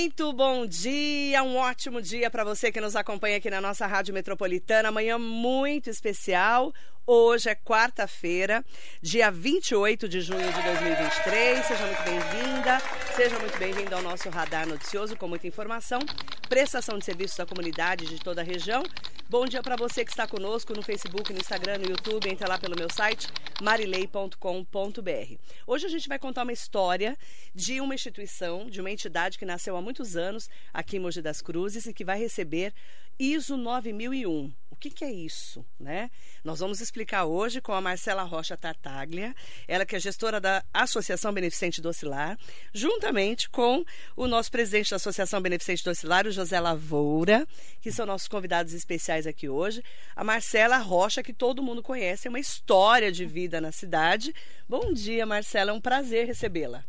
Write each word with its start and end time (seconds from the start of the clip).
Muito 0.00 0.32
bom 0.32 0.64
dia, 0.64 1.42
um 1.42 1.58
ótimo 1.58 2.00
dia 2.00 2.30
para 2.30 2.42
você 2.42 2.72
que 2.72 2.80
nos 2.80 2.96
acompanha 2.96 3.36
aqui 3.36 3.50
na 3.50 3.60
nossa 3.60 3.86
Rádio 3.86 4.14
Metropolitana. 4.14 4.88
Amanhã 4.88 5.18
muito 5.18 5.90
especial. 5.90 6.72
Hoje 7.06 7.50
é 7.50 7.54
quarta-feira, 7.54 8.64
dia 9.02 9.30
28 9.30 10.08
de 10.08 10.22
junho 10.22 10.50
de 10.50 10.62
2023. 10.62 11.66
Seja 11.66 11.84
muito 11.84 12.02
bem-vinda, 12.02 12.78
seja 13.14 13.38
muito 13.40 13.58
bem-vindo 13.58 13.94
ao 13.94 14.00
nosso 14.00 14.30
radar 14.30 14.66
noticioso 14.66 15.16
com 15.18 15.28
muita 15.28 15.46
informação, 15.46 16.00
prestação 16.48 16.98
de 16.98 17.04
serviços 17.04 17.38
à 17.38 17.44
comunidade 17.44 18.06
de 18.06 18.18
toda 18.18 18.40
a 18.40 18.44
região. 18.44 18.82
Bom 19.30 19.46
dia 19.46 19.62
para 19.62 19.76
você 19.76 20.04
que 20.04 20.10
está 20.10 20.26
conosco 20.26 20.74
no 20.74 20.82
Facebook, 20.82 21.32
no 21.32 21.38
Instagram, 21.38 21.78
no 21.78 21.88
YouTube. 21.88 22.28
Entre 22.28 22.44
lá 22.48 22.58
pelo 22.58 22.74
meu 22.74 22.88
site 22.92 23.28
marilei.com.br. 23.62 25.34
Hoje 25.64 25.86
a 25.86 25.88
gente 25.88 26.08
vai 26.08 26.18
contar 26.18 26.42
uma 26.42 26.52
história 26.52 27.16
de 27.54 27.80
uma 27.80 27.94
instituição, 27.94 28.66
de 28.66 28.80
uma 28.80 28.90
entidade 28.90 29.38
que 29.38 29.46
nasceu 29.46 29.76
há 29.76 29.80
muitos 29.90 30.16
anos 30.16 30.48
aqui 30.72 30.96
em 30.98 31.00
Mogi 31.00 31.20
das 31.20 31.42
Cruzes 31.42 31.84
e 31.84 31.92
que 31.92 32.04
vai 32.04 32.16
receber 32.16 32.72
ISO 33.18 33.56
9001 33.56 34.52
que, 34.80 34.88
que 34.88 35.04
é 35.04 35.12
isso, 35.12 35.64
né? 35.78 36.10
Nós 36.42 36.58
vamos 36.58 36.80
explicar 36.80 37.26
hoje 37.26 37.60
com 37.60 37.72
a 37.72 37.80
Marcela 37.82 38.22
Rocha 38.22 38.56
Tartaglia, 38.56 39.34
ela 39.68 39.84
que 39.84 39.94
é 39.94 40.00
gestora 40.00 40.40
da 40.40 40.64
Associação 40.72 41.32
Beneficente 41.32 41.82
do 41.82 41.90
Ocilar, 41.90 42.38
juntamente 42.72 43.50
com 43.50 43.84
o 44.16 44.26
nosso 44.26 44.50
presidente 44.50 44.90
da 44.90 44.96
Associação 44.96 45.40
Beneficente 45.42 45.84
do 45.84 45.90
Ocilar, 45.90 46.26
o 46.26 46.32
José 46.32 46.58
Lavoura, 46.58 47.46
que 47.82 47.92
são 47.92 48.06
nossos 48.06 48.26
convidados 48.26 48.72
especiais 48.72 49.26
aqui 49.26 49.50
hoje. 49.50 49.84
A 50.16 50.24
Marcela 50.24 50.78
Rocha, 50.78 51.22
que 51.22 51.34
todo 51.34 51.62
mundo 51.62 51.82
conhece, 51.82 52.26
é 52.26 52.30
uma 52.30 52.40
história 52.40 53.12
de 53.12 53.26
vida 53.26 53.60
na 53.60 53.70
cidade. 53.70 54.34
Bom 54.66 54.94
dia, 54.94 55.26
Marcela, 55.26 55.72
é 55.72 55.74
um 55.74 55.80
prazer 55.80 56.26
recebê-la. 56.26 56.82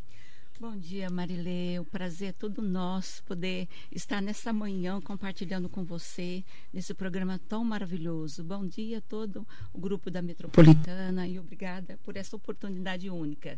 Bom 0.62 0.78
dia, 0.78 1.10
Marilê. 1.10 1.80
O 1.80 1.84
prazer 1.84 2.30
é 2.30 2.32
todo 2.32 2.62
nosso 2.62 3.24
poder 3.24 3.68
estar 3.91 4.22
nessa 4.22 4.54
manhã 4.54 5.02
compartilhando 5.02 5.68
com 5.68 5.84
você 5.84 6.44
nesse 6.72 6.94
programa 6.94 7.41
tão 7.49 7.66
maravilhoso. 7.66 8.44
Bom 8.44 8.68
dia 8.68 9.00
a 9.00 9.02
todo 9.02 9.44
o 9.74 9.80
grupo 9.80 10.12
da 10.12 10.22
Metropolitana 10.22 11.27
e 11.27 11.40
obrigada 11.40 11.98
por 12.04 12.16
essa 12.16 12.35
oportunidade 12.35 13.10
única. 13.10 13.58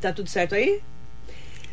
Tá 0.00 0.10
tudo 0.10 0.30
certo 0.30 0.54
aí? 0.54 0.80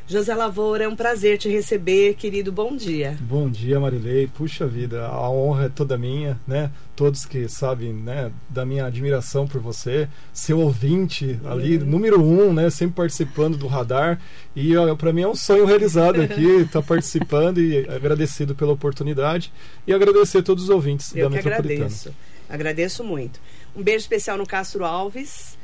José 0.08 0.36
Lavoura, 0.36 0.84
é 0.84 0.88
um 0.88 0.96
prazer 0.96 1.40
te 1.40 1.50
receber, 1.50 2.14
querido. 2.14 2.52
Bom 2.52 2.76
dia. 2.76 3.18
Bom 3.22 3.50
dia, 3.50 3.80
Marilei. 3.80 4.28
Puxa 4.28 4.68
vida, 4.68 5.08
a 5.08 5.28
honra 5.32 5.66
é 5.66 5.70
toda 5.70 5.98
minha, 5.98 6.40
né? 6.48 6.70
Todos 6.96 7.26
que 7.26 7.50
sabem, 7.50 7.92
né, 7.92 8.32
da 8.48 8.64
minha 8.64 8.86
admiração 8.86 9.48
por 9.48 9.60
você, 9.60 10.08
seu 10.32 10.60
ouvinte 10.60 11.40
ali, 11.44 11.78
uhum. 11.78 11.86
número 11.86 12.22
um, 12.22 12.54
né, 12.54 12.70
sempre 12.70 12.98
participando 12.98 13.58
do 13.58 13.66
radar. 13.66 14.22
E 14.56 14.74
para 14.96 15.12
mim 15.12 15.24
é 15.24 15.28
um 15.28 15.36
sonho 15.36 15.66
realizado 15.66 16.22
aqui, 16.22 16.46
estar 16.62 16.82
tá 16.82 16.88
participando 16.88 17.60
e 17.60 17.80
agradecido 17.90 18.54
pela 18.54 18.74
oportunidade 18.74 19.52
e 19.88 19.94
agradecer 19.94 20.38
a 20.38 20.44
todos 20.44 20.66
os 20.66 20.70
ouvintes 20.70 21.16
Eu 21.16 21.30
da 21.30 21.36
Metropolitana. 21.36 21.86
Agradeço. 21.86 22.16
agradeço 22.48 23.04
muito. 23.04 23.40
Um 23.76 23.82
beijo 23.82 24.04
especial 24.04 24.38
no 24.38 24.46
Castro 24.46 24.86
Alves 24.86 25.58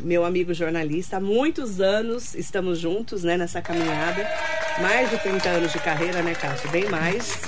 meu 0.00 0.24
amigo 0.24 0.54
jornalista. 0.54 1.16
Há 1.16 1.20
muitos 1.20 1.80
anos 1.80 2.34
estamos 2.34 2.78
juntos 2.78 3.22
né, 3.22 3.36
nessa 3.36 3.60
caminhada. 3.60 4.26
Mais 4.80 5.10
de 5.10 5.18
30 5.18 5.48
anos 5.48 5.72
de 5.72 5.78
carreira, 5.78 6.22
né, 6.22 6.34
Castro? 6.34 6.70
Bem 6.70 6.88
mais. 6.88 7.42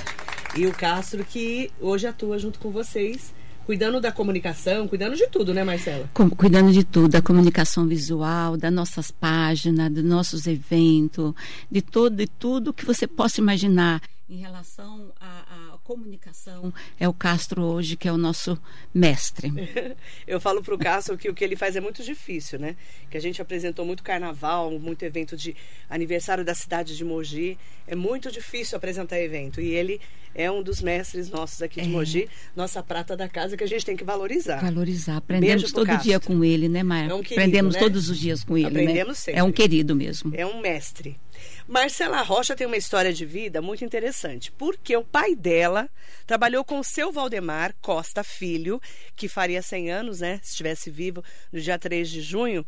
E 0.55 0.65
o 0.65 0.71
Castro 0.71 1.23
que 1.23 1.71
hoje 1.79 2.07
atua 2.07 2.37
junto 2.37 2.59
com 2.59 2.71
vocês 2.71 3.33
cuidando 3.65 4.01
da 4.01 4.11
comunicação, 4.11 4.87
cuidando 4.87 5.15
de 5.15 5.27
tudo, 5.27 5.53
né, 5.53 5.63
Marcela? 5.63 6.09
Cuidando 6.35 6.71
de 6.71 6.83
tudo, 6.83 7.07
da 7.07 7.21
comunicação 7.21 7.87
visual, 7.87 8.57
das 8.57 8.73
nossas 8.73 9.11
páginas, 9.11 9.89
dos 9.91 10.03
nossos 10.03 10.47
eventos, 10.47 11.33
de 11.69 11.81
todo, 11.81 12.15
de 12.15 12.27
tudo 12.27 12.73
que 12.73 12.83
você 12.83 13.07
possa 13.07 13.39
imaginar 13.39 14.01
em 14.31 14.37
relação 14.37 15.11
à, 15.19 15.50
comunicação 15.91 16.73
é 16.97 17.07
o 17.07 17.13
Castro 17.13 17.63
hoje 17.63 17.97
que 17.97 18.07
é 18.07 18.11
o 18.13 18.17
nosso 18.17 18.57
mestre. 18.93 19.51
Eu 20.25 20.39
falo 20.39 20.63
para 20.63 20.73
o 20.73 20.77
Castro 20.77 21.17
que 21.17 21.29
o 21.29 21.33
que 21.33 21.43
ele 21.43 21.57
faz 21.57 21.75
é 21.75 21.81
muito 21.81 22.01
difícil, 22.01 22.57
né? 22.57 22.77
Que 23.09 23.17
a 23.17 23.19
gente 23.19 23.41
apresentou 23.41 23.85
muito 23.85 24.01
carnaval, 24.01 24.71
muito 24.79 25.03
evento 25.03 25.35
de 25.35 25.53
aniversário 25.89 26.45
da 26.45 26.55
cidade 26.55 26.95
de 26.95 27.03
Mogi. 27.03 27.57
É 27.85 27.95
muito 27.95 28.31
difícil 28.31 28.77
apresentar 28.77 29.19
evento 29.19 29.59
e 29.59 29.73
ele 29.73 29.99
é 30.33 30.49
um 30.49 30.63
dos 30.63 30.81
mestres 30.81 31.29
nossos 31.29 31.61
aqui 31.61 31.81
de 31.81 31.87
é. 31.87 31.91
Mogi, 31.91 32.29
nossa 32.55 32.81
prata 32.81 33.17
da 33.17 33.27
casa 33.27 33.57
que 33.57 33.63
a 33.65 33.67
gente 33.67 33.85
tem 33.85 33.97
que 33.97 34.03
valorizar. 34.05 34.61
Valorizar. 34.61 35.17
Aprendemos 35.17 35.73
todo 35.73 35.87
Castro. 35.87 36.03
dia 36.03 36.19
com 36.21 36.41
ele, 36.41 36.69
né, 36.69 36.83
Maia? 36.83 37.09
É 37.09 37.13
um 37.13 37.21
querido, 37.21 37.41
Aprendemos 37.41 37.75
né? 37.75 37.79
todos 37.81 38.09
os 38.09 38.17
dias 38.17 38.45
com 38.45 38.57
ele, 38.57 38.69
né? 38.69 38.81
Aprendemos 38.81 39.17
né? 39.17 39.23
sempre. 39.25 39.39
É 39.39 39.43
um 39.43 39.51
querido 39.51 39.93
mesmo. 39.93 40.33
É 40.33 40.45
um 40.45 40.61
mestre. 40.61 41.19
Marcela 41.67 42.21
Rocha 42.21 42.55
tem 42.55 42.67
uma 42.67 42.77
história 42.77 43.13
de 43.13 43.25
vida 43.25 43.61
muito 43.61 43.85
interessante, 43.85 44.51
porque 44.51 44.95
o 44.95 45.03
pai 45.03 45.35
dela 45.35 45.89
trabalhou 46.25 46.63
com 46.63 46.79
o 46.79 46.83
seu 46.83 47.11
Valdemar 47.11 47.75
Costa 47.81 48.23
Filho, 48.23 48.81
que 49.15 49.27
faria 49.27 49.61
100 49.61 49.91
anos, 49.91 50.19
né, 50.21 50.39
se 50.43 50.51
estivesse 50.51 50.89
vivo, 50.89 51.23
no 51.51 51.59
dia 51.59 51.77
3 51.79 52.09
de 52.09 52.21
junho. 52.21 52.65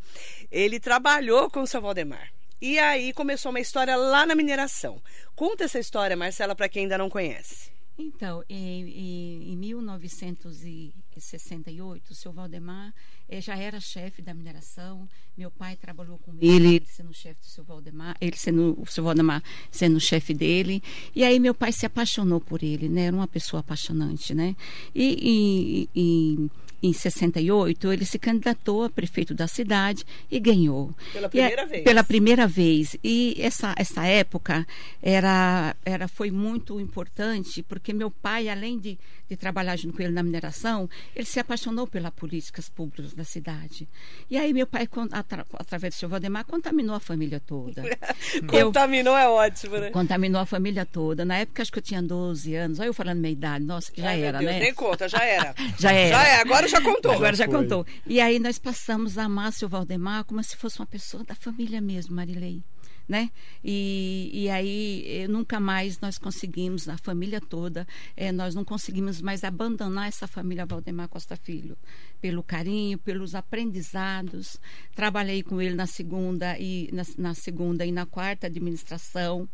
Ele 0.51 0.79
trabalhou 0.79 1.49
com 1.49 1.61
o 1.61 1.67
seu 1.67 1.81
Valdemar. 1.81 2.31
E 2.61 2.79
aí 2.79 3.11
começou 3.11 3.49
uma 3.49 3.59
história 3.59 3.95
lá 3.95 4.25
na 4.25 4.35
mineração. 4.35 5.01
Conta 5.35 5.65
essa 5.65 5.79
história, 5.79 6.15
Marcela, 6.15 6.55
para 6.55 6.69
quem 6.69 6.83
ainda 6.83 6.97
não 6.97 7.09
conhece. 7.09 7.73
Então, 7.97 8.43
em, 8.49 8.89
em, 8.89 9.53
em 9.53 9.57
1968, 9.57 12.11
o 12.11 12.15
seu 12.15 12.33
Valdemar 12.33 12.93
eh, 13.29 13.39
já 13.39 13.55
era 13.55 13.79
chefe 13.79 14.21
da 14.21 14.33
mineração. 14.33 15.07
Meu 15.37 15.49
pai 15.51 15.75
trabalhou 15.75 16.17
com 16.17 16.33
ele, 16.41 16.75
ele 16.75 16.85
sendo 16.87 17.13
chefe 17.13 17.41
do 17.41 17.47
seu 17.47 17.63
Valdemar, 17.63 18.17
ele 18.19 18.35
sendo 18.35 18.75
o 18.79 18.85
seu 18.87 19.03
Valdemar 19.03 19.43
sendo 19.71 19.99
chefe 19.99 20.33
dele. 20.33 20.81
E 21.15 21.23
aí 21.23 21.39
meu 21.39 21.53
pai 21.53 21.71
se 21.71 21.85
apaixonou 21.85 22.41
por 22.41 22.63
ele, 22.63 22.89
né? 22.89 23.03
Era 23.03 23.15
uma 23.15 23.27
pessoa 23.27 23.59
apaixonante, 23.59 24.33
né? 24.33 24.55
E, 24.95 25.87
e, 25.95 25.95
e 25.95 26.49
em 26.83 26.91
68, 26.91 27.93
ele 27.93 28.05
se 28.05 28.19
candidatou 28.19 28.83
a 28.83 28.89
prefeito 28.89 29.33
da 29.33 29.47
cidade 29.47 30.03
e 30.29 30.37
ganhou. 30.37 30.93
Pela 31.13 31.29
primeira 31.29 31.63
e, 31.63 31.65
vez. 31.65 31.83
Pela 31.83 32.03
primeira 32.03 32.45
vez. 32.45 32.97
E 33.01 33.35
essa, 33.39 33.73
essa 33.77 34.05
época 34.05 34.67
era, 35.01 35.73
era, 35.85 36.09
foi 36.09 36.29
muito 36.29 36.81
importante, 36.81 37.63
porque 37.63 37.82
meu 37.91 38.11
pai, 38.11 38.47
além 38.47 38.77
de, 38.77 38.99
de 39.27 39.35
trabalhar 39.35 39.75
junto 39.75 39.97
com 39.97 40.03
ele 40.03 40.13
na 40.13 40.21
mineração, 40.21 40.87
ele 41.15 41.25
se 41.25 41.39
apaixonou 41.39 41.87
pelas 41.87 42.13
políticas 42.13 42.69
públicas 42.69 43.13
da 43.13 43.23
cidade. 43.23 43.89
E 44.29 44.37
aí 44.37 44.53
meu 44.53 44.67
pai, 44.67 44.87
atra, 45.11 45.45
através 45.53 45.95
do 45.95 45.97
seu 45.97 46.07
Valdemar, 46.07 46.45
contaminou 46.45 46.95
a 46.95 46.99
família 46.99 47.39
toda. 47.39 47.81
contaminou 48.47 49.17
é 49.17 49.27
ótimo, 49.27 49.77
né? 49.77 49.89
Contaminou 49.89 50.41
a 50.41 50.45
família 50.45 50.85
toda. 50.85 51.25
Na 51.25 51.39
época, 51.39 51.63
acho 51.63 51.71
que 51.71 51.79
eu 51.79 51.83
tinha 51.83 52.01
12 52.01 52.55
anos. 52.55 52.79
Olha 52.79 52.87
eu 52.87 52.93
falando 52.93 53.19
minha 53.19 53.33
idade. 53.33 53.65
Nossa, 53.65 53.91
que 53.91 54.01
já 54.01 54.09
Ai, 54.09 54.21
era, 54.21 54.37
Deus, 54.37 54.51
né? 54.51 54.59
Nem 54.59 54.73
conta, 54.73 55.09
já 55.09 55.23
era. 55.23 55.55
já 55.79 55.91
era. 55.91 56.15
Já 56.15 56.27
é, 56.27 56.41
agora 56.41 56.67
já 56.67 56.79
contou. 56.79 57.11
Agora 57.11 57.35
já, 57.35 57.45
já 57.45 57.51
contou. 57.51 57.85
E 58.05 58.21
aí 58.21 58.37
nós 58.37 58.59
passamos 58.59 59.17
a 59.17 59.23
amar 59.23 59.51
seu 59.51 59.67
Valdemar 59.67 60.23
como 60.25 60.43
se 60.43 60.55
fosse 60.55 60.79
uma 60.79 60.85
pessoa 60.85 61.23
da 61.23 61.33
família 61.33 61.81
mesmo, 61.81 62.15
Marilei. 62.15 62.61
Né? 63.07 63.29
E, 63.63 64.29
e 64.33 64.49
aí 64.49 65.27
nunca 65.27 65.59
mais 65.59 65.99
nós 65.99 66.17
conseguimos, 66.17 66.87
a 66.87 66.97
família 66.97 67.41
toda, 67.41 67.85
é, 68.15 68.31
nós 68.31 68.55
não 68.55 68.63
conseguimos 68.63 69.21
mais 69.21 69.43
abandonar 69.43 70.07
essa 70.07 70.25
família 70.25 70.65
Valdemar 70.65 71.09
Costa 71.09 71.35
Filho, 71.35 71.77
pelo 72.21 72.41
carinho, 72.41 72.97
pelos 72.97 73.35
aprendizados. 73.35 74.57
Trabalhei 74.95 75.43
com 75.43 75.61
ele 75.61 75.75
na 75.75 75.85
segunda 75.85 76.57
e 76.57 76.89
na, 76.93 77.03
na 77.17 77.33
segunda 77.33 77.85
e 77.85 77.91
na 77.91 78.05
quarta 78.05 78.47
administração. 78.47 79.49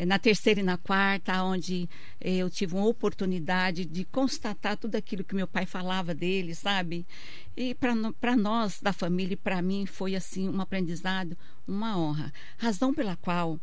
É, 0.00 0.06
na 0.06 0.18
terceira 0.18 0.60
e 0.60 0.62
na 0.62 0.78
quarta, 0.78 1.42
onde 1.42 1.86
é, 2.18 2.36
eu 2.36 2.48
tive 2.48 2.74
uma 2.74 2.86
oportunidade 2.86 3.84
de 3.84 4.02
constatar 4.06 4.74
tudo 4.74 4.96
aquilo 4.96 5.22
que 5.22 5.34
meu 5.34 5.46
pai 5.46 5.66
falava 5.66 6.14
dele, 6.14 6.54
sabe? 6.54 7.06
E 7.54 7.74
para 7.74 8.34
nós, 8.34 8.80
da 8.80 8.94
família, 8.94 9.34
e 9.34 9.36
para 9.36 9.60
mim, 9.60 9.84
foi 9.84 10.16
assim 10.16 10.48
um 10.48 10.58
aprendizado, 10.58 11.36
uma 11.68 11.98
honra. 11.98 12.32
Razão 12.56 12.94
pela 12.94 13.14
qual 13.14 13.60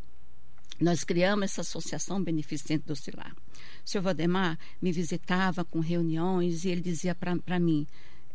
nós 0.80 1.04
criamos 1.04 1.45
essa 1.45 1.62
associação 1.62 2.22
beneficente 2.22 2.86
do 2.86 2.95
Cilar. 2.95 3.36
O 3.83 3.90
senhor 3.90 4.04
Valdemar 4.04 4.60
me 4.80 4.92
visitava 4.92 5.66
com 5.66 5.80
reuniões 5.80 6.66
e 6.66 6.69
ele 6.69 6.81
dizia 6.81 7.16
para 7.16 7.60
mim, 7.60 7.88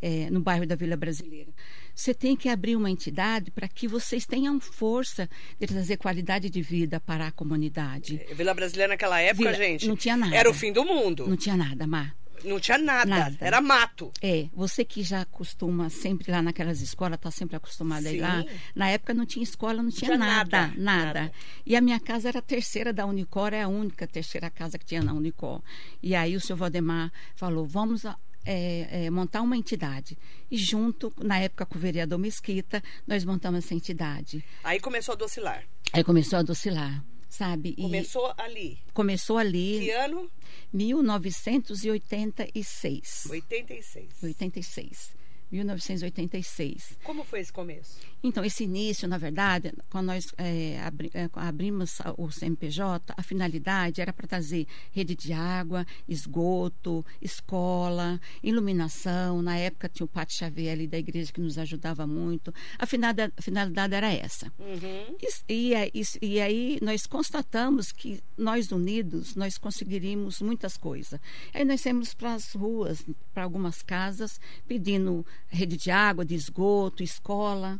é, 0.03 0.29
no 0.29 0.41
bairro 0.41 0.67
da 0.67 0.75
Vila 0.75 0.97
Brasileira. 0.97 1.49
Você 1.95 2.13
tem 2.13 2.35
que 2.35 2.49
abrir 2.49 2.75
uma 2.75 2.91
entidade 2.91 3.49
para 3.49 3.69
que 3.69 3.87
vocês 3.87 4.25
tenham 4.25 4.59
força 4.59 5.29
de 5.57 5.65
trazer 5.65 5.95
qualidade 5.95 6.49
de 6.49 6.61
vida 6.61 6.99
para 6.99 7.27
a 7.27 7.31
comunidade. 7.31 8.21
É, 8.29 8.33
Vila 8.33 8.53
Brasileira 8.53 8.91
naquela 8.91 9.21
época, 9.21 9.51
Vila, 9.51 9.53
gente, 9.53 9.87
não 9.87 9.95
tinha 9.95 10.17
nada. 10.17 10.35
Era 10.35 10.49
o 10.49 10.53
fim 10.53 10.73
do 10.73 10.83
mundo. 10.83 11.25
Não 11.25 11.37
tinha 11.37 11.55
nada, 11.55 11.87
Mar. 11.87 12.13
Não 12.43 12.59
tinha 12.59 12.77
nada, 12.77 13.05
nada, 13.05 13.37
era 13.39 13.61
mato. 13.61 14.11
É, 14.21 14.49
você 14.53 14.83
que 14.83 15.01
já 15.01 15.23
costuma 15.23 15.89
sempre 15.89 16.29
lá 16.29 16.41
naquelas 16.41 16.81
escolas, 16.81 17.15
está 17.15 17.31
sempre 17.31 17.55
acostumada 17.55 18.09
a 18.09 18.11
ir 18.11 18.19
lá. 18.19 18.43
Na 18.75 18.89
época 18.89 19.13
não 19.13 19.25
tinha 19.25 19.43
escola, 19.43 19.81
não 19.81 19.89
tinha, 19.89 20.09
não 20.09 20.17
tinha 20.17 20.35
nada, 20.35 20.57
nada, 20.57 20.73
nada, 20.75 21.05
nada, 21.05 21.31
E 21.65 21.73
a 21.73 21.79
minha 21.79 22.01
casa 22.01 22.27
era 22.27 22.39
a 22.39 22.41
terceira 22.41 22.91
da 22.91 23.05
Unicor, 23.05 23.53
é 23.53 23.61
a 23.61 23.69
única 23.69 24.05
terceira 24.05 24.49
casa 24.49 24.77
que 24.77 24.83
tinha 24.83 25.01
na 25.01 25.13
Unicor. 25.13 25.61
E 26.01 26.13
aí 26.13 26.35
o 26.35 26.41
senhor 26.41 26.57
Valdemar 26.57 27.13
falou: 27.33 27.65
vamos 27.65 28.05
é, 28.45 29.05
é, 29.05 29.09
montar 29.09 29.41
uma 29.41 29.57
entidade. 29.57 30.17
E 30.49 30.55
junto, 30.57 31.13
na 31.17 31.39
época 31.39 31.65
com 31.65 31.77
o 31.77 31.81
vereador 31.81 32.17
Mesquita, 32.19 32.81
nós 33.07 33.23
montamos 33.25 33.65
essa 33.65 33.73
entidade. 33.73 34.43
Aí 34.63 34.79
começou 34.79 35.13
a 35.13 35.15
docilar. 35.15 35.63
Aí 35.91 36.03
começou 36.03 36.39
a 36.39 36.41
docilar. 36.41 37.03
sabe? 37.29 37.75
Começou 37.75 38.33
ali. 38.37 38.77
Começou 38.93 39.37
ali. 39.39 39.79
Que 39.79 39.91
ano? 39.91 40.29
1986. 40.71 43.27
86. 43.29 44.23
86. 44.23 45.22
1986. 45.53 46.97
Como 47.03 47.23
foi 47.23 47.39
esse 47.39 47.53
começo? 47.53 47.99
Então, 48.23 48.43
esse 48.43 48.63
início, 48.63 49.07
na 49.07 49.17
verdade, 49.17 49.73
quando 49.89 50.07
nós 50.07 50.25
é, 50.37 50.79
abri, 50.81 51.11
é, 51.13 51.29
abrimos 51.33 51.99
o 52.17 52.27
CMPJ, 52.27 53.13
a 53.15 53.21
finalidade 53.21 54.01
era 54.01 54.13
para 54.13 54.25
trazer 54.27 54.65
rede 54.91 55.13
de 55.13 55.33
água, 55.33 55.85
esgoto, 56.07 57.05
escola, 57.21 58.19
iluminação. 58.41 59.41
Na 59.41 59.57
época 59.57 59.89
tinha 59.89 60.05
o 60.05 60.07
Pátio 60.07 60.37
Xavier 60.37 60.73
ali 60.73 60.87
da 60.87 60.97
igreja 60.97 61.31
que 61.31 61.41
nos 61.41 61.57
ajudava 61.57 62.07
muito. 62.07 62.53
A 62.79 62.85
finalidade, 62.85 63.33
a 63.35 63.41
finalidade 63.41 63.93
era 63.93 64.11
essa. 64.11 64.51
Uhum. 64.57 65.17
E, 65.49 65.73
e, 65.73 66.03
e, 66.21 66.41
aí 66.41 66.79
nós 66.81 67.05
constatamos 67.05 67.91
que 67.91 68.23
nós 68.37 68.71
unidos, 68.71 69.35
nós 69.35 69.57
conseguiríamos 69.57 70.41
muitas 70.41 70.77
coisas. 70.77 71.19
Aí 71.53 71.65
nós 71.65 71.83
fomos 71.83 72.13
para 72.13 72.33
as 72.33 72.53
ruas, 72.53 73.05
para 73.33 73.43
algumas 73.43 73.81
casas, 73.81 74.39
pedindo 74.67 75.25
rede 75.47 75.77
de 75.77 75.91
água, 75.91 76.25
de 76.25 76.35
esgoto, 76.35 77.03
escola. 77.03 77.79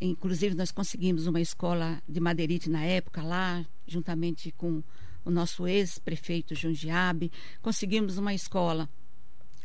Inclusive, 0.00 0.54
nós 0.54 0.70
conseguimos 0.70 1.26
uma 1.26 1.40
escola 1.40 2.02
de 2.08 2.20
Madeirite 2.20 2.70
na 2.70 2.82
época, 2.84 3.22
lá, 3.22 3.64
juntamente 3.86 4.50
com 4.52 4.82
o 5.24 5.30
nosso 5.30 5.66
ex-prefeito 5.66 6.54
Jundiabe. 6.54 7.30
Conseguimos 7.60 8.16
uma 8.16 8.32
escola 8.32 8.88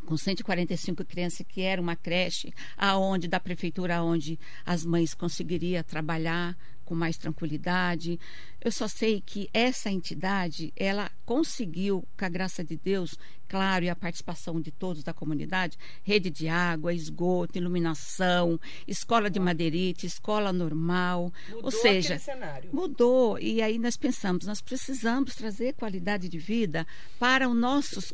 com 0.05 0.15
145 0.15 1.03
crianças, 1.03 1.45
que 1.47 1.61
era 1.61 1.81
uma 1.81 1.95
creche, 1.95 2.53
aonde 2.77 3.27
da 3.27 3.39
prefeitura, 3.39 4.03
onde 4.03 4.39
as 4.65 4.85
mães 4.85 5.13
conseguiriam 5.13 5.83
trabalhar 5.83 6.55
com 6.85 6.95
mais 6.95 7.17
tranquilidade. 7.17 8.19
Eu 8.61 8.71
só 8.71 8.87
sei 8.87 9.21
que 9.21 9.49
essa 9.53 9.89
entidade, 9.89 10.71
ela 10.75 11.11
conseguiu, 11.25 12.07
com 12.17 12.25
a 12.25 12.29
graça 12.29 12.63
de 12.63 12.77
Deus, 12.77 13.17
claro, 13.47 13.85
e 13.85 13.89
a 13.89 13.95
participação 13.95 14.61
de 14.61 14.71
todos 14.71 15.03
da 15.03 15.13
comunidade, 15.13 15.77
rede 16.03 16.29
de 16.29 16.47
água, 16.47 16.93
esgoto, 16.93 17.57
iluminação, 17.57 18.59
escola 18.87 19.29
de 19.29 19.39
madeirite, 19.39 20.05
escola 20.05 20.53
normal. 20.53 21.33
Mudou 21.49 21.65
ou 21.65 21.71
seja, 21.71 22.19
cenário. 22.19 22.69
mudou. 22.71 23.37
E 23.39 23.61
aí 23.61 23.77
nós 23.77 23.97
pensamos, 23.97 24.45
nós 24.45 24.61
precisamos 24.61 25.35
trazer 25.35 25.73
qualidade 25.73 26.29
de 26.29 26.37
vida 26.37 26.85
para 27.19 27.49
os 27.49 27.55
nossos 27.55 28.13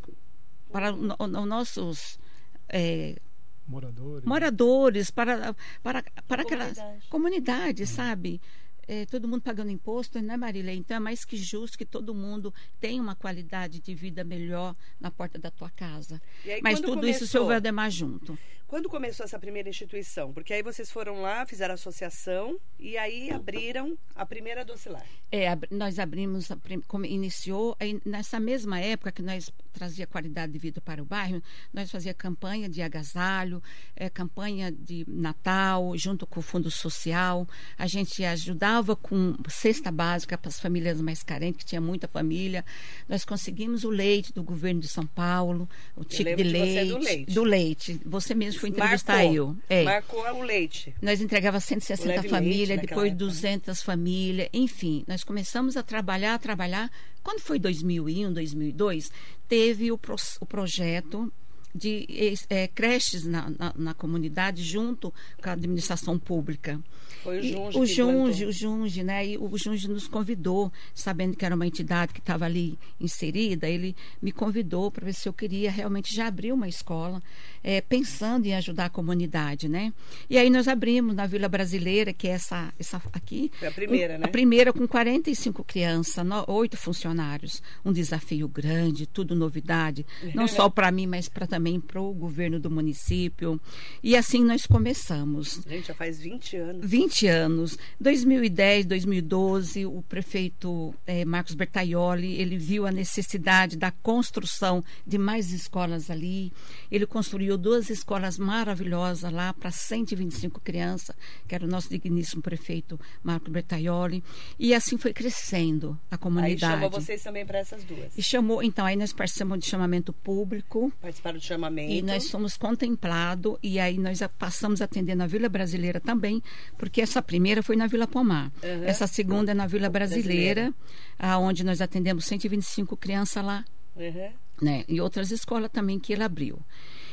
para 0.72 0.94
os 0.94 1.46
nossos 1.46 2.18
é, 2.66 3.20
moradores, 3.66 4.24
moradores 4.24 5.10
para, 5.10 5.54
para, 5.82 6.02
para 6.26 6.42
aquelas 6.42 6.76
Comunidade. 6.76 7.08
comunidades, 7.08 7.88
sabe? 7.90 8.40
É, 8.88 9.06
todo 9.06 9.28
mundo 9.28 9.40
pagando 9.42 9.70
imposto, 9.70 10.20
né, 10.20 10.36
Marília? 10.36 10.74
Então 10.74 10.96
é 10.96 11.00
mais 11.00 11.24
que 11.24 11.36
justo 11.36 11.78
que 11.78 11.84
todo 11.84 12.12
mundo 12.12 12.52
tenha 12.80 13.00
uma 13.00 13.14
qualidade 13.14 13.80
de 13.80 13.94
vida 13.94 14.24
melhor 14.24 14.74
na 15.00 15.08
porta 15.10 15.38
da 15.38 15.50
tua 15.52 15.70
casa. 15.70 16.20
Aí, 16.44 16.60
Mas 16.62 16.80
tudo 16.80 17.06
isso 17.06 17.18
o 17.18 17.20
começou? 17.20 17.26
seu 17.28 17.46
Valdemar 17.46 17.90
junto. 17.90 18.36
Quando 18.72 18.88
começou 18.88 19.24
essa 19.24 19.38
primeira 19.38 19.68
instituição? 19.68 20.32
Porque 20.32 20.50
aí 20.54 20.62
vocês 20.62 20.90
foram 20.90 21.20
lá, 21.20 21.44
fizeram 21.44 21.74
associação 21.74 22.58
e 22.80 22.96
aí 22.96 23.30
abriram 23.30 23.98
a 24.14 24.24
primeira 24.24 24.64
docilar. 24.64 25.04
É, 25.30 25.46
ab- 25.46 25.68
nós 25.70 25.98
abrimos, 25.98 26.50
a 26.50 26.56
como 26.88 27.04
iniciou, 27.04 27.76
aí 27.78 28.00
nessa 28.02 28.40
mesma 28.40 28.80
época 28.80 29.12
que 29.12 29.20
nós 29.20 29.52
trazia 29.74 30.06
qualidade 30.06 30.52
de 30.52 30.58
vida 30.58 30.80
para 30.80 31.02
o 31.02 31.04
bairro, 31.04 31.42
nós 31.70 31.90
fazia 31.90 32.14
campanha 32.14 32.66
de 32.66 32.80
agasalho, 32.80 33.62
eh, 33.94 34.08
campanha 34.08 34.72
de 34.72 35.04
Natal, 35.06 35.94
junto 35.98 36.26
com 36.26 36.40
o 36.40 36.42
Fundo 36.42 36.70
Social. 36.70 37.46
A 37.76 37.86
gente 37.86 38.24
ajudava 38.24 38.96
com 38.96 39.36
cesta 39.50 39.92
básica 39.92 40.38
para 40.38 40.48
as 40.48 40.58
famílias 40.58 40.98
mais 40.98 41.22
carentes, 41.22 41.58
que 41.58 41.66
tinha 41.66 41.80
muita 41.80 42.08
família. 42.08 42.64
Nós 43.06 43.22
conseguimos 43.22 43.84
o 43.84 43.90
leite 43.90 44.32
do 44.32 44.42
governo 44.42 44.80
de 44.80 44.88
São 44.88 45.06
Paulo, 45.06 45.68
o 45.94 46.04
tipo 46.04 46.24
de 46.36 46.42
você 46.42 46.48
leite, 46.52 46.88
do 46.88 46.98
leite. 46.98 47.32
do 47.34 47.44
leite. 47.44 48.00
Você 48.06 48.34
mesmo 48.34 48.61
foi 48.62 48.70
entrevistar 48.70 49.16
Marcou. 49.16 49.34
eu. 49.34 49.56
É. 49.68 49.84
Marcou 49.84 50.20
o 50.34 50.42
leite. 50.42 50.94
Nós 51.02 51.20
entregava 51.20 51.60
160 51.60 52.08
Leve 52.08 52.28
famílias, 52.28 52.80
depois 52.80 52.90
época, 52.90 53.04
né? 53.10 53.14
200 53.14 53.82
famílias, 53.82 54.48
enfim, 54.52 55.04
nós 55.06 55.22
começamos 55.22 55.76
a 55.76 55.82
trabalhar, 55.82 56.34
a 56.34 56.38
trabalhar. 56.38 56.90
Quando 57.22 57.40
foi 57.40 57.58
2001, 57.58 58.32
2002, 58.32 59.10
teve 59.48 59.92
o, 59.92 59.98
pro- 59.98 60.16
o 60.40 60.46
projeto 60.46 61.32
de 61.74 62.06
eh, 62.50 62.68
creches 62.68 63.24
na, 63.24 63.48
na, 63.50 63.72
na 63.74 63.94
comunidade 63.94 64.62
junto 64.62 65.12
com 65.42 65.48
a 65.48 65.52
administração 65.52 66.18
pública. 66.18 66.78
Foi 67.22 67.38
o 67.38 67.44
E 67.44 67.52
Junge. 67.52 67.78
o 67.78 67.86
Junge, 67.86 68.44
o 68.46 68.52
Junge, 68.52 69.02
né? 69.02 69.26
E 69.26 69.38
o 69.38 69.56
Junge 69.56 69.88
nos 69.88 70.08
convidou, 70.08 70.72
sabendo 70.94 71.36
que 71.36 71.44
era 71.44 71.54
uma 71.54 71.66
entidade 71.66 72.12
que 72.12 72.20
estava 72.20 72.44
ali 72.44 72.78
inserida, 73.00 73.68
ele 73.68 73.94
me 74.20 74.32
convidou 74.32 74.90
para 74.90 75.04
ver 75.06 75.12
se 75.14 75.28
eu 75.28 75.32
queria 75.32 75.70
realmente 75.70 76.14
já 76.14 76.26
abrir 76.26 76.52
uma 76.52 76.68
escola, 76.68 77.22
eh, 77.62 77.80
pensando 77.80 78.46
em 78.46 78.54
ajudar 78.54 78.86
a 78.86 78.90
comunidade, 78.90 79.68
né? 79.68 79.92
E 80.28 80.36
aí 80.36 80.50
nós 80.50 80.66
abrimos 80.68 81.14
na 81.14 81.26
Vila 81.26 81.48
Brasileira, 81.48 82.12
que 82.12 82.26
é 82.26 82.32
essa, 82.32 82.72
essa 82.78 83.00
aqui. 83.12 83.50
Foi 83.58 83.68
a 83.68 83.72
primeira, 83.72 84.14
um- 84.16 84.18
né? 84.18 84.24
A 84.24 84.28
primeira 84.28 84.72
com 84.72 84.86
45 84.88 85.62
crianças, 85.64 86.24
oito 86.48 86.76
funcionários. 86.76 87.62
Um 87.84 87.92
desafio 87.92 88.48
grande, 88.48 89.06
tudo 89.06 89.34
novidade, 89.36 90.04
não 90.34 90.48
só 90.48 90.68
para 90.68 90.90
mim, 90.90 91.06
mas 91.06 91.28
para 91.28 91.46
também 91.46 91.78
para 91.80 92.00
o 92.00 92.12
governo 92.12 92.58
do 92.58 92.70
município. 92.70 93.60
E 94.02 94.16
assim 94.16 94.42
nós 94.44 94.66
começamos. 94.66 95.60
Gente, 95.68 95.88
já 95.88 95.94
faz 95.94 96.18
20 96.20 96.56
anos. 96.56 96.80
20 96.90 97.11
anos. 97.26 97.78
2010, 98.00 98.86
2012, 98.86 99.86
o 99.86 100.02
prefeito 100.02 100.94
eh, 101.06 101.24
Marcos 101.24 101.54
Bertaioli, 101.54 102.40
ele 102.40 102.56
viu 102.56 102.86
a 102.86 102.90
necessidade 102.90 103.76
da 103.76 103.90
construção 103.90 104.82
de 105.06 105.18
mais 105.18 105.52
escolas 105.52 106.10
ali. 106.10 106.52
Ele 106.90 107.06
construiu 107.06 107.58
duas 107.58 107.90
escolas 107.90 108.38
maravilhosas 108.38 109.30
lá 109.30 109.52
para 109.52 109.70
125 109.70 110.60
crianças, 110.60 111.14
que 111.46 111.54
era 111.54 111.64
o 111.64 111.68
nosso 111.68 111.90
digníssimo 111.90 112.40
prefeito 112.40 112.98
Marcos 113.22 113.52
Bertaioli. 113.52 114.24
E 114.58 114.74
assim 114.74 114.96
foi 114.96 115.12
crescendo 115.12 115.98
a 116.10 116.14
Aí 116.14 116.18
comunidade. 116.18 116.60
chamou 116.60 116.90
vocês 116.90 117.22
também 117.22 117.44
para 117.44 117.58
essas 117.58 117.84
duas. 117.84 118.16
E 118.16 118.22
chamou, 118.22 118.62
então, 118.62 118.86
aí 118.86 118.96
nós 118.96 119.12
participamos 119.12 119.58
de 119.60 119.66
chamamento 119.66 120.12
público. 120.12 120.92
Participaram 121.00 121.38
do 121.38 121.44
chamamento. 121.44 121.92
E 121.92 122.00
nós 122.02 122.30
fomos 122.30 122.56
contemplados, 122.56 123.56
e 123.62 123.78
aí 123.78 123.98
nós 123.98 124.20
passamos 124.38 124.80
a 124.80 124.84
atender 124.84 125.14
na 125.14 125.26
Vila 125.26 125.48
Brasileira 125.48 126.00
também, 126.00 126.42
porque 126.78 127.01
essa 127.02 127.20
primeira 127.22 127.62
foi 127.62 127.76
na 127.76 127.86
Vila 127.86 128.06
Pomar. 128.06 128.50
Uhum. 128.62 128.84
Essa 128.84 129.06
segunda 129.06 129.50
é 129.52 129.54
na 129.54 129.66
Vila 129.66 129.88
Brasileira. 129.88 130.72
Brasileira, 130.72 130.74
aonde 131.18 131.64
nós 131.64 131.80
atendemos 131.80 132.24
125 132.26 132.96
crianças 132.96 133.44
lá, 133.44 133.64
Uhum. 133.96 134.30
né? 134.60 134.84
E 134.88 135.00
outras 135.00 135.30
escolas 135.30 135.70
também 135.70 135.98
que 135.98 136.12
ele 136.12 136.22
abriu. 136.22 136.58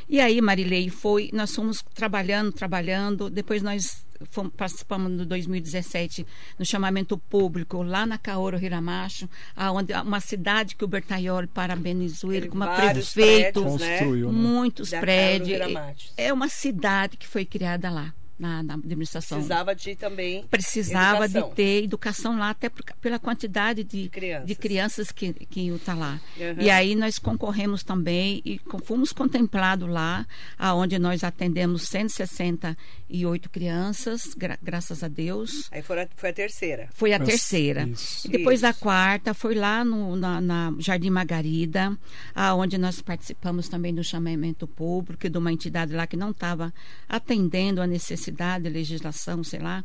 E 0.07 0.19
aí, 0.19 0.41
Marilei, 0.41 0.89
foi, 0.89 1.29
nós 1.33 1.53
fomos 1.53 1.83
trabalhando, 1.93 2.51
trabalhando, 2.51 3.29
depois 3.29 3.61
nós 3.61 4.03
fomos, 4.31 4.51
participamos 4.57 5.11
no 5.11 5.23
2017 5.25 6.25
no 6.57 6.65
chamamento 6.65 7.15
público 7.17 7.83
lá 7.83 8.05
na 8.07 8.17
Caoro 8.17 8.57
Hiramacho, 8.57 9.29
aonde 9.55 9.93
uma 9.93 10.19
cidade 10.19 10.75
que 10.75 10.83
o 10.83 10.87
Bertaioli 10.87 11.45
parabenizou 11.47 12.33
ele 12.33 12.47
como 12.47 12.65
prefeito, 12.65 13.61
prédios, 13.61 13.79
né? 13.79 13.97
Construiu, 13.99 14.31
né? 14.31 14.37
muitos 14.37 14.89
Da 14.89 14.99
prédios. 14.99 16.11
É 16.17 16.33
uma 16.33 16.49
cidade 16.49 17.15
que 17.15 17.27
foi 17.27 17.45
criada 17.45 17.89
lá, 17.91 18.11
na, 18.39 18.63
na 18.63 18.73
administração. 18.75 19.37
Precisava 19.37 19.75
de 19.75 19.95
também. 19.95 20.43
Precisava 20.49 21.25
educação. 21.25 21.49
de 21.49 21.55
ter 21.55 21.83
educação 21.83 22.39
lá, 22.39 22.49
até 22.51 22.69
por- 22.69 22.83
pela 23.01 23.19
quantidade 23.19 23.83
de, 23.83 24.07
crianças. 24.09 24.47
de 24.47 24.55
crianças 24.55 25.11
que, 25.11 25.33
que 25.33 25.67
está 25.67 25.93
lá. 25.93 26.19
Uhum. 26.37 26.55
E 26.61 26.69
aí 26.69 26.95
nós 26.95 27.19
concorremos 27.19 27.83
também 27.83 28.41
e 28.45 28.59
fomos 28.85 29.11
contemplados 29.11 29.89
lá, 29.89 30.25
aonde 30.57 30.97
nós 30.97 31.23
atendemos 31.23 31.83
168 31.89 33.49
crianças, 33.49 34.33
gra- 34.35 34.57
graças 34.61 35.03
a 35.03 35.07
Deus. 35.07 35.67
Aí 35.71 35.81
foi 35.81 36.01
a, 36.01 36.07
foi 36.15 36.29
a 36.29 36.33
terceira. 36.33 36.89
Foi 36.93 37.13
a 37.13 37.19
Mas- 37.19 37.27
terceira. 37.27 37.83
isso. 37.83 38.27
E 38.27 38.31
depois 38.31 38.61
da 38.61 38.69
Isso. 38.71 38.79
quarta, 38.79 39.33
foi 39.33 39.55
lá 39.55 39.83
no 39.83 40.15
na, 40.15 40.39
na 40.41 40.73
Jardim 40.79 41.09
Margarida, 41.09 41.97
aonde 42.33 42.77
nós 42.77 43.01
participamos 43.01 43.67
também 43.67 43.93
do 43.93 44.03
chamamento 44.03 44.67
público 44.67 45.25
e 45.25 45.29
de 45.29 45.37
uma 45.37 45.51
entidade 45.51 45.93
lá 45.93 46.05
que 46.07 46.15
não 46.17 46.31
estava 46.31 46.73
atendendo 47.07 47.81
a 47.81 47.87
necessidade, 47.87 48.28
a 48.65 48.69
legislação, 48.69 49.43
sei 49.43 49.59
lá. 49.59 49.83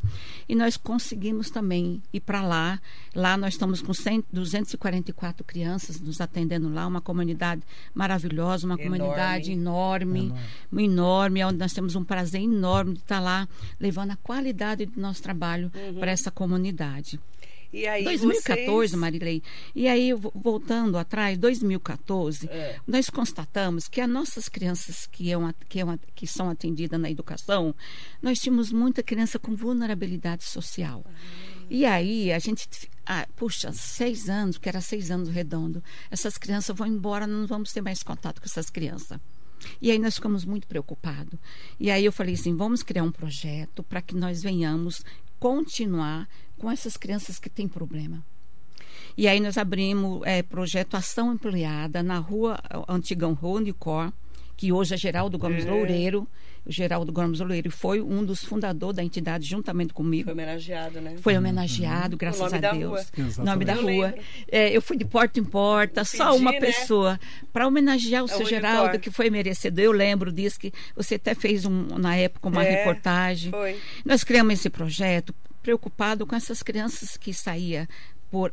E 0.49 0.55
nós 0.55 0.77
conseguimos 0.77 1.51
também 1.51 2.03
ir 2.13 2.21
para 2.21 2.43
lá. 2.43 2.81
Lá 3.15 3.37
nós 3.37 3.55
estamos 3.55 3.81
com 3.83 3.93
100, 3.95 4.25
244 4.33 5.45
crianças 5.45 6.01
nos 6.01 6.21
atendendo 6.21 6.69
lá, 6.69 6.87
uma 6.87 7.01
comunidade 7.01 7.63
maravilhosa, 7.95 8.67
uma 8.67 8.75
Enorme. 8.75 8.99
comunidade 8.99 9.53
enorme, 9.53 10.27
Enorme. 10.27 10.85
enorme, 10.85 11.45
onde 11.45 11.59
nós 11.59 11.73
temos 11.73 11.95
um 11.95 12.05
prazer 12.05 12.41
enorme 12.43 12.95
de 12.95 13.01
estar 13.01 13.21
lá, 13.21 13.49
levando 13.81 14.11
a 14.13 14.17
qualidade 14.17 14.87
do 14.87 15.01
nosso 15.01 15.23
trabalho 15.23 15.71
para 15.99 16.11
essa 16.11 16.31
comunidade. 16.31 17.19
E 17.77 17.87
aí 17.89 18.05
2014, 18.05 18.67
vocês... 18.67 18.93
Marilei. 18.95 19.43
E 19.75 19.89
aí, 19.89 20.13
vo- 20.13 20.33
voltando 20.35 20.97
atrás, 20.97 21.37
2014, 21.39 22.49
É. 22.49 22.79
nós 22.87 23.11
constatamos 23.11 23.89
que 23.89 24.01
as 24.01 24.09
nossas 24.09 24.49
crianças 24.49 25.07
que, 25.07 25.25
iam, 25.25 25.53
que, 25.69 25.79
iam 25.81 25.99
que 26.15 26.27
são 26.27 26.49
atendidas 26.49 27.01
na 27.01 27.11
educação, 27.11 27.75
nós 28.23 28.39
tínhamos 28.39 28.71
muita 28.71 29.03
criança 29.03 29.39
com 29.39 29.57
vulnerabilidade 29.57 30.45
social. 30.45 31.05
E 31.69 31.85
aí, 31.85 32.33
a 32.33 32.39
gente 32.39 32.69
ah, 33.07 33.27
puxa, 33.35 33.73
seis 33.73 34.29
anos, 34.29 34.57
que 34.57 34.69
era 34.69 34.81
seis 34.81 35.11
anos 35.11 35.29
redondo, 35.29 35.83
essas 36.11 36.39
crianças 36.39 36.75
vão 36.77 36.87
embora, 36.87 37.27
não 37.27 37.47
vamos 37.47 37.73
ter 37.73 37.81
mais 37.83 38.03
contato 38.03 38.41
com 38.41 38.47
essas 38.47 38.71
crianças. 38.71 39.19
E 39.81 39.91
aí 39.91 39.99
nós 39.99 40.15
ficamos 40.17 40.45
muito 40.45 40.67
preocupados. 40.67 41.39
E 41.81 41.91
aí 41.91 42.05
eu 42.05 42.13
falei 42.13 42.35
assim, 42.35 42.55
vamos 42.55 42.83
criar 42.83 43.03
um 43.03 43.11
projeto 43.11 43.83
para 43.83 44.03
que 44.03 44.15
nós 44.15 44.43
venhamos 44.43 45.03
continuar 45.39 46.29
com 46.59 46.71
essas 46.71 46.97
crianças 46.97 47.39
que 47.39 47.51
têm 47.51 47.69
problema. 47.69 48.25
E 49.17 49.29
aí 49.29 49.39
nós 49.39 49.57
abrimos 49.57 50.23
é, 50.25 50.43
projeto 50.43 50.97
Ação 50.97 51.31
Ampliada 51.31 52.03
na 52.03 52.19
rua 52.19 52.59
Antigão 52.89 53.33
Rua 53.33 53.61
Unicor, 53.61 54.13
que 54.57 54.73
hoje 54.73 54.95
é 54.95 54.97
Geraldo 54.97 55.39
Gomes 55.39 55.67
é. 55.67 55.71
Loureiro. 55.71 56.29
O 56.67 56.73
Geraldo 56.73 57.13
Gomes 57.13 57.41
Loureiro 57.41 57.71
foi 57.71 58.01
um 58.01 58.25
dos 58.25 58.43
fundadores 58.43 58.97
da 58.97 59.05
entidade 59.05 59.47
juntamente 59.47 59.93
comigo. 59.93 60.25
Foi 60.25 60.33
homenageado, 60.33 61.01
né? 61.01 61.17
Foi 61.19 61.37
homenageado, 61.37 62.13
uhum. 62.13 62.19
graças 62.19 62.55
a 62.55 62.59
Deus. 62.59 63.13
Rua. 63.15 63.45
Nome 63.45 63.65
da 63.67 63.75
rua. 63.75 64.15
É, 64.51 64.75
eu 64.75 64.81
fui 64.81 64.97
de 64.97 65.05
porta 65.05 65.39
em 65.39 65.45
porta, 65.45 66.03
Pedi, 66.03 66.17
só 66.17 66.35
uma 66.35 66.53
né? 66.53 66.61
pessoa. 66.61 67.21
Para 67.53 67.67
homenagear 67.67 68.23
o 68.23 68.27
é 68.27 68.29
seu 68.29 68.47
Geraldo, 68.47 68.99
que 68.99 69.11
foi 69.11 69.29
merecedor. 69.29 69.85
Eu 69.85 69.93
lembro 69.93 70.33
disso, 70.33 70.59
que 70.59 70.73
você 70.97 71.17
até 71.17 71.35
fez 71.35 71.67
um, 71.67 71.99
na 71.99 72.17
época 72.17 72.49
uma 72.49 72.65
é, 72.65 72.77
reportagem. 72.77 73.51
Foi. 73.51 73.77
Nós 74.03 74.25
criamos 74.25 74.55
esse 74.55 74.71
projeto 74.71 75.35
preocupado 75.65 76.27
com 76.27 76.37
essas 76.37 76.63
crianças 76.63 77.17
que 77.17 77.33
saía 77.33 77.89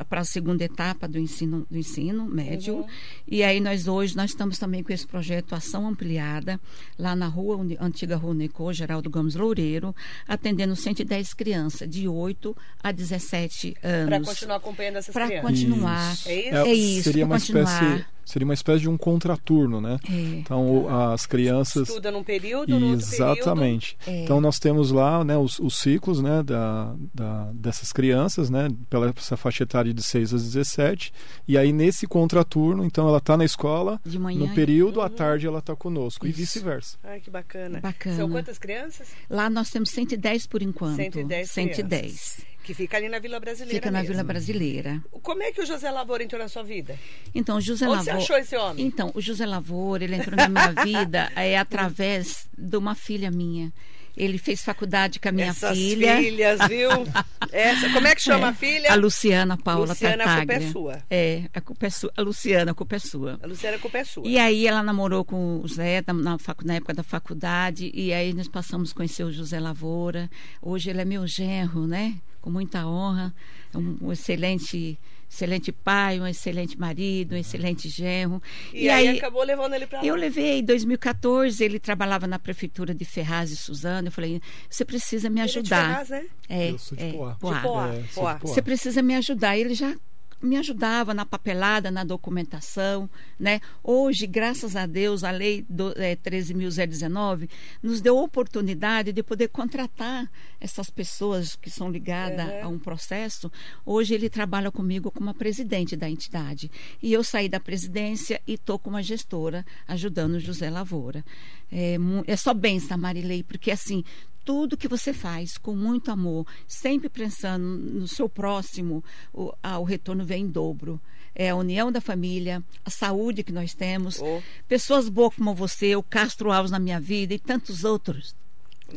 para 0.07 0.21
a 0.21 0.25
segunda 0.25 0.63
etapa 0.63 1.07
do 1.07 1.17
ensino, 1.17 1.65
do 1.69 1.77
ensino 1.77 2.25
médio. 2.25 2.77
Uhum. 2.77 2.87
E 3.27 3.43
aí 3.43 3.59
nós 3.59 3.87
hoje 3.87 4.15
nós 4.15 4.31
estamos 4.31 4.57
também 4.57 4.83
com 4.83 4.93
esse 4.93 5.05
projeto 5.05 5.53
Ação 5.53 5.87
Ampliada, 5.87 6.59
lá 6.97 7.15
na 7.15 7.27
rua 7.27 7.65
Antiga 7.79 8.15
Rua 8.15 8.33
Necô, 8.33 8.71
Geraldo 8.71 9.09
Gomes 9.09 9.35
Loureiro, 9.35 9.95
atendendo 10.27 10.75
110 10.75 11.33
crianças 11.33 11.89
de 11.89 12.07
8 12.07 12.55
a 12.81 12.91
17 12.91 13.75
anos. 13.83 14.09
Para 14.09 14.19
continuar 14.21 14.55
acompanhando 14.55 14.95
essas 14.97 15.13
pra 15.13 15.27
crianças. 15.27 15.41
Para 15.41 15.55
continuar. 15.55 16.13
Isso. 16.13 16.29
É 16.29 16.35
isso? 16.35 16.55
É, 16.55 16.73
isso 16.73 17.03
seria 17.03 17.25
uma 17.25 17.39
continuar. 17.39 17.63
espécie 17.63 18.20
seria 18.25 18.45
uma 18.45 18.53
espécie 18.53 18.81
de 18.81 18.89
um 18.89 18.97
contraturno, 18.97 19.81
né? 19.81 19.97
É. 20.09 20.13
Então 20.13 20.87
as 21.11 21.25
crianças 21.25 21.87
estuda 21.87 22.11
num 22.11 22.23
período, 22.23 22.79
no 22.79 22.93
exatamente. 22.93 23.97
É. 24.05 24.23
Então 24.23 24.39
nós 24.39 24.59
temos 24.59 24.91
lá, 24.91 25.23
né, 25.23 25.37
os, 25.37 25.59
os 25.59 25.75
ciclos, 25.77 26.21
né, 26.21 26.43
da, 26.43 26.95
da, 27.13 27.51
dessas 27.53 27.91
crianças, 27.91 28.49
né, 28.49 28.69
pela 28.89 29.13
essa 29.17 29.37
faixa 29.37 29.63
etária 29.63 29.93
de 29.93 30.03
6 30.03 30.33
a 30.33 30.37
17, 30.37 31.13
e 31.47 31.57
aí 31.57 31.71
nesse 31.71 32.07
contraturno, 32.07 32.83
então 32.85 33.07
ela 33.07 33.17
está 33.17 33.35
na 33.37 33.45
escola, 33.45 33.99
de 34.05 34.17
manhã, 34.17 34.39
no 34.39 34.53
período 34.53 34.97
uhum. 34.97 35.05
à 35.05 35.09
tarde 35.09 35.47
ela 35.47 35.59
está 35.59 35.75
conosco 35.75 36.25
Isso. 36.25 36.39
e 36.39 36.41
vice-versa. 36.41 36.97
Ai, 37.03 37.19
que 37.19 37.29
bacana. 37.29 37.79
bacana. 37.79 38.15
São 38.15 38.29
quantas 38.29 38.57
crianças? 38.57 39.09
Lá 39.29 39.49
nós 39.49 39.69
temos 39.69 39.89
110 39.89 40.47
por 40.47 40.61
enquanto. 40.61 40.95
110. 40.95 41.51
110. 41.51 42.01
Crianças. 42.01 42.51
Que 42.71 42.75
fica 42.75 42.95
ali 42.95 43.09
na 43.09 43.19
Vila 43.19 43.37
Brasileira. 43.37 43.75
Fica 43.75 43.91
na 43.91 43.99
mesmo. 43.99 44.13
Vila 44.13 44.23
Brasileira. 44.23 45.03
Como 45.21 45.43
é 45.43 45.51
que 45.51 45.61
o 45.61 45.65
José 45.65 45.91
Lavoura 45.91 46.23
entrou 46.23 46.41
na 46.41 46.47
sua 46.47 46.63
vida? 46.63 46.97
Então, 47.35 47.57
o 47.57 47.61
José 47.61 47.85
Onde 47.85 47.97
Lavoura. 47.97 48.13
você 48.13 48.23
achou 48.23 48.37
esse 48.37 48.55
homem? 48.55 48.85
Então, 48.85 49.11
o 49.13 49.19
José 49.19 49.45
Lavoura, 49.45 50.05
ele 50.05 50.15
entrou 50.15 50.37
na 50.37 50.47
minha 50.47 50.71
vida 50.85 51.29
é, 51.35 51.57
através 51.57 52.47
de 52.57 52.77
uma 52.77 52.95
filha 52.95 53.29
minha. 53.29 53.73
Ele 54.15 54.37
fez 54.37 54.61
faculdade 54.63 55.19
com 55.19 55.29
a 55.29 55.31
minha 55.31 55.47
Essas 55.47 55.77
filha. 55.77 56.17
filhas, 56.17 56.59
viu? 56.67 56.89
Essa, 57.51 57.89
como 57.91 58.07
é 58.07 58.15
que 58.15 58.21
chama 58.21 58.47
É, 58.47 58.49
a 58.49 58.53
filha? 58.53 58.91
A 58.91 58.95
Luciana 58.95 59.57
Paula 59.57 59.87
Luciana, 59.87 60.23
a 60.23 60.27
culpa 60.27 60.31
é 60.41 60.45
Tartaglia. 60.45 60.71
sua. 60.71 61.03
É, 61.09 61.43
a 61.53 61.61
culpa 61.61 61.85
é 61.85 61.89
sua. 61.89 62.11
A 62.17 62.21
Luciana, 62.21 62.71
a 62.71 62.73
culpa 62.73 62.95
é 62.95 62.99
sua. 62.99 63.39
A 63.41 63.47
Luciana, 63.47 63.75
a 63.77 63.79
culpa 63.79 63.97
é 63.97 64.03
sua. 64.03 64.27
E 64.27 64.37
aí 64.37 64.67
ela 64.67 64.83
namorou 64.83 65.23
com 65.25 65.59
o 65.61 65.67
Zé 65.67 66.03
na, 66.05 66.13
na 66.13 66.37
na 66.63 66.73
época 66.75 66.93
da 66.93 67.03
faculdade, 67.03 67.91
e 67.93 68.13
aí 68.13 68.33
nós 68.33 68.47
passamos 68.47 68.91
a 68.91 68.95
conhecer 68.95 69.23
o 69.23 69.31
José 69.31 69.59
Lavoura. 69.59 70.29
Hoje 70.61 70.89
ele 70.89 71.01
é 71.01 71.05
meu 71.05 71.25
genro, 71.27 71.87
né? 71.87 72.15
Com 72.41 72.49
muita 72.49 72.85
honra, 72.87 73.33
um, 73.73 73.97
um 74.01 74.11
excelente, 74.11 74.97
excelente 75.31 75.71
pai, 75.71 76.19
um 76.19 76.27
excelente 76.27 76.77
marido, 76.77 77.33
um 77.33 77.37
excelente 77.37 77.87
genro. 77.87 78.41
E, 78.73 78.89
aí, 78.89 79.17
acabou 79.17 79.43
levando 79.43 79.73
ele 79.73 79.87
pra 79.87 79.99
lá. 79.99 80.05
Eu 80.05 80.15
levei 80.15 80.59
em 80.59 80.63
2014, 80.63 81.63
ele 81.63 81.79
trabalhava 81.79 82.27
na 82.27 82.37
prefeitura 82.37 82.93
de 82.93 83.05
Ferraz 83.05 83.49
e 83.49 83.55
Suzano. 83.55 84.09
Eu 84.09 84.11
falei, 84.11 84.41
você 84.69 84.83
precisa 84.83 85.29
me 85.29 85.39
Ele 85.39 85.49
é 85.49 85.53
de 85.53 85.59
ajudar. 85.59 85.87
Ferraz, 85.87 86.09
né? 86.09 86.25
É, 86.49 86.71
Eu 86.71 86.77
sou 86.77 86.97
de 86.97 87.03
é, 87.03 87.11
Poá. 87.13 87.35
Poá. 87.39 87.53
De 87.53 87.61
Poá. 87.61 87.87
É, 87.87 87.91
sou 87.91 88.03
de 88.03 88.13
Poá. 88.13 88.35
Poá. 88.35 88.53
Você 88.53 88.61
precisa 88.61 89.01
me 89.01 89.15
ajudar. 89.15 89.57
Ele 89.57 89.73
já 89.73 89.95
me 90.41 90.57
ajudava 90.57 91.13
na 91.13 91.25
papelada, 91.25 91.91
na 91.91 92.03
documentação, 92.03 93.09
né? 93.39 93.59
Hoje, 93.83 94.25
graças 94.27 94.75
a 94.75 94.85
Deus, 94.85 95.23
a 95.23 95.31
lei 95.31 95.65
do, 95.69 95.93
é, 95.97 96.15
13.019 96.15 97.49
nos 97.81 98.01
deu 98.01 98.17
oportunidade 98.17 99.11
de 99.13 99.23
poder 99.23 99.49
contratar 99.49 100.29
essas 100.59 100.89
pessoas 100.89 101.55
que 101.55 101.69
são 101.69 101.89
ligadas 101.89 102.31
Uhum. 102.41 102.63
a 102.63 102.67
um 102.67 102.79
processo. 102.79 103.51
Hoje 103.85 104.13
ele 104.13 104.29
trabalha 104.29 104.71
comigo 104.71 105.11
como 105.11 105.29
a 105.29 105.33
presidente 105.33 105.95
da 105.95 106.09
entidade. 106.09 106.71
E 107.01 107.11
eu 107.11 107.23
saí 107.23 107.47
da 107.49 107.59
presidência 107.59 108.41
e 108.47 108.53
estou 108.53 108.77
como 108.79 108.97
a 108.97 109.01
gestora, 109.01 109.65
ajudando 109.87 110.39
José 110.39 110.69
Lavoura. 110.69 111.23
É, 111.71 111.95
é 112.27 112.35
só 112.35 112.53
benção, 112.53 112.97
Marilei, 112.97 113.43
porque 113.43 113.71
assim, 113.71 114.03
tudo 114.43 114.77
que 114.77 114.87
você 114.87 115.13
faz 115.13 115.57
com 115.57 115.75
muito 115.75 116.09
amor, 116.11 116.45
sempre 116.67 117.09
pensando 117.09 117.63
no 117.65 118.07
seu 118.07 118.27
próximo, 118.27 119.03
o, 119.33 119.53
ah, 119.61 119.79
o 119.79 119.83
retorno 119.83 120.25
vem 120.25 120.43
em 120.43 120.47
dobro. 120.47 120.99
É 121.33 121.49
a 121.49 121.55
união 121.55 121.91
da 121.91 122.01
família, 122.01 122.61
a 122.83 122.89
saúde 122.89 123.43
que 123.43 123.53
nós 123.53 123.73
temos, 123.73 124.19
Oh. 124.21 124.41
pessoas 124.67 125.07
boas 125.07 125.33
como 125.35 125.55
você, 125.55 125.95
o 125.95 126.03
Castro 126.03 126.51
Alves 126.51 126.71
na 126.71 126.79
minha 126.79 126.99
vida 126.99 127.33
e 127.33 127.39
tantos 127.39 127.83
outros. 127.83 128.35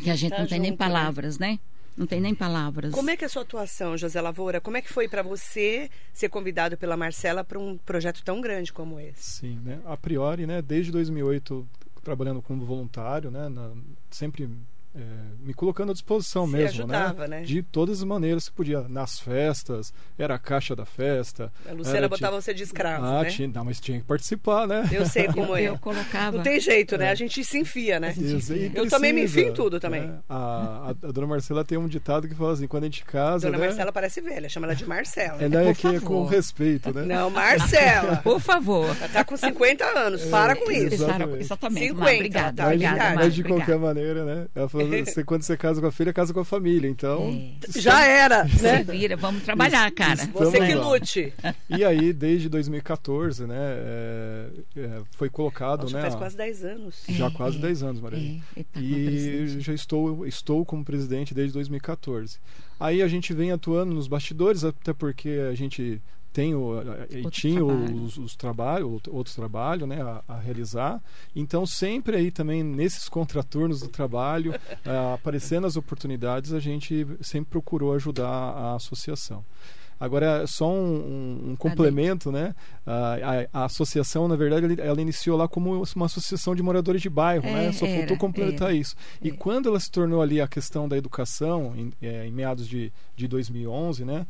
Que 0.03 0.11
a 0.11 0.17
gente 0.17 0.33
Tá 0.33 0.41
não 0.41 0.47
tem 0.49 0.59
nem 0.59 0.73
né? 0.73 0.77
palavras, 0.77 1.39
né? 1.39 1.61
Não 1.97 2.07
tem 2.09 2.21
nem 2.21 2.35
palavras. 2.35 2.93
Como 2.93 3.09
é 3.09 3.17
que 3.17 3.23
é 3.23 3.27
a 3.29 3.31
sua 3.31 3.43
atuação, 3.43 3.97
José 3.97 4.21
Lavoura? 4.21 4.61
Como 4.61 4.77
é 4.77 4.83
que 4.83 4.93
foi 4.93 5.07
para 5.07 5.23
você 5.23 5.89
ser 6.13 6.29
convidado 6.29 6.77
pela 6.77 6.97
Marcela 6.97 7.45
para 7.45 7.57
um 7.57 7.79
projeto 7.79 8.21
tão 8.25 8.41
grande 8.41 8.73
como 8.73 8.99
esse? 8.99 9.39
Sim, 9.39 9.61
né? 9.63 9.79
A 9.85 9.97
priori, 9.97 10.45
né, 10.45 10.61
desde 10.61 10.91
2008 10.91 11.65
trabalhando 12.03 12.43
como 12.43 12.67
voluntário, 12.67 13.31
né, 13.31 13.49
na- 13.49 13.71
sempre 14.11 14.49
é, 14.95 15.01
me 15.41 15.53
colocando 15.53 15.91
à 15.91 15.93
disposição 15.93 16.47
Se 16.47 16.53
mesmo, 16.53 16.69
ajudava, 16.83 17.27
né? 17.27 17.43
De 17.43 17.63
todas 17.63 17.99
as 17.99 18.05
maneiras 18.05 18.49
que 18.49 18.55
podia, 18.55 18.83
nas 18.89 19.19
festas, 19.19 19.93
era 20.19 20.35
a 20.35 20.39
caixa 20.39 20.77
da 20.77 20.85
festa. 20.85 21.53
A 21.69 21.73
Luciana 21.73 21.99
era, 21.99 22.09
botava 22.09 22.41
você 22.41 22.55
de 22.55 22.63
escravo, 22.63 23.05
ah, 23.05 23.23
né? 23.23 23.31
tinha, 23.31 23.49
não, 23.49 23.65
mas 23.65 23.81
tinha 23.81 23.99
que 23.99 24.05
participar, 24.05 24.67
né? 24.69 24.89
Eu 24.93 25.05
sei 25.07 25.27
como 25.29 25.57
é. 25.57 25.63
Eu 25.63 25.79
colocava. 25.79 26.37
Não 26.37 26.45
tem 26.45 26.61
jeito, 26.61 26.97
né? 26.97 27.11
A 27.11 27.15
gente 27.15 27.45
se 27.45 27.59
enfia, 27.59 27.99
né? 27.99 28.15
Isso, 28.17 28.53
Eu 28.53 28.89
também 28.89 29.13
me 29.13 29.23
precisa, 29.23 29.41
enfio 29.41 29.51
em 29.51 29.55
tudo 29.55 29.81
também. 29.81 30.03
né? 30.03 30.19
A, 30.29 30.37
a, 31.03 31.09
a 31.09 31.13
dona 31.13 31.27
Marcela 31.27 31.65
tem 31.65 31.77
um 31.77 31.89
ditado 31.89 32.29
que 32.29 32.35
fala 32.35 32.53
assim, 32.53 32.67
quando 32.69 32.85
a 32.85 32.87
gente 32.87 33.05
casa, 33.05 33.49
Dona 33.49 33.59
né? 33.59 33.67
Marcela 33.67 33.93
parece 33.93 34.21
velha, 34.21 34.49
chama 34.49 34.67
ela 34.67 34.77
de 34.77 34.87
Marcela. 34.87 35.43
É, 35.43 35.49
né, 35.49 35.65
Por 35.65 35.77
que 35.77 35.87
é 35.89 36.01
com 36.01 36.25
respeito, 36.25 36.93
né? 36.95 37.03
Não, 37.03 37.31
Marcela. 37.31 38.17
Por 38.23 38.41
favor. 38.41 38.97
Ela 38.97 39.09
tá 39.09 39.25
com 39.25 39.37
50 39.37 39.85
anos, 39.85 40.25
para 40.27 40.55
com 40.55 40.71
isso. 40.71 40.95
Exatamente. 40.95 41.41
Exatamente. 41.41 41.89
50, 41.89 42.01
Mar, 42.05 42.15
obrigada, 42.15 42.57
tá, 42.57 42.63
Mas, 42.65 42.73
obrigada. 42.75 42.99
Mar, 42.99 43.15
mas 43.17 43.35
de 43.35 43.41
obrigada. 43.41 43.65
qualquer 43.67 43.79
maneira, 43.79 44.25
né? 44.25 44.47
Ela 44.55 44.69
falou, 44.69 44.84
você, 44.89 45.25
quando 45.25 45.43
você 45.43 45.57
casa 45.57 45.81
com 45.81 45.87
a 45.87 45.93
filha, 45.93 46.13
casa 46.13 46.33
com 46.33 46.41
a 46.41 46.45
família. 46.45 46.89
Então, 46.89 47.31
É. 47.75 47.81
Já 47.81 48.05
era, 48.05 48.49
Se 48.49 48.63
né? 48.63 48.83
vira, 48.83 49.17
vamos 49.17 49.43
trabalhar, 49.43 49.91
cara. 49.93 50.27
Você 50.33 50.61
que 50.61 50.75
lá. 50.75 50.89
lute. 50.89 51.33
E 51.69 51.85
aí, 51.85 52.13
desde 52.13 52.49
2014, 52.49 53.47
né, 53.47 53.57
é, 53.59 54.49
é, 54.77 55.03
foi 55.13 55.29
colocado, 55.29 55.83
Nossa, 55.83 55.97
né? 55.97 56.03
faz 56.03 56.15
quase 56.15 56.37
10 56.37 56.65
anos. 56.65 57.03
Já 57.09 57.27
É, 57.27 57.31
quase 57.31 57.59
é, 57.59 57.61
10 57.61 57.83
anos, 57.83 58.01
Maria. 58.01 58.41
É, 58.57 58.63
tá 58.63 58.81
E 58.81 59.61
já 59.61 59.73
estou, 59.73 60.27
estou 60.27 60.65
como 60.65 60.85
presidente 60.85 61.35
desde 61.35 61.53
2014. 61.55 62.39
Aí 62.79 63.03
a 63.03 63.09
gente 63.09 63.33
vem 63.33 63.53
atuando 63.53 63.95
nos 63.95 64.09
bastidores, 64.09 64.65
até 64.65 64.93
porque 64.93 65.29
a 65.51 65.55
gente 65.55 66.01
tem 66.35 66.53
o, 66.53 66.83
e 67.11 67.31
tinha 67.31 67.65
trabalho. 67.65 68.03
os, 68.03 68.19
os 68.19 68.35
trabalhos, 68.35 68.91
outro, 68.91 69.15
outro 69.15 69.33
trabalho 69.33 69.87
né, 69.87 70.03
a, 70.03 70.25
a 70.27 70.37
realizar. 70.37 71.01
Então, 71.35 71.65
sempre 71.65 72.17
aí 72.17 72.33
também 72.33 72.65
nesses 72.65 73.09
contraturnos 73.09 73.79
do 73.79 73.89
trabalho, 73.89 74.53
ah, 74.85 75.15
aparecendo 75.15 75.65
as 75.65 75.77
oportunidades, 75.77 76.53
a 76.53 76.59
gente 76.59 77.07
sempre 77.21 77.53
procurou 77.53 77.95
ajudar 77.95 78.27
a 78.29 78.75
associação. 78.75 79.45
Agora, 80.05 80.47
só 80.47 80.71
um, 80.71 80.95
um- 80.95 81.51
um 81.53 81.57
complemento, 81.57 82.31
né? 82.31 82.55
A, 82.87 83.15
a- 83.53 83.63
a 83.63 83.65
associação, 83.65 84.29
na 84.29 84.37
verdade, 84.37 84.81
ela 84.81 85.01
iniciou 85.01 85.37
lá 85.37 85.49
como 85.49 85.83
uma 85.97 86.07
associação 86.07 86.55
de 86.55 86.63
moradores 86.63 87.01
de 87.03 87.09
bairro, 87.09 87.47
É, 87.47 87.53
né? 87.53 87.73
Só 87.73 87.87
era, 87.87 87.99
faltou 87.99 88.17
completar 88.17 88.69
era. 88.69 88.77
isso. 88.77 88.95
E 89.23 89.31
É. 89.31 89.33
quando 89.33 89.69
ela 89.69 89.81
se 89.81 89.91
tornou 89.91 90.21
ali 90.23 90.41
a 90.41 90.47
questão 90.49 90.89
da 90.89 90.97
educação, 90.97 91.75
em, 91.77 91.93
é, 92.03 92.27
em 92.27 92.31
meados 92.33 92.69
de, 92.69 92.93
de 93.17 93.27
2011, 93.29 94.05
né? 94.05 94.27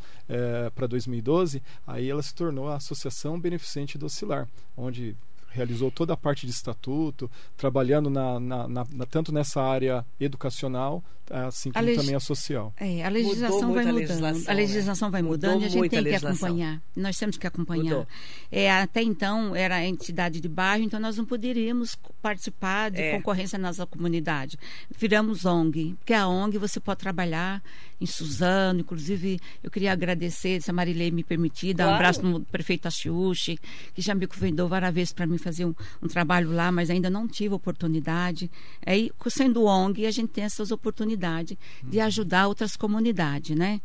para 0.75 0.87
2012, 0.87 1.62
aí 1.87 2.09
ela 2.09 2.23
se 2.23 2.35
tornou 2.35 2.69
a 2.69 2.76
Associação 2.76 3.38
Beneficente 3.38 3.99
do 3.99 4.07
Oscilar, 4.07 4.49
onde 4.76 5.14
realizou 5.55 5.91
toda 5.91 6.13
a 6.13 6.17
parte 6.17 6.47
de 6.47 6.53
estatuto, 6.53 7.31
trabalhando 7.57 8.11
na, 8.11 8.41
na, 8.41 8.69
na, 8.69 8.87
na 8.91 9.07
tanto 9.07 9.33
nessa 9.33 9.63
área 9.63 10.05
educacional, 10.19 11.03
assim 11.31 11.71
como 11.71 11.91
a 11.91 11.95
também 11.95 12.15
a 12.15 12.21
social. 12.21 12.75
É, 12.77 13.05
a 13.05 13.09
legislação 13.09 13.73
vai 13.73 13.85
mudando. 13.85 13.97
Legislação, 13.97 14.45
a 14.47 14.55
legislação 14.55 15.09
né? 15.09 15.13
vai 15.13 15.23
mudando 15.23 15.53
Mudou 15.55 15.63
e 15.63 15.67
a 15.67 15.69
gente 15.69 15.89
tem 15.89 15.99
a 16.01 16.03
que 16.03 16.27
acompanhar. 16.27 16.83
Nós 16.97 17.17
temos 17.17 17.37
que 17.39 17.47
acompanhar. 17.47 18.07
É, 18.51 18.71
até 18.71 19.03
então 19.03 19.55
era 19.55 19.77
a 19.77 19.87
entidade 19.87 20.41
de 20.41 20.49
bairro, 20.49 20.85
então 20.85 20.99
nós 20.99 21.17
não 21.17 21.25
poderíamos 21.25 21.97
participar 22.21 22.91
de 22.91 23.01
é. 23.01 23.17
concorrência 23.17 23.59
na 23.59 23.69
nossa 23.69 23.87
comunidade. 23.87 24.59
Viramos 24.99 25.45
ONG, 25.45 25.95
porque 25.99 26.13
a 26.13 26.27
ONG 26.27 26.59
você 26.59 26.81
pode 26.81 27.01
trabalhar 27.01 27.63
em 28.01 28.07
Suzano, 28.07 28.81
inclusive 28.81 29.41
eu 29.63 29.71
queria 29.71 29.93
agradecer 29.93 30.61
se 30.61 30.71
a 30.71 30.75
Marilei 30.75 31.11
me 31.11 31.25
permitir, 31.25 31.75
dar 31.75 31.85
claro. 31.85 31.93
um 31.93 31.97
abraço 31.97 32.23
no 32.23 32.41
prefeito 32.41 32.87
Achiuchi, 32.87 33.59
que 33.95 34.03
já 34.03 34.15
me 34.15 34.27
convidou 34.27 34.69
várias 34.69 34.93
vezes 34.93 35.13
para 35.13 35.27
mim 35.27 35.39
fazer 35.45 35.65
um, 35.65 35.75
um, 36.03 36.09
trabalho 36.09 36.51
lá, 36.51 36.73
mas 36.73 36.91
ainda 36.91 37.09
não 37.09 37.29
tive 37.29 37.55
oportunidade. 37.55 38.51
Aí, 38.85 39.11
sendo 39.29 39.65
ONG, 39.65 40.07
a 40.07 40.11
gente 40.11 40.31
tem 40.31 40.45
essas 40.45 40.71
oportunidades 40.71 41.57
de 41.83 41.99
uhum. 41.99 42.05
ajudar 42.05 42.49
outras 42.49 42.77
comunidades, 42.77 43.57
né? 43.57 43.81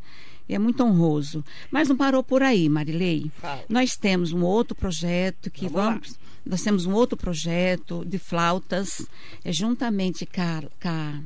é 0.47 0.57
muito 0.57 0.83
honroso. 0.83 1.45
Mas 1.69 1.87
não 1.87 1.95
parou 1.95 2.23
por 2.23 2.41
aí, 2.41 2.67
Marilei. 2.67 3.31
Fala. 3.39 3.63
Nós 3.69 3.95
temos 3.95 4.31
um 4.31 4.41
outro 4.41 4.75
projeto 4.75 5.51
que 5.51 5.67
vamos. 5.67 6.07
vamos 6.07 6.29
nós 6.45 6.63
temos 6.63 6.85
um 6.87 6.93
outro 6.93 7.15
projeto 7.15 8.03
de 8.03 8.17
flautas, 8.17 9.07
é, 9.43 9.51
juntamente 9.51 10.25
com 10.25 10.41
a, 10.41 10.61
com 10.81 10.89
a, 10.89 11.21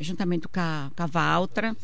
juntamente 0.00 0.48
com 0.48 0.60
a, 0.60 0.90
com 0.96 1.02
a 1.02 1.06
Valtra, 1.06 1.76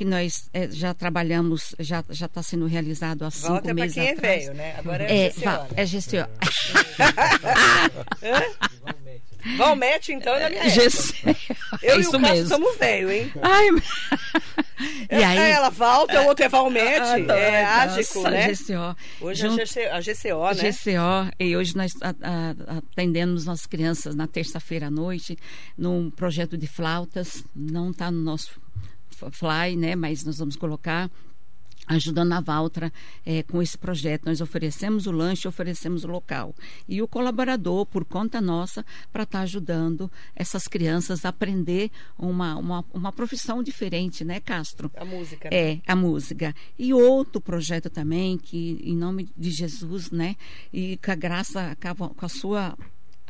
que 0.00 0.04
nós 0.06 0.48
é, 0.54 0.66
já 0.70 0.94
trabalhamos, 0.94 1.74
já 1.78 2.02
já 2.08 2.24
está 2.24 2.42
sendo 2.42 2.64
realizado 2.64 3.22
há 3.22 3.30
cinco 3.30 3.48
Volta 3.48 3.74
meses 3.74 3.92
quem 3.92 4.06
é 4.06 4.12
atrás. 4.12 4.44
É 4.44 4.46
velho, 4.46 4.56
né? 4.56 4.74
Agora 4.78 5.04
é, 5.04 5.26
é, 5.26 5.30
va, 5.30 5.68
é 5.76 5.84
gestiona. 5.84 6.30
Valmete, 9.58 10.14
então, 10.14 10.34
é 10.34 10.40
na 10.40 10.48
minha 10.48 10.62
época. 10.62 11.36
Eu 11.82 11.96
é 11.96 12.00
isso 12.00 12.14
e 12.14 12.16
o 12.16 12.20
mesmo. 12.20 12.48
somos 12.48 12.78
velho, 12.78 13.10
hein? 13.10 13.30
Ai, 13.42 13.68
e 15.20 15.22
aí, 15.22 15.50
ela 15.50 15.68
volta, 15.68 16.22
o 16.22 16.28
outro 16.28 16.46
é 16.46 16.48
Valmete, 16.48 17.30
ah, 17.30 17.36
é 17.36 17.64
Ágico, 17.64 18.22
né? 18.22 18.54
GCO. 18.54 18.96
Hoje 19.20 19.46
é 19.46 19.90
a 19.90 20.00
GCO, 20.00 20.62
né? 20.62 20.72
GCO, 20.72 21.34
e 21.38 21.56
hoje 21.56 21.76
nós 21.76 21.92
atendemos 22.66 23.48
as 23.48 23.66
crianças 23.66 24.14
na 24.14 24.26
terça-feira 24.26 24.86
à 24.86 24.90
noite 24.90 25.36
num 25.76 26.10
projeto 26.10 26.56
de 26.56 26.66
flautas, 26.66 27.44
não 27.54 27.90
está 27.90 28.10
no 28.10 28.22
nosso 28.22 28.60
fly, 29.30 29.76
né? 29.76 29.94
Mas 29.94 30.24
nós 30.24 30.38
vamos 30.38 30.56
colocar 30.56 31.10
ajudando 31.86 32.32
a 32.32 32.40
Valtra 32.40 32.92
é, 33.24 33.42
com 33.42 33.60
esse 33.60 33.76
projeto. 33.76 34.26
Nós 34.26 34.40
oferecemos 34.40 35.06
o 35.06 35.10
lanche, 35.10 35.48
oferecemos 35.48 36.04
o 36.04 36.08
local. 36.08 36.54
E 36.88 37.02
o 37.02 37.08
colaborador, 37.08 37.84
por 37.86 38.04
conta 38.04 38.40
nossa, 38.40 38.84
para 39.12 39.24
estar 39.24 39.38
tá 39.38 39.42
ajudando 39.42 40.10
essas 40.34 40.68
crianças 40.68 41.24
a 41.24 41.30
aprender 41.30 41.90
uma, 42.18 42.56
uma, 42.56 42.84
uma 42.92 43.12
profissão 43.12 43.62
diferente, 43.62 44.24
né, 44.24 44.40
Castro? 44.40 44.90
A 44.96 45.04
música. 45.04 45.50
Né? 45.50 45.56
É, 45.56 45.80
a 45.86 45.96
música. 45.96 46.54
E 46.78 46.94
outro 46.94 47.40
projeto 47.40 47.90
também, 47.90 48.38
que 48.38 48.80
em 48.84 48.96
nome 48.96 49.28
de 49.36 49.50
Jesus, 49.50 50.10
né, 50.10 50.36
e 50.72 50.96
com 50.98 51.10
a 51.10 51.14
graça, 51.14 51.76
com 52.16 52.24
a 52.24 52.28
sua 52.28 52.76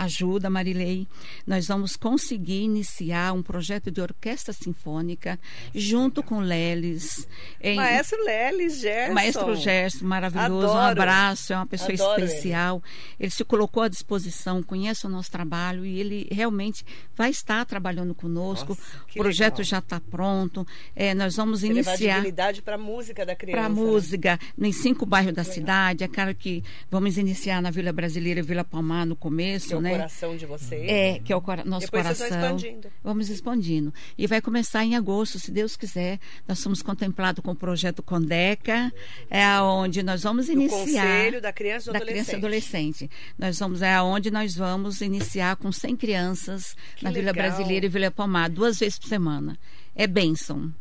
ajuda, 0.01 0.49
Marilei, 0.49 1.07
nós 1.47 1.69
vamos 1.69 1.95
conseguir 1.95 2.63
iniciar 2.63 3.35
um 3.35 3.43
projeto 3.43 3.91
de 3.91 4.01
orquestra 4.01 4.53
sinfônica 4.53 5.39
junto 5.75 6.23
com 6.23 6.41
Leles. 6.41 7.29
Em... 7.61 7.77
Maestro 7.77 8.25
Leles, 8.25 8.81
Gerson. 8.81 9.13
Maestro 9.13 9.57
Gerson, 9.57 10.07
maravilhoso. 10.07 10.69
Adoro. 10.69 10.79
Um 10.79 10.81
abraço, 10.81 11.53
é 11.53 11.57
uma 11.57 11.67
pessoa 11.67 11.93
Adoro 11.93 12.25
especial. 12.25 12.77
Ele. 12.77 13.27
ele 13.27 13.31
se 13.31 13.45
colocou 13.45 13.83
à 13.83 13.89
disposição, 13.89 14.63
conhece 14.63 15.07
o 15.07 15.11
nosso 15.11 15.31
trabalho 15.31 15.85
e 15.85 16.01
ele 16.01 16.27
realmente 16.33 16.83
vai 17.15 17.29
estar 17.29 17.63
trabalhando 17.67 18.15
conosco. 18.15 18.71
Nossa, 18.71 19.05
o 19.11 19.19
projeto 19.19 19.59
legal. 19.59 19.65
já 19.65 19.79
está 19.81 20.01
pronto. 20.01 20.67
É, 20.97 21.13
nós 21.13 21.37
vamos 21.37 21.63
ele 21.63 21.75
iniciar. 21.75 22.25
para 22.65 22.77
a 22.77 22.79
música 22.79 23.27
da 23.27 23.35
criança. 23.35 23.59
Para 23.59 23.67
a 23.67 23.69
né? 23.69 23.75
música, 23.75 24.41
em 24.59 24.73
cinco 24.73 25.05
bairros 25.05 25.35
da 25.35 25.45
cidade. 25.45 26.05
É 26.05 26.09
claro 26.09 26.35
que 26.35 26.65
vamos 26.91 27.19
iniciar 27.19 27.61
na 27.61 27.71
Vila 27.71 27.93
Brasileira 27.93 28.41
e 28.41 28.43
Vila 28.43 28.65
Palmar 28.65 29.05
no 29.05 29.15
começo, 29.15 29.79
né? 29.79 29.90
Né? 29.93 29.99
coração 29.99 30.37
de 30.37 30.47
vocês. 30.47 30.89
É, 30.89 31.19
que 31.19 31.33
é 31.33 31.37
o 31.37 31.41
cora 31.41 31.65
nosso 31.65 31.87
Depois 31.87 32.03
coração. 32.03 32.27
expandindo. 32.27 32.89
Vamos 33.03 33.29
expandindo. 33.29 33.95
E 34.17 34.27
vai 34.27 34.41
começar 34.41 34.85
em 34.85 34.97
agosto, 34.97 35.39
se 35.39 35.51
Deus 35.51 35.77
quiser. 35.77 36.19
Nós 36.47 36.59
somos 36.59 36.83
contemplados 36.83 37.43
com 37.43 37.53
o 37.53 37.57
projeto 37.57 38.03
Condeca, 38.03 38.93
é 39.29 39.47
onde 39.61 40.03
nós 40.03 40.23
vamos 40.23 40.49
iniciar. 40.49 40.77
O 40.77 40.85
Conselho 40.85 41.41
da 41.41 41.53
Criança 41.53 41.91
e 41.91 41.93
da 41.93 41.99
Adolescente. 41.99 42.13
Criança 42.15 42.33
e 42.33 42.37
Adolescente. 42.37 43.11
Nós 43.39 43.59
vamos, 43.59 43.83
é 43.83 44.01
onde 44.01 44.31
nós 44.31 44.55
vamos 44.55 45.01
iniciar 45.01 45.57
com 45.57 45.71
100 45.71 45.97
crianças 45.97 46.77
que 46.97 47.05
na 47.05 47.11
legal. 47.11 47.33
Vila 47.33 47.33
Brasileira 47.33 47.87
e 47.87 47.89
Vila 47.89 48.11
Palmar, 48.11 48.51
duas 48.51 48.79
vezes 48.79 48.99
por 48.99 49.09
semana. 49.09 49.59
É 49.95 50.07
bênção. 50.07 50.73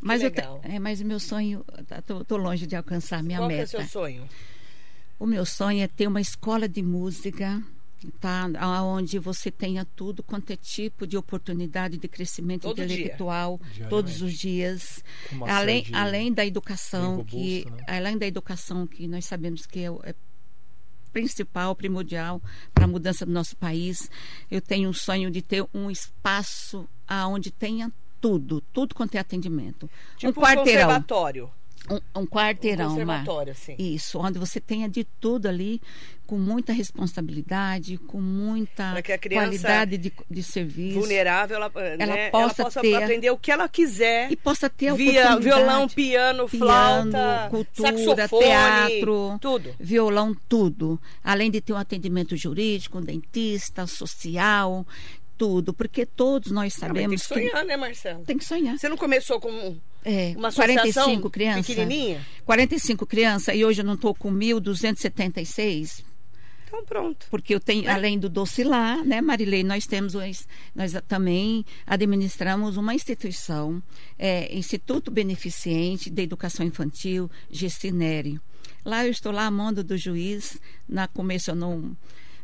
Mas, 0.00 0.20
te, 0.20 0.42
é, 0.62 0.78
mas 0.78 1.00
meu 1.00 1.18
sonho, 1.18 1.64
estou 1.98 2.24
tá, 2.24 2.36
longe 2.36 2.66
de 2.66 2.76
alcançar 2.76 3.22
minha 3.22 3.38
Qual 3.38 3.48
meta. 3.48 3.70
Qual 3.70 3.80
é 3.80 3.84
o 3.84 3.88
seu 3.88 4.00
sonho? 4.00 4.28
O 5.18 5.26
meu 5.26 5.46
sonho 5.46 5.82
é 5.82 5.88
ter 5.88 6.06
uma 6.06 6.20
escola 6.20 6.68
de 6.68 6.82
música 6.82 7.62
tá? 8.20 8.48
Onde 8.82 9.18
você 9.18 9.50
tenha 9.50 9.84
tudo 9.84 10.22
quanto 10.22 10.50
é 10.50 10.56
tipo 10.56 11.06
de 11.06 11.16
oportunidade 11.16 11.96
de 11.96 12.08
crescimento 12.08 12.62
Todo 12.62 12.82
intelectual 12.82 13.60
todos 13.88 14.22
os 14.22 14.34
dias, 14.34 15.02
além, 15.46 15.86
além 15.92 16.32
da 16.32 16.44
educação 16.44 17.16
robusto, 17.16 17.36
que 17.36 17.66
né? 17.70 17.84
além 17.86 18.18
da 18.18 18.26
educação 18.26 18.86
que 18.86 19.06
nós 19.06 19.24
sabemos 19.24 19.66
que 19.66 19.80
é, 19.80 19.88
é 20.04 20.14
principal, 21.12 21.76
primordial 21.76 22.42
para 22.74 22.84
a 22.84 22.88
mudança 22.88 23.24
do 23.24 23.32
nosso 23.32 23.56
país. 23.56 24.10
Eu 24.50 24.60
tenho 24.60 24.88
um 24.88 24.92
sonho 24.92 25.30
de 25.30 25.40
ter 25.40 25.64
um 25.72 25.90
espaço 25.90 26.88
aonde 27.06 27.52
tenha 27.52 27.90
tudo, 28.20 28.60
tudo 28.72 28.94
quanto 28.94 29.14
é 29.14 29.18
atendimento. 29.20 29.88
Tipo 30.16 30.40
um 30.40 30.42
quarteirão. 30.42 30.82
Um 30.82 30.86
conservatório. 30.86 31.50
Um, 31.90 32.20
um 32.20 32.26
quarteirão, 32.26 32.96
um 32.96 33.54
sim. 33.54 33.76
Isso, 33.78 34.18
onde 34.18 34.38
você 34.38 34.58
tenha 34.58 34.88
de 34.88 35.04
tudo 35.04 35.46
ali, 35.46 35.82
com 36.26 36.38
muita 36.38 36.72
responsabilidade, 36.72 37.98
com 37.98 38.20
muita 38.20 38.94
qualidade 39.30 39.98
de, 39.98 40.12
de 40.30 40.42
serviço. 40.42 40.98
Vulnerável, 40.98 41.56
ela, 41.56 41.70
ela, 41.74 42.14
né, 42.14 42.30
possa, 42.30 42.62
ela 42.62 42.70
possa 42.70 42.80
ter, 42.80 42.94
aprender 42.94 43.30
o 43.30 43.36
que 43.36 43.52
ela 43.52 43.68
quiser. 43.68 44.32
E 44.32 44.36
possa 44.36 44.70
ter 44.70 44.94
via 44.94 45.36
violão, 45.36 45.86
piano, 45.86 46.48
piano 46.48 46.48
flauta, 46.48 47.48
cultura, 47.50 48.28
teatro, 48.28 49.38
tudo. 49.38 49.74
Violão, 49.78 50.34
tudo. 50.48 50.98
Além 51.22 51.50
de 51.50 51.60
ter 51.60 51.74
um 51.74 51.78
atendimento 51.78 52.34
jurídico, 52.34 52.98
um 52.98 53.02
dentista, 53.02 53.86
social, 53.86 54.86
tudo, 55.36 55.72
porque 55.72 56.06
todos 56.06 56.50
nós 56.50 56.74
sabemos 56.74 57.28
Não, 57.28 57.36
tem 57.36 57.44
que 57.44 57.50
sonhar, 57.50 57.62
que... 57.62 57.68
né, 57.68 57.76
Marcelo? 57.76 58.24
Tem 58.24 58.38
que 58.38 58.44
sonhar. 58.44 58.78
Você 58.78 58.88
não 58.88 58.96
começou 58.96 59.40
com 59.40 59.76
é, 60.04 60.34
uma 60.36 60.52
45 60.52 61.30
crianças. 61.30 61.66
Pequenininha? 61.66 62.24
45 62.44 63.06
crianças 63.06 63.54
e 63.54 63.64
hoje 63.64 63.80
eu 63.80 63.84
não 63.84 63.94
estou 63.94 64.14
com 64.14 64.32
1.276. 64.32 66.04
Então 66.66 66.84
pronto. 66.84 67.26
Porque 67.30 67.54
eu 67.54 67.60
tenho, 67.60 67.88
é. 67.88 67.92
além 67.92 68.18
do 68.18 68.28
Docilar, 68.28 69.04
né, 69.04 69.20
Marilei, 69.20 69.62
nós 69.62 69.86
temos, 69.86 70.14
nós 70.74 70.92
também 71.06 71.64
administramos 71.86 72.76
uma 72.76 72.94
instituição, 72.94 73.82
é, 74.18 74.54
Instituto 74.54 75.10
Beneficente 75.10 76.10
de 76.10 76.22
Educação 76.22 76.66
Infantil, 76.66 77.30
Gestinere. 77.50 78.40
Lá 78.84 79.04
eu 79.04 79.10
estou 79.10 79.32
lá 79.32 79.46
a 79.46 79.50
mando 79.50 79.84
do 79.84 79.96
juiz, 79.96 80.58
na 80.88 81.06
começo 81.06 81.50
eu 81.50 81.54
não 81.54 81.96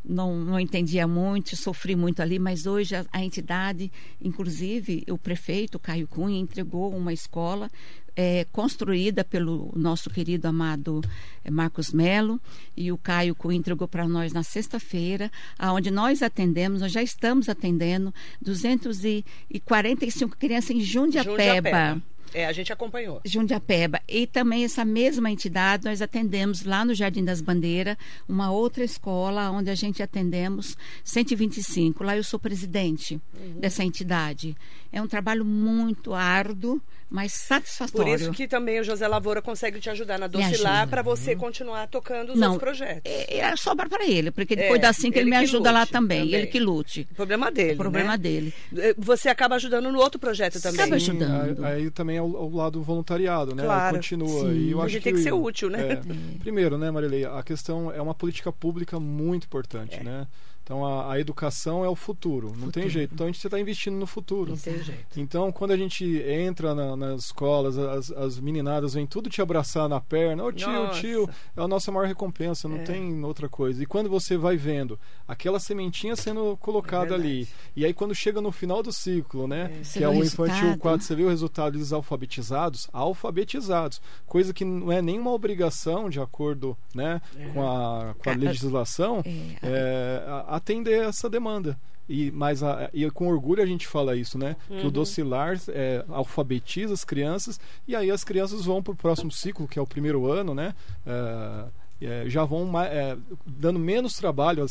não, 0.04 0.36
não 0.36 0.58
entendia 0.58 1.06
muito, 1.06 1.56
sofri 1.56 1.94
muito 1.94 2.20
ali, 2.20 2.38
mas 2.38 2.66
hoje 2.66 2.96
a, 2.96 3.04
a 3.12 3.22
entidade, 3.24 3.90
inclusive 4.20 5.04
o 5.10 5.18
prefeito 5.18 5.78
Caio 5.78 6.08
Cunha, 6.08 6.38
entregou 6.38 6.94
uma 6.94 7.12
escola 7.12 7.70
é, 8.16 8.44
construída 8.52 9.24
pelo 9.24 9.72
nosso 9.74 10.10
querido 10.10 10.46
amado 10.48 11.00
é, 11.44 11.50
Marcos 11.50 11.92
Melo 11.92 12.40
e 12.76 12.92
o 12.92 12.98
Caio 12.98 13.34
Cunha 13.34 13.58
entregou 13.58 13.88
para 13.88 14.06
nós 14.08 14.32
na 14.32 14.42
sexta-feira, 14.42 15.30
aonde 15.58 15.90
nós 15.90 16.22
atendemos, 16.22 16.80
nós 16.80 16.92
já 16.92 17.02
estamos 17.02 17.48
atendendo 17.48 18.12
245 18.42 20.36
crianças 20.36 20.70
em 20.70 20.80
Jundiapeba. 20.80 21.30
Jundiapeba. 21.30 22.02
É, 22.32 22.46
a 22.46 22.52
gente 22.52 22.72
acompanhou. 22.72 23.20
Jundiapeba. 23.24 24.00
E 24.08 24.26
também 24.26 24.64
essa 24.64 24.84
mesma 24.84 25.30
entidade 25.30 25.84
nós 25.84 26.00
atendemos 26.00 26.64
lá 26.64 26.84
no 26.84 26.94
Jardim 26.94 27.24
das 27.24 27.40
Bandeiras, 27.40 27.96
uma 28.28 28.50
outra 28.50 28.84
escola 28.84 29.50
onde 29.50 29.70
a 29.70 29.74
gente 29.74 30.02
atendemos 30.02 30.76
125. 31.04 32.04
Lá 32.04 32.16
eu 32.16 32.24
sou 32.24 32.38
presidente 32.38 33.20
uhum. 33.34 33.60
dessa 33.60 33.82
entidade. 33.84 34.56
É 34.92 35.00
um 35.00 35.06
trabalho 35.06 35.44
muito 35.44 36.12
árduo, 36.14 36.80
mas 37.08 37.32
satisfatório. 37.32 38.12
Por 38.12 38.20
isso 38.20 38.32
que 38.32 38.48
também 38.48 38.80
o 38.80 38.84
José 38.84 39.06
Lavoura 39.06 39.40
consegue 39.40 39.78
te 39.80 39.88
ajudar 39.90 40.18
na 40.18 40.26
Docilar 40.26 40.88
para 40.88 41.00
você 41.02 41.34
continuar 41.36 41.86
tocando 41.88 42.32
os 42.32 42.38
Não, 42.38 42.52
outros 42.52 42.78
projetos. 42.78 43.02
É, 43.04 43.38
é 43.38 43.56
sobra 43.56 43.88
para 43.88 44.04
ele, 44.06 44.30
porque 44.30 44.54
depois 44.56 44.78
É, 44.78 44.82
da 44.82 44.92
cinco 44.92 45.14
ele, 45.18 45.20
ele 45.24 45.30
me 45.30 45.36
que 45.36 45.42
ajuda 45.44 45.70
lá 45.70 45.80
lute 45.80 45.92
também, 45.92 46.20
também. 46.22 46.34
ele 46.34 46.46
que 46.48 46.58
lute. 46.58 47.06
O 47.10 47.14
problema 47.14 47.50
dele. 47.50 47.74
O 47.74 47.76
problema 47.76 48.10
né? 48.12 48.18
dele. 48.18 48.54
Eh, 48.76 48.94
Você 48.98 49.28
acaba 49.28 49.54
ajudando 49.56 49.90
no 49.92 49.98
outro 50.00 50.18
projeto 50.20 50.60
também. 50.60 50.80
Acaba 50.80 50.96
ajudando. 50.96 51.64
Aí, 51.64 51.74
aí 51.82 51.90
também 51.90 52.16
é 52.16 52.22
o, 52.22 52.26
o 52.26 52.56
lado 52.56 52.82
voluntariado, 52.82 53.54
né? 53.54 53.62
Claro. 53.64 53.96
Continua. 53.96 54.50
Sim. 54.50 54.56
E 54.58 54.70
eu 54.72 54.80
A 54.80 54.84
acho 54.84 54.92
gente 54.94 55.02
tem 55.04 55.14
que 55.14 55.22
ser 55.22 55.32
útil, 55.32 55.70
né? 55.70 55.92
é, 55.92 56.00
primeiro, 56.40 56.76
né, 56.78 56.90
Marilei, 56.90 57.24
a 57.24 57.42
questão 57.42 57.92
é 57.92 58.00
uma 58.02 58.14
política 58.14 58.52
pública 58.52 58.98
muito 59.00 59.44
importante, 59.44 59.96
É. 59.96 60.02
né? 60.02 60.26
Então 60.70 60.86
a, 60.86 61.14
a 61.14 61.18
educação 61.18 61.84
é 61.84 61.88
o 61.88 61.96
futuro, 61.96 62.52
não 62.56 62.70
tem 62.70 62.88
jeito. 62.88 63.12
Então 63.12 63.26
a 63.26 63.28
gente 63.32 63.44
está 63.44 63.58
investindo 63.58 63.96
no 63.96 64.06
futuro. 64.06 64.50
Não 64.52 64.56
tem 64.56 64.80
jeito. 64.80 65.18
Então, 65.18 65.50
quando 65.50 65.72
a 65.72 65.76
gente 65.76 66.04
entra 66.22 66.76
na- 66.76 66.96
nas 66.96 67.24
escolas, 67.24 67.76
as, 67.76 68.12
as 68.12 68.38
meninadas 68.38 68.94
vêm 68.94 69.04
tudo 69.04 69.28
te 69.28 69.42
abraçar 69.42 69.88
na 69.88 70.00
perna. 70.00 70.44
Ô 70.44 70.52
tio, 70.52 70.70
Nossa. 70.70 71.00
tio, 71.00 71.28
é 71.56 71.60
a 71.60 71.66
nossa 71.66 71.90
maior 71.90 72.06
recompensa, 72.06 72.68
não 72.68 72.76
É. 72.76 72.82
tem 72.84 73.24
outra 73.24 73.48
coisa. 73.48 73.82
E 73.82 73.86
quando 73.86 74.08
você 74.08 74.36
vai 74.36 74.56
vendo 74.56 74.96
aquela 75.26 75.58
sementinha 75.58 76.14
sendo 76.14 76.56
colocada 76.60 77.14
É 77.14 77.16
ali, 77.16 77.48
e 77.74 77.84
aí 77.84 77.92
quando 77.92 78.14
chega 78.14 78.40
no 78.40 78.52
final 78.52 78.80
do 78.80 78.92
ciclo, 78.92 79.48
né? 79.48 79.72
Você 79.82 79.98
Que 79.98 80.04
é 80.04 80.08
o 80.08 80.14
infantil 80.22 80.54
resultado. 80.54 80.78
4, 80.78 81.04
você 81.04 81.14
vê 81.16 81.24
o 81.24 81.28
resultado 81.28 81.72
deles 81.72 81.92
alfabetizados? 81.92 82.88
Alfabetizados. 82.92 84.00
Coisa 84.24 84.54
que 84.54 84.64
não 84.64 84.92
é 84.92 85.02
nenhuma 85.02 85.32
obrigação, 85.32 86.08
de 86.08 86.20
acordo 86.20 86.76
né, 86.94 87.20
com 87.52 87.60
a, 87.68 88.14
com 88.14 88.30
a 88.30 88.34
Ca- 88.34 88.38
legislação, 88.38 89.20
É, 89.24 89.56
é, 89.62 90.24
a- 90.30 90.59
atender 90.60 91.02
essa 91.04 91.28
demanda. 91.28 91.78
E, 92.08 92.30
mas 92.32 92.60
a- 92.62 92.90
e 92.92 93.08
com 93.10 93.28
orgulho 93.28 93.62
a 93.62 93.66
gente 93.66 93.86
fala 93.86 94.16
isso, 94.16 94.36
né? 94.36 94.56
Que 94.68 94.84
o 94.86 94.90
Docilar 94.90 95.60
é, 95.68 96.04
alfabetiza 96.08 96.92
as 96.92 97.04
crianças 97.04 97.60
e 97.86 97.94
aí 97.94 98.10
as 98.10 98.24
crianças 98.24 98.64
vão 98.64 98.82
para 98.82 98.92
o 98.92 98.96
próximo 98.96 99.30
ciclo, 99.30 99.68
que 99.68 99.78
é 99.78 99.82
o 99.82 99.86
primeiro 99.86 100.26
ano, 100.26 100.52
né? 100.54 100.74
É, 101.06 101.64
é, 102.02 102.24
já 102.30 102.44
vão 102.44 102.68
é, 102.80 103.16
dando 103.46 103.78
menos 103.78 104.14
trabalho 104.16 104.66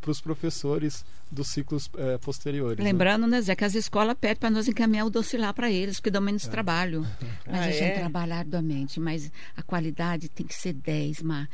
para 0.00 0.10
os 0.10 0.20
professores 0.20 1.04
dos 1.30 1.48
ciclos 1.48 1.90
é, 1.98 2.16
posteriores. 2.18 2.78
né? 2.78 2.84
Lembrando, 2.84 3.26
né, 3.26 3.40
Zé, 3.42 3.54
que 3.54 3.64
as 3.64 3.74
escolas 3.74 4.16
pedem 4.18 4.36
para 4.36 4.48
nós 4.48 4.66
encaminhar 4.68 5.04
o 5.04 5.10
docilar 5.10 5.52
para 5.52 5.70
eles, 5.70 5.96
porque 5.98 6.10
dão 6.10 6.22
menos 6.22 6.46
trabalho. 6.46 7.04
Mas 7.46 7.60
Ah, 7.60 7.64
a 7.64 7.70
gente 7.72 7.82
é? 7.82 7.98
trabalha 7.98 8.36
arduamente, 8.36 8.98
mas 9.00 9.30
a 9.56 9.62
qualidade 9.62 10.28
tem 10.30 10.46
que 10.46 10.54
ser 10.54 10.72
10, 10.72 11.20
Mar. 11.22 11.48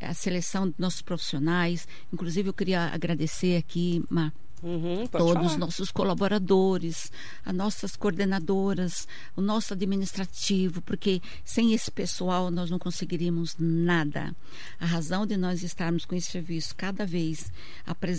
A 0.00 0.14
seleção 0.14 0.68
dos 0.68 0.78
nossos 0.78 1.02
profissionais, 1.02 1.86
inclusive 2.12 2.48
eu 2.48 2.54
queria 2.54 2.86
agradecer 2.92 3.56
aqui, 3.56 4.02
Mar, 4.08 4.32
Uhum, 4.62 5.06
todos 5.06 5.52
os 5.52 5.56
nossos 5.56 5.90
colaboradores, 5.90 7.12
as 7.44 7.54
nossas 7.54 7.94
coordenadoras, 7.94 9.06
o 9.36 9.40
nosso 9.40 9.72
administrativo, 9.72 10.82
porque 10.82 11.22
sem 11.44 11.74
esse 11.74 11.90
pessoal 11.90 12.50
nós 12.50 12.70
não 12.70 12.78
conseguiríamos 12.78 13.54
nada. 13.58 14.34
A 14.80 14.86
razão 14.86 15.26
de 15.26 15.36
nós 15.36 15.62
estarmos 15.62 16.04
com 16.04 16.14
esse 16.14 16.30
serviço 16.30 16.74
cada 16.74 17.06
vez 17.06 17.52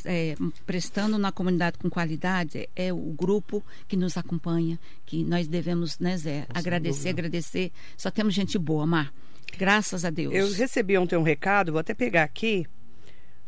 é, 0.06 0.36
prestando 0.65 1.18
na 1.18 1.32
comunidade 1.32 1.78
com 1.78 1.89
qualidade 1.89 2.70
é 2.76 2.94
o 2.94 3.13
grupo 3.18 3.63
que 3.88 3.98
nos 3.98 4.15
acompanha, 4.18 4.80
que 5.06 5.24
nós 5.24 5.48
devemos, 5.48 6.00
né, 6.00 6.18
Zé, 6.18 6.48
agradecer, 6.54 7.10
agradecer. 7.10 7.72
Só 7.98 8.10
temos 8.10 8.34
gente 8.34 8.58
boa, 8.58 8.86
Mar. 8.86 9.13
Graças 9.58 10.06
a 10.06 10.10
Deus. 10.10 10.34
Eu 10.34 10.52
recebi 10.54 10.98
ontem 10.98 11.16
um 11.18 11.24
recado, 11.24 11.72
vou 11.72 11.80
até 11.80 11.94
pegar 11.94 12.24
aqui. 12.24 12.66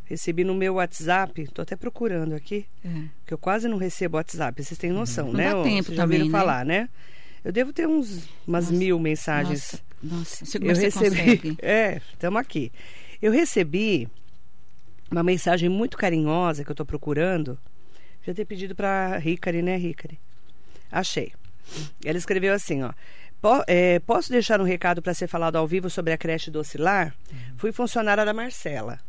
Recebi 0.05 0.43
no 0.43 0.53
meu 0.53 0.73
WhatsApp, 0.75 1.47
tô 1.53 1.61
até 1.61 1.75
procurando 1.77 2.33
aqui, 2.35 2.65
É. 2.83 2.89
que 3.25 3.33
eu 3.33 3.37
quase 3.37 3.67
não 3.69 3.77
recebo 3.77 4.17
WhatsApp, 4.17 4.61
vocês 4.61 4.77
têm 4.77 4.91
noção, 4.91 5.27
Não 5.27 5.33
né? 5.35 5.53
dá 5.53 5.63
tempo 5.63 5.83
Vocês 5.85 5.95
já 5.97 6.03
também, 6.03 6.19
ouviram 6.19 6.31
né? 6.33 6.39
falar, 6.45 6.65
né? 6.65 6.89
Eu 7.45 7.51
devo 7.51 7.71
ter 7.71 7.87
uns, 7.87 8.27
umas 8.45 8.65
Nossa, 8.65 8.77
mil 8.77 8.99
mensagens. 8.99 9.81
Nossa, 10.03 10.43
nossa, 10.43 10.57
eu 10.57 10.75
recebi. 10.75 11.09
consegue. 11.09 11.57
É, 11.63 12.01
estamos 12.13 12.39
aqui. 12.41 12.71
Eu 13.21 13.31
recebi 13.31 14.07
uma 15.09 15.23
mensagem 15.23 15.69
muito 15.69 15.97
carinhosa 15.97 16.63
que 16.65 16.69
eu 16.69 16.73
estou 16.73 16.85
procurando. 16.85 17.57
Já 18.23 18.33
ter 18.33 18.45
pedido 18.45 18.75
para 18.75 19.17
Ricari, 19.17 19.61
né, 19.61 19.77
Ricari? 19.77 20.19
Achei. 20.91 21.31
Ela 22.03 22.17
escreveu 22.17 22.53
assim, 22.53 22.83
ó. 22.83 22.91
"Po- 23.41 23.63
é, 23.67 23.99
posso 23.99 24.31
deixar 24.31 24.61
um 24.61 24.65
recado 24.65 25.01
para 25.01 25.13
ser 25.13 25.27
falado 25.27 25.55
ao 25.55 25.67
vivo 25.67 25.89
sobre 25.89 26.13
a 26.13 26.17
creche 26.17 26.51
do 26.51 26.59
Oscilar? 26.59 27.13
Fui 27.57 27.71
funcionária 27.71 28.23
da 28.25 28.33
Marcela. 28.33 28.99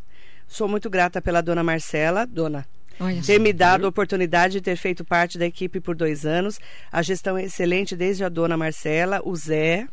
Sou 0.48 0.68
muito 0.68 0.88
grata 0.90 1.20
pela 1.22 1.40
dona 1.40 1.62
Marcela, 1.62 2.26
dona 2.26 2.66
Olha 3.00 3.22
ter 3.22 3.40
me 3.40 3.52
dado 3.54 3.86
a 3.86 3.88
oportunidade 3.88 4.52
de 4.54 4.60
ter 4.60 4.76
feito 4.76 5.02
parte 5.04 5.38
da 5.38 5.46
equipe 5.46 5.80
por 5.80 5.96
dois 5.96 6.26
anos. 6.26 6.60
A 6.90 7.00
gestão 7.00 7.38
é 7.38 7.44
excelente 7.44 7.96
desde 7.96 8.22
a 8.22 8.28
dona 8.28 8.54
Marcela, 8.56 9.20
o 9.24 9.34
Zé. 9.34 9.88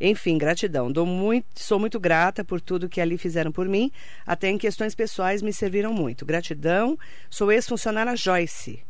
Enfim, 0.00 0.38
gratidão. 0.38 0.90
Dou 0.90 1.04
muito, 1.04 1.46
sou 1.56 1.80
muito 1.80 1.98
grata 1.98 2.44
por 2.44 2.60
tudo 2.60 2.88
que 2.88 3.00
ali 3.00 3.18
fizeram 3.18 3.50
por 3.50 3.68
mim. 3.68 3.90
Até 4.24 4.48
em 4.48 4.56
questões 4.56 4.94
pessoais 4.94 5.42
me 5.42 5.52
serviram 5.52 5.92
muito. 5.92 6.24
Gratidão. 6.24 6.96
Sou 7.28 7.50
ex-funcionária 7.50 8.16
Joyce. 8.16 8.80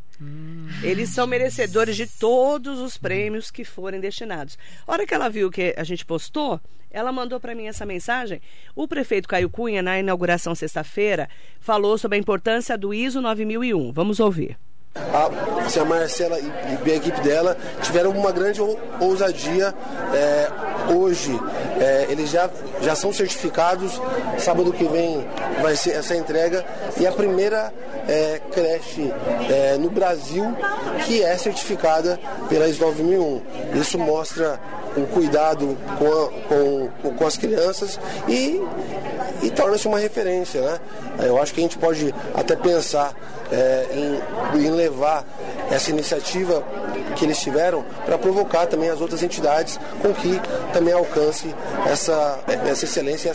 Eles 0.83 1.11
são 1.11 1.27
merecedores 1.27 1.97
de 1.97 2.07
todos 2.07 2.81
os 2.81 2.97
prêmios 2.97 3.51
que 3.51 3.65
forem 3.65 4.01
destinados. 4.01 4.59
A 4.87 4.93
hora 4.93 5.07
que 5.07 5.15
ela 5.15 5.29
viu 5.29 5.51
que 5.51 5.75
a 5.77 5.85
gente 5.85 6.05
postou, 6.05 6.61
ela 6.91 7.13
mandou 7.13 7.39
para 7.39 7.55
mim 7.55 7.67
essa 7.67 7.87
mensagem. 7.87 8.41
O 8.75 8.89
prefeito 8.89 9.29
Caio 9.29 9.51
Cunha, 9.51 9.83
na 9.83 9.99
inauguração 9.99 10.55
sexta-feira, 10.55 11.29
falou 11.61 11.97
sobre 11.99 12.17
a 12.17 12.21
importância 12.21 12.77
do 12.77 12.93
ISO 12.93 13.21
9001. 13.21 13.93
Vamos 13.93 14.19
ouvir. 14.21 14.59
A, 15.13 15.65
assim, 15.65 15.81
a 15.81 15.85
Marcela 15.85 16.39
e, 16.39 16.53
e 16.87 16.93
a 16.93 16.97
equipe 16.97 17.21
dela 17.21 17.57
tiveram 17.83 18.11
uma 18.11 18.33
grande 18.33 18.61
ou- 18.61 18.79
ousadia. 19.01 19.75
É, 20.15 20.49
hoje, 20.93 21.39
é, 21.81 22.07
eles 22.09 22.31
já, 22.31 22.49
já 22.81 22.95
são 22.95 23.13
certificados. 23.13 24.01
Sábado 24.39 24.73
que 24.73 24.85
vem 24.85 25.27
vai 25.63 25.77
ser 25.77 25.91
essa 25.93 26.15
entrega. 26.17 26.65
E 26.99 27.07
a 27.07 27.13
primeira 27.13 27.73
é, 28.09 28.41
creche 28.53 29.13
é, 29.51 29.77
no 29.79 29.91
Brasil 29.91 30.45
que 31.07 31.23
é 31.23 31.37
certificada 31.37 32.19
pela 32.49 32.67
ISO 32.69 32.81
9001. 32.85 33.43
Isso 33.75 33.99
mostra 33.99 34.59
o 35.03 35.07
cuidado 35.07 35.77
com, 35.99 36.07
a- 36.07 36.29
com, 37.03 37.13
com 37.13 37.27
as 37.27 37.37
crianças 37.37 37.99
e 38.29 38.63
e 39.43 39.51
torna-se 39.51 39.87
uma 39.87 39.99
referência, 39.99 40.61
né? 40.61 40.81
Eu 41.21 41.41
acho 41.41 41.55
que 41.55 41.61
a 41.61 41.63
gente 41.63 41.79
pode 41.79 42.13
até 42.35 42.57
pensar 42.57 43.15
é, 43.53 43.87
em, 44.55 44.61
em 44.67 44.71
levar 44.71 45.25
essa 45.71 45.91
iniciativa 45.91 46.63
que 47.15 47.25
eles 47.25 47.39
tiveram 47.39 47.85
para 48.05 48.19
provocar 48.19 48.67
também 48.67 48.89
as 48.91 49.01
outras 49.01 49.23
entidades 49.23 49.79
com 50.03 50.13
que 50.13 50.41
também 50.73 50.93
alcance 50.93 51.55
essa, 51.87 52.41
essa 52.69 52.85
excelência 52.85 53.33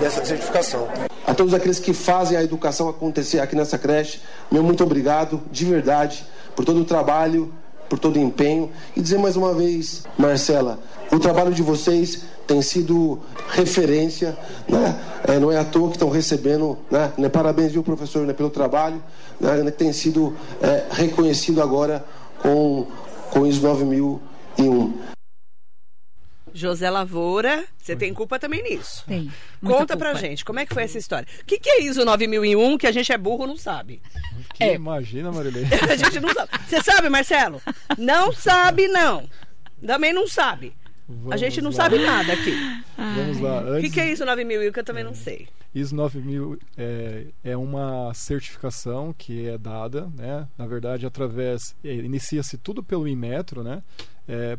e 0.00 0.04
essa 0.04 0.24
certificação. 0.24 0.88
A 1.26 1.34
todos 1.34 1.52
aqueles 1.52 1.78
que 1.78 1.92
fazem 1.92 2.36
a 2.38 2.42
educação 2.42 2.88
acontecer 2.88 3.40
aqui 3.40 3.54
nessa 3.54 3.76
creche, 3.76 4.20
meu 4.50 4.62
muito 4.62 4.82
obrigado, 4.82 5.42
de 5.50 5.64
verdade, 5.66 6.24
por 6.56 6.64
todo 6.64 6.80
o 6.80 6.84
trabalho, 6.84 7.52
por 7.90 7.98
todo 7.98 8.16
o 8.16 8.18
empenho. 8.22 8.70
E 8.96 9.00
dizer 9.02 9.18
mais 9.18 9.36
uma 9.36 9.52
vez, 9.52 10.02
Marcela, 10.18 10.78
o 11.12 11.18
trabalho 11.20 11.52
de 11.52 11.62
vocês 11.62 12.24
tem 12.46 12.62
sido 12.62 13.20
referência, 13.50 14.36
né? 14.68 14.98
É, 15.28 15.38
não 15.38 15.52
é 15.52 15.58
à 15.58 15.64
toa 15.64 15.88
que 15.88 15.96
estão 15.96 16.08
recebendo, 16.08 16.78
né? 16.90 17.12
Né, 17.18 17.28
Parabéns, 17.28 17.72
viu, 17.72 17.82
professor, 17.82 18.26
né, 18.26 18.32
pelo 18.32 18.50
trabalho, 18.50 19.02
né? 19.38 19.62
que 19.64 19.70
tem 19.72 19.92
sido 19.92 20.34
é, 20.60 20.86
reconhecido 20.90 21.62
agora 21.62 22.04
com, 22.40 22.86
com 23.30 23.40
o 23.40 23.46
ISO 23.46 23.62
9001. 23.62 25.12
José 26.54 26.90
Lavoura, 26.90 27.64
você 27.78 27.96
tem 27.96 28.12
culpa 28.12 28.38
também 28.38 28.62
nisso. 28.62 29.04
Tem. 29.06 29.32
muita 29.60 29.78
Conta 29.78 29.96
pra 29.96 30.10
culpa. 30.12 30.26
gente, 30.26 30.44
como 30.44 30.60
é 30.60 30.66
que 30.66 30.74
foi 30.74 30.82
essa 30.82 30.98
história? 30.98 31.26
O 31.40 31.44
que, 31.46 31.58
que 31.58 31.68
é 31.70 31.82
ISO 31.82 32.04
9001 32.04 32.76
que 32.76 32.86
a 32.86 32.92
gente 32.92 33.10
é 33.10 33.16
burro 33.16 33.46
não 33.46 33.56
sabe? 33.56 34.02
Que 34.54 34.64
É. 34.64 34.74
imagina, 34.74 35.32
Marilei. 35.32 35.64
A 35.90 35.96
gente 35.96 36.20
não 36.20 36.28
sabe. 36.34 36.50
Você 36.68 36.82
sabe, 36.82 37.08
Marcelo? 37.08 37.62
Não 37.96 38.32
sabe, 38.32 38.86
não. 38.88 39.26
Também 39.86 40.12
não 40.12 40.28
sabe. 40.28 40.74
A 41.12 41.24
Vamos 41.24 41.40
gente 41.40 41.60
não 41.60 41.70
lá. 41.70 41.76
sabe 41.76 41.98
nada 41.98 42.32
aqui. 42.32 42.54
Vamos 42.96 43.40
lá. 43.40 43.62
O 43.62 43.68
Antes, 43.68 43.82
que, 43.82 43.94
que 43.94 44.00
é 44.00 44.12
ISO 44.12 44.24
9001 44.24 44.72
que 44.72 44.80
eu 44.80 44.84
também 44.84 45.04
não 45.04 45.14
sei? 45.14 45.48
ISO 45.74 45.94
9000 45.94 46.58
é, 46.76 47.26
é 47.44 47.56
uma 47.56 48.12
certificação 48.14 49.14
que 49.16 49.48
é 49.48 49.56
dada, 49.56 50.10
né? 50.16 50.46
Na 50.56 50.66
verdade, 50.66 51.06
através 51.06 51.74
é, 51.84 51.94
inicia-se 51.94 52.58
tudo 52.58 52.82
pelo 52.82 53.08
Inmetro, 53.08 53.62
né? 53.62 53.82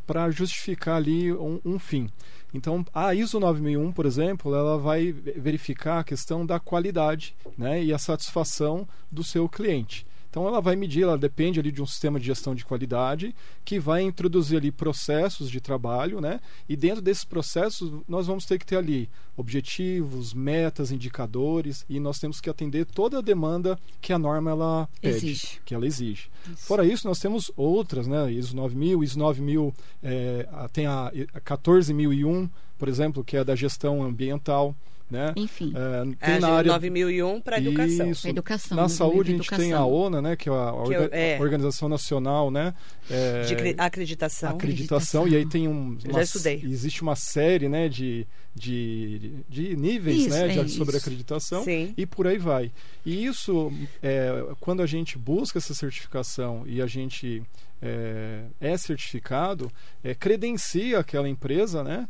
para 0.05 0.29
justificar 0.29 0.97
ali 0.97 1.31
um, 1.31 1.59
um 1.63 1.79
fim. 1.79 2.09
Então, 2.53 2.85
a 2.93 3.15
ISO 3.15 3.39
9001, 3.39 3.91
por 3.91 4.05
exemplo, 4.05 4.53
ela 4.53 4.77
vai 4.77 5.11
verificar 5.11 5.99
a 5.99 6.03
questão 6.03 6.45
da 6.45 6.59
qualidade, 6.59 7.33
né? 7.57 7.83
E 7.83 7.91
a 7.91 7.97
satisfação 7.97 8.87
do 9.11 9.23
seu 9.23 9.49
cliente. 9.49 10.05
Então 10.33 10.47
ela 10.47 10.59
vai 10.59 10.75
medir, 10.75 11.03
ela 11.03 11.15
depende 11.15 11.59
ali 11.59 11.71
de 11.71 11.79
um 11.79 11.85
sistema 11.85 12.19
de 12.19 12.25
gestão 12.25 12.55
de 12.55 12.65
qualidade 12.65 13.35
que 13.63 13.79
vai 13.79 14.01
introduzir 14.01 14.57
ali 14.57 14.71
processos 14.71 15.47
de 15.47 15.61
trabalho, 15.61 16.19
né? 16.19 16.39
E 16.67 16.75
dentro 16.75 17.03
desses 17.03 17.23
processos 17.23 18.01
nós 18.07 18.25
vamos 18.25 18.43
ter 18.43 18.57
que 18.57 18.65
ter 18.65 18.77
ali 18.77 19.07
objetivos, 19.37 20.33
metas, 20.33 20.91
indicadores 20.91 21.85
e 21.87 21.99
nós 21.99 22.17
temos 22.17 22.41
que 22.41 22.49
atender 22.49 22.83
toda 22.83 23.19
a 23.19 23.21
demanda 23.21 23.77
que 24.01 24.11
a 24.11 24.17
norma 24.17 24.49
ela 24.49 24.89
pede, 24.99 25.17
Exige. 25.17 25.61
que 25.63 25.75
ela 25.75 25.85
exige. 25.85 26.31
Isso. 26.51 26.65
Fora 26.65 26.83
isso, 26.83 27.07
nós 27.07 27.19
temos 27.19 27.51
outras, 27.55 28.07
né? 28.07 28.31
ISO 28.31 28.55
9000, 28.55 29.03
ISO 29.03 29.19
9000, 29.19 29.71
é, 30.01 30.47
tem 30.73 30.87
a, 30.87 31.11
a 31.31 31.39
14001, 31.41 32.49
por 32.79 32.87
exemplo, 32.87 33.23
que 33.23 33.37
é 33.37 33.43
da 33.43 33.55
gestão 33.55 34.01
ambiental, 34.01 34.75
né? 35.13 35.33
Enfim, 35.37 35.71
É, 35.75 36.25
tem 36.25 36.35
A 36.35 36.39
na 36.39 36.49
área 36.49 36.71
9001 36.73 37.39
para 37.39 37.57
educação. 37.59 38.09
Isso. 38.11 38.27
educação. 38.27 38.75
na 38.75 38.89
saúde 38.89 39.19
a 39.31 39.37
de 39.37 39.43
gente 39.43 39.49
tem 39.55 39.71
a. 39.71 39.85
ONA, 39.85 40.21
né, 40.21 40.35
que 40.35 40.49
é 40.49 40.51
a, 40.51 40.71
Que 40.85 40.93
eu- 40.93 41.01
Orga- 41.03 41.09
é. 41.15 41.39
Organização 41.39 41.87
Nacional, 41.87 42.49
né, 42.51 42.73
é, 43.09 43.43
De 43.43 43.55
cre- 43.55 43.75
acreditação. 43.77 44.49
acreditação, 44.49 44.49
Acreditação. 44.55 45.27
e 45.27 45.35
aí 45.35 45.47
tem 45.47 45.67
um, 45.67 45.97
Eu 46.03 46.09
uma, 46.11 46.19
já 46.19 46.23
estudei. 46.23 46.61
existe 46.65 47.01
uma 47.01 47.15
série, 47.15 47.69
né, 47.69 47.87
de, 47.87 48.25
de, 48.55 49.33
de 49.47 49.75
níveis, 49.75 50.17
Isso, 50.21 50.29
né, 50.29 50.47
de, 50.47 50.59
é 50.59 50.67
sobre 50.67 50.97
isso. 50.97 51.05
acreditação 51.05 51.63
Sim. 51.63 51.93
e 51.95 52.05
por 52.05 52.27
aí 52.27 52.37
vai. 52.37 52.71
E 53.05 53.25
isso, 53.25 53.71
é, 54.01 54.43
quando 54.59 54.81
a 54.81 54.85
gente 54.87 55.17
busca 55.17 55.59
essa 55.59 55.73
certificação 55.73 56.63
e 56.65 56.81
a 56.81 56.87
gente 56.87 57.41
é, 57.85 58.43
é 58.61 58.77
certificado, 58.77 59.69
é, 60.03 60.15
credencia 60.15 60.99
aquela 60.99 61.27
empresa, 61.27 61.83
né, 61.83 62.07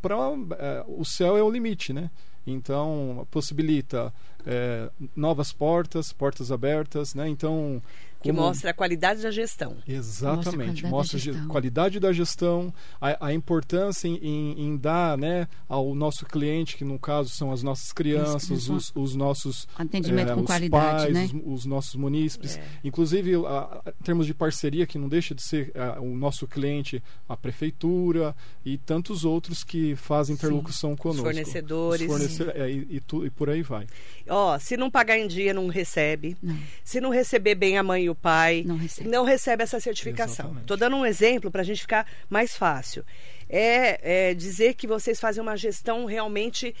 para 0.00 0.16
o 0.86 1.04
céu 1.04 1.36
é 1.36 1.42
o 1.42 1.50
limite, 1.50 1.92
né? 1.92 2.10
Então 2.46 3.26
possibilita 3.30 4.12
é, 4.46 4.90
novas 5.14 5.52
portas, 5.52 6.12
portas 6.12 6.50
abertas, 6.50 7.14
né? 7.14 7.28
Então 7.28 7.80
Que 8.22 8.30
como- 8.30 8.42
mostra 8.42 8.70
a 8.70 8.74
qualidade 8.74 9.22
da 9.22 9.30
gestão. 9.30 9.76
Exatamente, 9.86 10.82
Mostra 10.84 10.88
a 10.88 10.90
mostra 10.90 10.90
qualidade 10.90 11.12
da 11.12 11.18
ge- 11.18 11.32
gestão. 11.32 11.48
qualidade 11.48 12.00
da 12.00 12.12
gestão, 12.12 12.74
a, 13.00 13.26
a 13.26 13.32
importância 13.34 14.08
em, 14.08 14.16
em- 14.22 14.60
em 14.66 14.76
dar 14.76 15.16
né, 15.18 15.48
ao 15.68 15.94
nosso 15.94 16.24
cliente, 16.26 16.76
que 16.76 16.84
no 16.84 16.98
caso 16.98 17.30
são 17.30 17.50
as 17.52 17.62
nossas 17.62 17.92
crianças, 17.92 18.48
Isso, 18.50 18.74
os, 18.74 18.92
os 18.94 19.14
nossos 19.14 19.66
Atendimento 19.76 20.30
é, 20.30 20.34
com 20.34 20.40
os 20.40 20.46
qualidade, 20.46 21.12
pais, 21.12 21.12
né? 21.12 21.40
os, 21.44 21.60
os 21.60 21.66
nossos 21.66 21.94
munícipes. 21.96 22.56
É. 22.56 22.64
Inclusive, 22.84 23.34
a- 23.46 23.82
em 24.00 24.02
termos 24.04 24.26
de 24.26 24.34
parceria, 24.34 24.86
que 24.86 24.98
não 24.98 25.08
deixa 25.08 25.34
de 25.34 25.42
ser 25.42 25.72
a, 25.76 26.00
o 26.00 26.16
nosso 26.16 26.46
cliente, 26.46 27.02
a 27.28 27.36
prefeitura 27.36 28.34
e 28.64 28.76
tantos 28.78 29.24
outros 29.24 29.64
que 29.64 29.96
fazem 29.96 30.34
interlocução 30.34 30.96
conosco. 30.96 31.24
fornecedores. 31.24 32.02
Os 32.02 32.06
fornece- 32.36 32.50
é, 32.58 32.70
e, 32.70 32.86
e 32.96 33.00
tu- 33.00 33.24
e 33.26 33.30
por 33.30 33.48
aí 33.50 33.62
vai. 33.62 33.86
Ó, 34.28 34.58
se 34.58 34.76
não 34.76 34.90
pagar 34.90 35.18
em 35.18 35.26
dia, 35.26 35.52
não 35.54 35.66
recebe. 35.68 36.36
Não. 36.42 36.56
Se 36.84 37.00
não 37.00 37.10
receber 37.10 37.54
bem 37.54 37.78
a 37.78 37.82
mãe 37.82 38.04
e 38.04 38.10
o 38.12 38.14
pai, 38.14 38.62
Não 38.66 38.76
recebe. 38.76 39.08
não 39.08 39.24
recebe 39.24 39.62
essa 39.62 39.80
certificação. 39.80 40.56
Estou 40.60 40.76
dando 40.76 40.96
um 40.96 41.04
exemplo 41.06 41.50
para 41.50 41.62
a 41.62 41.64
gente 41.64 41.80
ficar 41.80 42.06
mais 42.30 42.56
fácil. 42.56 43.04
É, 43.48 44.30
é 44.30 44.34
dizer 44.34 44.74
que 44.74 44.86
vocês 44.86 45.18
fazem 45.20 45.42
uma 45.42 45.56
gestão 45.56 46.04
realmente 46.04 46.74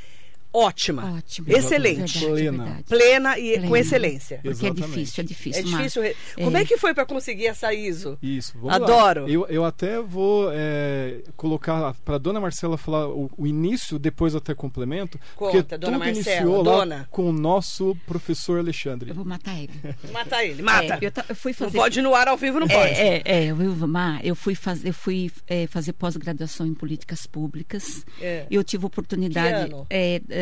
ótima, 0.52 1.16
Ótimo. 1.16 1.46
excelente, 1.50 2.18
Verdade, 2.18 2.26
Plena. 2.42 2.64
verdade. 2.64 2.84
plena 2.88 3.38
e 3.38 3.54
com 3.54 3.60
Plena. 3.68 3.78
excelência. 3.78 4.36
Porque 4.42 4.48
é 4.48 4.68
Exatamente. 4.68 4.86
difícil, 4.88 5.22
é 5.22 5.26
difícil. 5.26 5.60
É 5.60 5.64
difícil. 5.64 6.02
Mar- 6.02 6.08
re- 6.36 6.44
Como 6.44 6.56
é 6.56 6.64
que 6.64 6.76
foi 6.76 6.94
para 6.94 7.06
conseguir 7.06 7.46
essa 7.46 7.72
ISO? 7.72 8.18
Isso, 8.22 8.52
vamos 8.54 8.68
lá. 8.68 8.74
Adoro. 8.76 9.28
Eu, 9.28 9.46
eu 9.48 9.64
até 9.64 10.00
vou 10.00 10.50
é, 10.52 11.22
colocar 11.36 11.94
para 12.04 12.18
dona 12.18 12.40
Marcela 12.40 12.76
falar 12.76 13.08
o, 13.08 13.30
o 13.36 13.46
início, 13.46 13.98
depois 13.98 14.34
até 14.34 14.54
complemento. 14.54 15.18
Conta, 15.36 15.52
porque 15.62 15.78
dona 15.78 15.92
tudo 15.92 15.98
Marcela, 16.04 16.36
iniciou 16.36 16.62
lá 16.62 16.72
dona. 16.78 17.08
com 17.10 17.28
o 17.28 17.32
nosso 17.32 17.96
professor 18.06 18.58
Alexandre. 18.58 19.10
Eu 19.10 19.14
vou 19.14 19.24
matar 19.24 19.56
ele. 19.58 19.72
Mata 20.12 20.44
ele, 20.44 20.62
mata. 20.62 20.94
É, 20.94 20.98
eu, 21.06 21.12
eu 21.28 21.34
fui 21.36 21.52
Não 21.52 21.58
fazer. 21.58 21.78
pode 21.78 21.98
ir 21.98 22.02
no 22.02 22.14
ar 22.14 22.28
ao 22.28 22.36
vivo, 22.36 22.60
não 22.60 22.68
pode. 22.68 22.92
É, 22.92 23.22
é, 23.24 23.44
é, 23.46 23.54
viu, 23.54 23.74
Mar, 23.86 24.20
eu 24.24 24.34
fui, 24.34 24.54
faz, 24.54 24.84
eu 24.84 24.92
fui 24.92 25.30
é, 25.46 25.66
fazer 25.66 25.92
pós-graduação 25.94 26.66
em 26.66 26.74
políticas 26.74 27.26
públicas. 27.26 28.04
É. 28.20 28.46
Eu 28.50 28.62
tive 28.62 28.84
oportunidade. 28.86 29.68
Que 29.68 29.74
ano? 29.74 29.86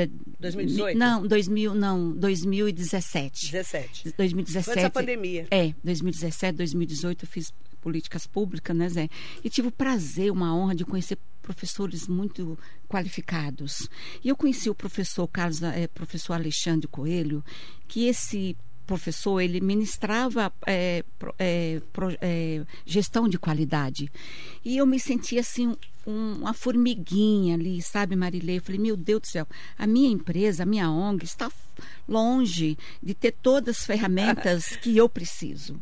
É, 0.00 0.04
é, 0.04 0.10
2018? 0.40 0.98
Não, 0.98 1.26
2000, 1.26 1.74
não, 1.74 2.12
2017. 2.12 3.52
17. 3.52 4.14
2017. 4.16 4.64
Foi 4.64 4.74
essa 4.78 4.90
pandemia. 4.90 5.46
É, 5.50 5.74
2017, 5.82 6.56
2018 6.56 7.24
eu 7.24 7.28
fiz 7.28 7.52
políticas 7.80 8.26
públicas, 8.26 8.76
né, 8.76 8.88
Zé? 8.88 9.08
E 9.42 9.48
tive 9.50 9.68
o 9.68 9.72
prazer, 9.72 10.30
uma 10.30 10.54
honra 10.54 10.74
de 10.74 10.84
conhecer 10.84 11.18
professores 11.42 12.06
muito 12.06 12.58
qualificados. 12.88 13.88
E 14.22 14.28
eu 14.28 14.36
conheci 14.36 14.68
o 14.70 14.74
professor 14.74 15.26
Carlos, 15.26 15.62
eh, 15.62 15.88
professor 15.88 16.34
Alexandre 16.34 16.86
Coelho, 16.86 17.42
que 17.88 18.06
esse 18.06 18.56
professor 18.94 19.40
ele 19.40 19.60
ministrava 19.60 20.50
pro- 21.18 21.34
eh, 21.38 21.80
pro- 21.92 22.16
eh, 22.20 22.62
gestão 22.84 23.28
de 23.28 23.38
qualidade. 23.38 24.10
E 24.64 24.76
eu 24.78 24.84
me 24.86 24.98
sentia 24.98 25.40
assim 25.40 25.76
um- 26.06 26.32
uma 26.40 26.52
formiguinha 26.54 27.54
ali 27.54 27.80
sabe 27.82 28.16
Marilei 28.16 28.56
eu 28.56 28.62
falei 28.62 28.80
meu 28.80 28.96
Deus 28.96 29.20
do 29.20 29.26
céu 29.26 29.46
a 29.78 29.86
minha 29.86 30.08
empresa 30.10 30.62
a 30.62 30.66
minha 30.66 30.90
ONG 30.90 31.24
está 31.24 31.52
longe 32.08 32.76
de 33.02 33.12
ter 33.14 33.32
todas 33.32 33.76
as 33.78 33.84
ferramentas 33.86 34.74
que 34.82 34.96
eu 34.96 35.08
preciso. 35.08 35.80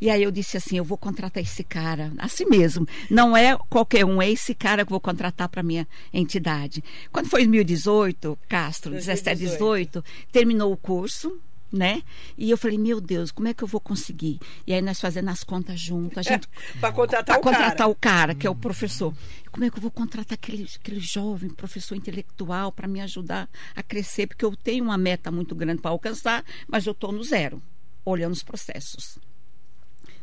E 0.00 0.08
aí 0.10 0.22
eu 0.22 0.30
disse 0.30 0.56
assim 0.56 0.78
eu 0.78 0.84
vou 0.84 0.96
contratar 0.98 1.42
esse 1.42 1.62
cara 1.62 2.12
assim 2.18 2.46
mesmo. 2.46 2.86
Não 3.10 3.36
é 3.36 3.56
qualquer 3.68 4.04
um 4.04 4.20
é 4.20 4.30
esse 4.30 4.54
cara 4.54 4.84
que 4.84 4.90
eu 4.90 4.94
vou 4.94 5.00
contratar 5.00 5.48
para 5.48 5.62
minha 5.62 5.86
entidade. 6.12 6.82
Quando 7.12 7.28
foi 7.28 7.40
2018 7.42 8.38
Castro 8.48 8.90
17 8.92 9.22
2018. 9.40 10.02
18 10.02 10.04
terminou 10.32 10.72
o 10.72 10.76
curso 10.76 11.38
né? 11.72 12.02
E 12.36 12.50
eu 12.50 12.56
falei, 12.56 12.78
meu 12.78 13.00
Deus, 13.00 13.30
como 13.30 13.48
é 13.48 13.54
que 13.54 13.62
eu 13.62 13.68
vou 13.68 13.80
conseguir? 13.80 14.40
E 14.66 14.72
aí 14.72 14.80
nós 14.80 15.00
fazendo 15.00 15.28
as 15.28 15.44
contas 15.44 15.88
a 16.16 16.22
gente 16.22 16.48
Para 16.80 16.92
contratar 16.92 17.38
para 17.38 17.40
o 17.40 17.42
cara. 17.42 17.56
contratar 17.56 17.88
o 17.90 17.94
cara, 17.94 18.34
que 18.34 18.46
é 18.46 18.50
o 18.50 18.54
professor. 18.54 19.14
Como 19.50 19.64
é 19.64 19.70
que 19.70 19.76
eu 19.76 19.82
vou 19.82 19.90
contratar 19.90 20.34
aquele, 20.34 20.68
aquele 20.76 21.00
jovem 21.00 21.50
professor 21.50 21.94
intelectual 21.94 22.72
para 22.72 22.88
me 22.88 23.00
ajudar 23.00 23.48
a 23.74 23.82
crescer? 23.82 24.26
Porque 24.26 24.44
eu 24.44 24.54
tenho 24.56 24.84
uma 24.84 24.98
meta 24.98 25.30
muito 25.30 25.54
grande 25.54 25.80
para 25.80 25.90
alcançar, 25.90 26.44
mas 26.66 26.86
eu 26.86 26.92
estou 26.92 27.12
no 27.12 27.22
zero, 27.22 27.62
olhando 28.04 28.32
os 28.32 28.42
processos 28.42 29.18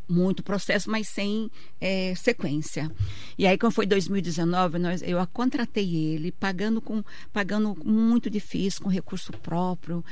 muito 0.08 0.44
processo, 0.44 0.90
mas 0.90 1.08
sem 1.08 1.50
é, 1.80 2.14
sequência. 2.16 2.92
E 3.38 3.48
aí, 3.48 3.58
quando 3.58 3.74
foi 3.74 3.86
2019, 3.86 4.78
nós, 4.80 5.02
eu 5.02 5.20
a 5.20 5.26
contratei 5.26 5.96
ele, 5.96 6.32
pagando 6.32 6.82
com 6.82 7.04
pagando 7.34 7.76
muito 7.84 8.30
difícil, 8.30 8.84
com 8.84 8.90
recurso 8.90 9.32
próprio. 9.34 10.04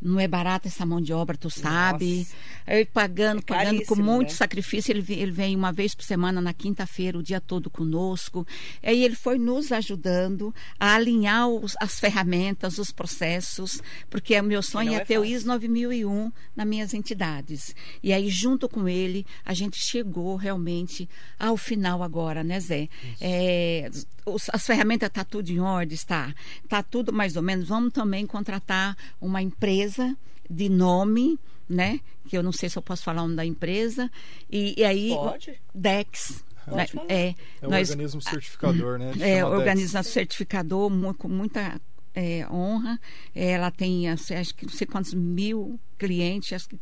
Não 0.00 0.20
é 0.20 0.28
barata 0.28 0.68
essa 0.68 0.84
mão 0.84 1.00
de 1.00 1.12
obra, 1.12 1.36
tu 1.36 1.48
sabe. 1.50 2.26
Aí, 2.66 2.84
pagando, 2.84 3.38
É 3.38 3.42
pagando 3.42 3.84
com 3.86 3.96
muito 3.96 4.28
né? 4.28 4.34
sacrifício. 4.34 4.92
Ele, 4.92 5.00
vem- 5.00 5.18
ele 5.18 5.30
vem 5.32 5.56
uma 5.56 5.72
vez 5.72 5.94
por 5.94 6.04
semana, 6.04 6.40
na 6.40 6.52
quinta-feira, 6.52 7.18
o 7.18 7.22
dia 7.22 7.40
todo 7.40 7.70
conosco. 7.70 8.46
Aí 8.82 9.02
ele 9.02 9.14
foi 9.16 9.38
nos 9.38 9.72
ajudando 9.72 10.54
a 10.78 10.94
alinhar 10.94 11.48
os- 11.48 11.74
as 11.80 11.98
ferramentas, 11.98 12.78
os 12.78 12.92
processos, 12.92 13.80
porque 14.10 14.38
o 14.38 14.44
meu 14.44 14.62
sonho 14.62 14.92
é 14.92 14.96
é 14.96 15.04
ter 15.04 15.18
o. 15.18 15.24
ISO 15.24 15.46
9001 15.46 16.30
nas 16.54 16.66
minhas 16.66 16.92
entidades. 16.94 17.74
E 18.02 18.12
aí, 18.12 18.28
junto 18.28 18.68
com 18.68 18.86
ele, 18.88 19.24
a 19.44 19.54
gente 19.54 19.78
chegou 19.78 20.36
realmente 20.36 21.08
ao 21.38 21.56
final 21.56 22.02
agora, 22.02 22.44
né, 22.44 22.60
Zé? 22.60 22.88
É, 23.20 23.90
os- 24.26 24.50
as 24.52 24.66
ferramentas 24.66 25.08
tá 25.10 25.24
tudo 25.24 25.48
em 25.50 25.60
ordem, 25.60 25.94
está? 25.94 26.34
Tá 26.68 26.82
tudo 26.82 27.12
mais 27.12 27.36
ou 27.36 27.42
menos. 27.42 27.68
Vamos 27.68 27.92
também 27.92 28.26
contratar 28.26 28.96
uma 29.20 29.40
empresa 29.40 30.16
de 30.50 30.68
nome, 30.68 31.38
né? 31.68 32.00
Que 32.28 32.36
eu 32.36 32.42
não 32.42 32.52
sei 32.52 32.68
se 32.68 32.76
eu 32.76 32.82
posso 32.82 33.02
falar 33.04 33.20
o 33.22 33.24
nome 33.24 33.36
da 33.36 33.44
empresa. 33.46 34.10
E, 34.50 34.74
e 34.76 34.84
aí, 34.84 35.10
Pode. 35.10 35.60
Dex. 35.74 36.44
Pode 36.68 36.96
né? 36.96 37.02
É, 37.08 37.34
É 37.62 37.66
um 37.66 37.70
nós, 37.70 37.90
organismo 37.90 38.20
certificador, 38.20 38.98
né? 38.98 39.12
é, 39.20 39.38
chama 39.40 39.56
organiza 39.56 40.02
certificador 40.02 40.90
com 41.14 41.28
muita 41.28 41.80
é, 42.14 42.44
honra. 42.50 42.98
Ela 43.34 43.70
tem, 43.70 44.08
assim, 44.08 44.34
acho 44.34 44.52
que 44.54 44.66
não 44.66 44.72
sei 44.72 44.86
quantos 44.86 45.14
mil 45.14 45.78
clientes, 45.96 46.52
acho 46.52 46.68
que 46.68 46.78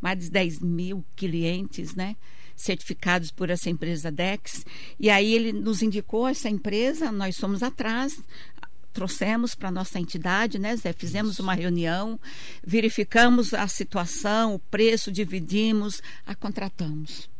mais 0.00 0.18
de 0.18 0.30
10 0.30 0.58
mil 0.60 1.04
clientes, 1.14 1.94
né? 1.94 2.16
Certificados 2.58 3.30
por 3.30 3.50
essa 3.50 3.70
empresa 3.70 4.10
Dex. 4.10 4.66
E 4.98 5.08
aí 5.08 5.32
ele 5.32 5.52
nos 5.52 5.80
indicou 5.80 6.26
essa 6.26 6.48
empresa, 6.48 7.12
nós 7.12 7.38
fomos 7.38 7.62
atrás, 7.62 8.20
trouxemos 8.92 9.54
para 9.54 9.70
nossa 9.70 10.00
entidade, 10.00 10.58
né, 10.58 10.76
Zé? 10.76 10.92
Fizemos 10.92 11.38
uma 11.38 11.54
reunião, 11.54 12.18
verificamos 12.62 13.54
a 13.54 13.68
situação, 13.68 14.56
o 14.56 14.58
preço, 14.58 15.12
dividimos, 15.12 16.02
a 16.26 16.34
contratamos 16.34 17.30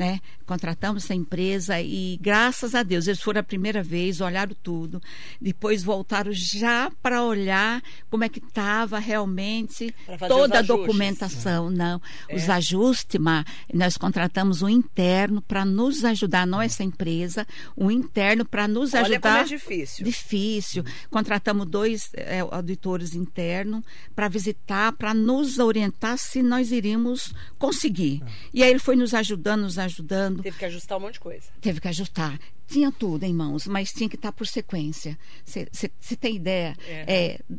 né? 0.00 0.18
Contratamos 0.46 1.04
essa 1.04 1.14
empresa 1.14 1.78
e 1.78 2.18
graças 2.22 2.74
a 2.74 2.82
Deus 2.82 3.06
eles 3.06 3.20
foram 3.20 3.40
a 3.40 3.44
primeira 3.44 3.82
vez, 3.82 4.22
olharam 4.22 4.56
tudo, 4.62 4.98
depois 5.38 5.82
voltaram 5.82 6.32
já 6.32 6.90
para 7.02 7.22
olhar 7.22 7.82
como 8.08 8.24
é 8.24 8.28
que 8.30 8.38
estava 8.38 8.98
realmente 8.98 9.94
toda 10.26 10.60
a 10.60 10.62
documentação, 10.62 11.68
não, 11.68 12.00
é. 12.30 12.34
os 12.34 12.48
ajustes, 12.48 13.20
mas 13.20 13.44
nós 13.74 13.98
contratamos 13.98 14.62
um 14.62 14.70
interno 14.70 15.42
para 15.42 15.66
nos 15.66 16.02
ajudar, 16.02 16.46
não 16.46 16.62
essa 16.62 16.82
empresa, 16.82 17.46
um 17.76 17.90
interno 17.90 18.46
para 18.46 18.66
nos 18.66 18.94
Olha 18.94 19.02
ajudar. 19.02 19.20
Como 19.20 19.44
é 19.44 19.44
difícil. 19.44 20.02
Difícil. 20.02 20.82
Contratamos 21.10 21.66
dois 21.66 22.08
é, 22.14 22.40
auditores 22.40 23.14
internos 23.14 23.84
para 24.16 24.28
visitar, 24.28 24.92
para 24.92 25.12
nos 25.12 25.58
orientar 25.58 26.16
se 26.16 26.42
nós 26.42 26.72
iríamos 26.72 27.34
conseguir. 27.58 28.22
É. 28.24 28.30
E 28.54 28.62
aí 28.62 28.70
ele 28.70 28.78
foi 28.78 28.96
nos 28.96 29.12
ajudando, 29.12 29.64
nos 29.64 29.78
ajudando. 29.78 29.89
Teve 30.42 30.58
que 30.58 30.64
ajustar 30.64 30.98
um 30.98 31.00
monte 31.02 31.14
de 31.14 31.20
coisa. 31.20 31.46
Teve 31.60 31.80
que 31.80 31.88
ajustar. 31.88 32.38
Tinha 32.66 32.92
tudo 32.92 33.24
em 33.24 33.34
mãos, 33.34 33.66
mas 33.66 33.92
tinha 33.92 34.08
que 34.08 34.14
estar 34.14 34.30
por 34.30 34.46
sequência. 34.46 35.18
Você 35.44 36.16
tem 36.16 36.36
ideia? 36.36 36.76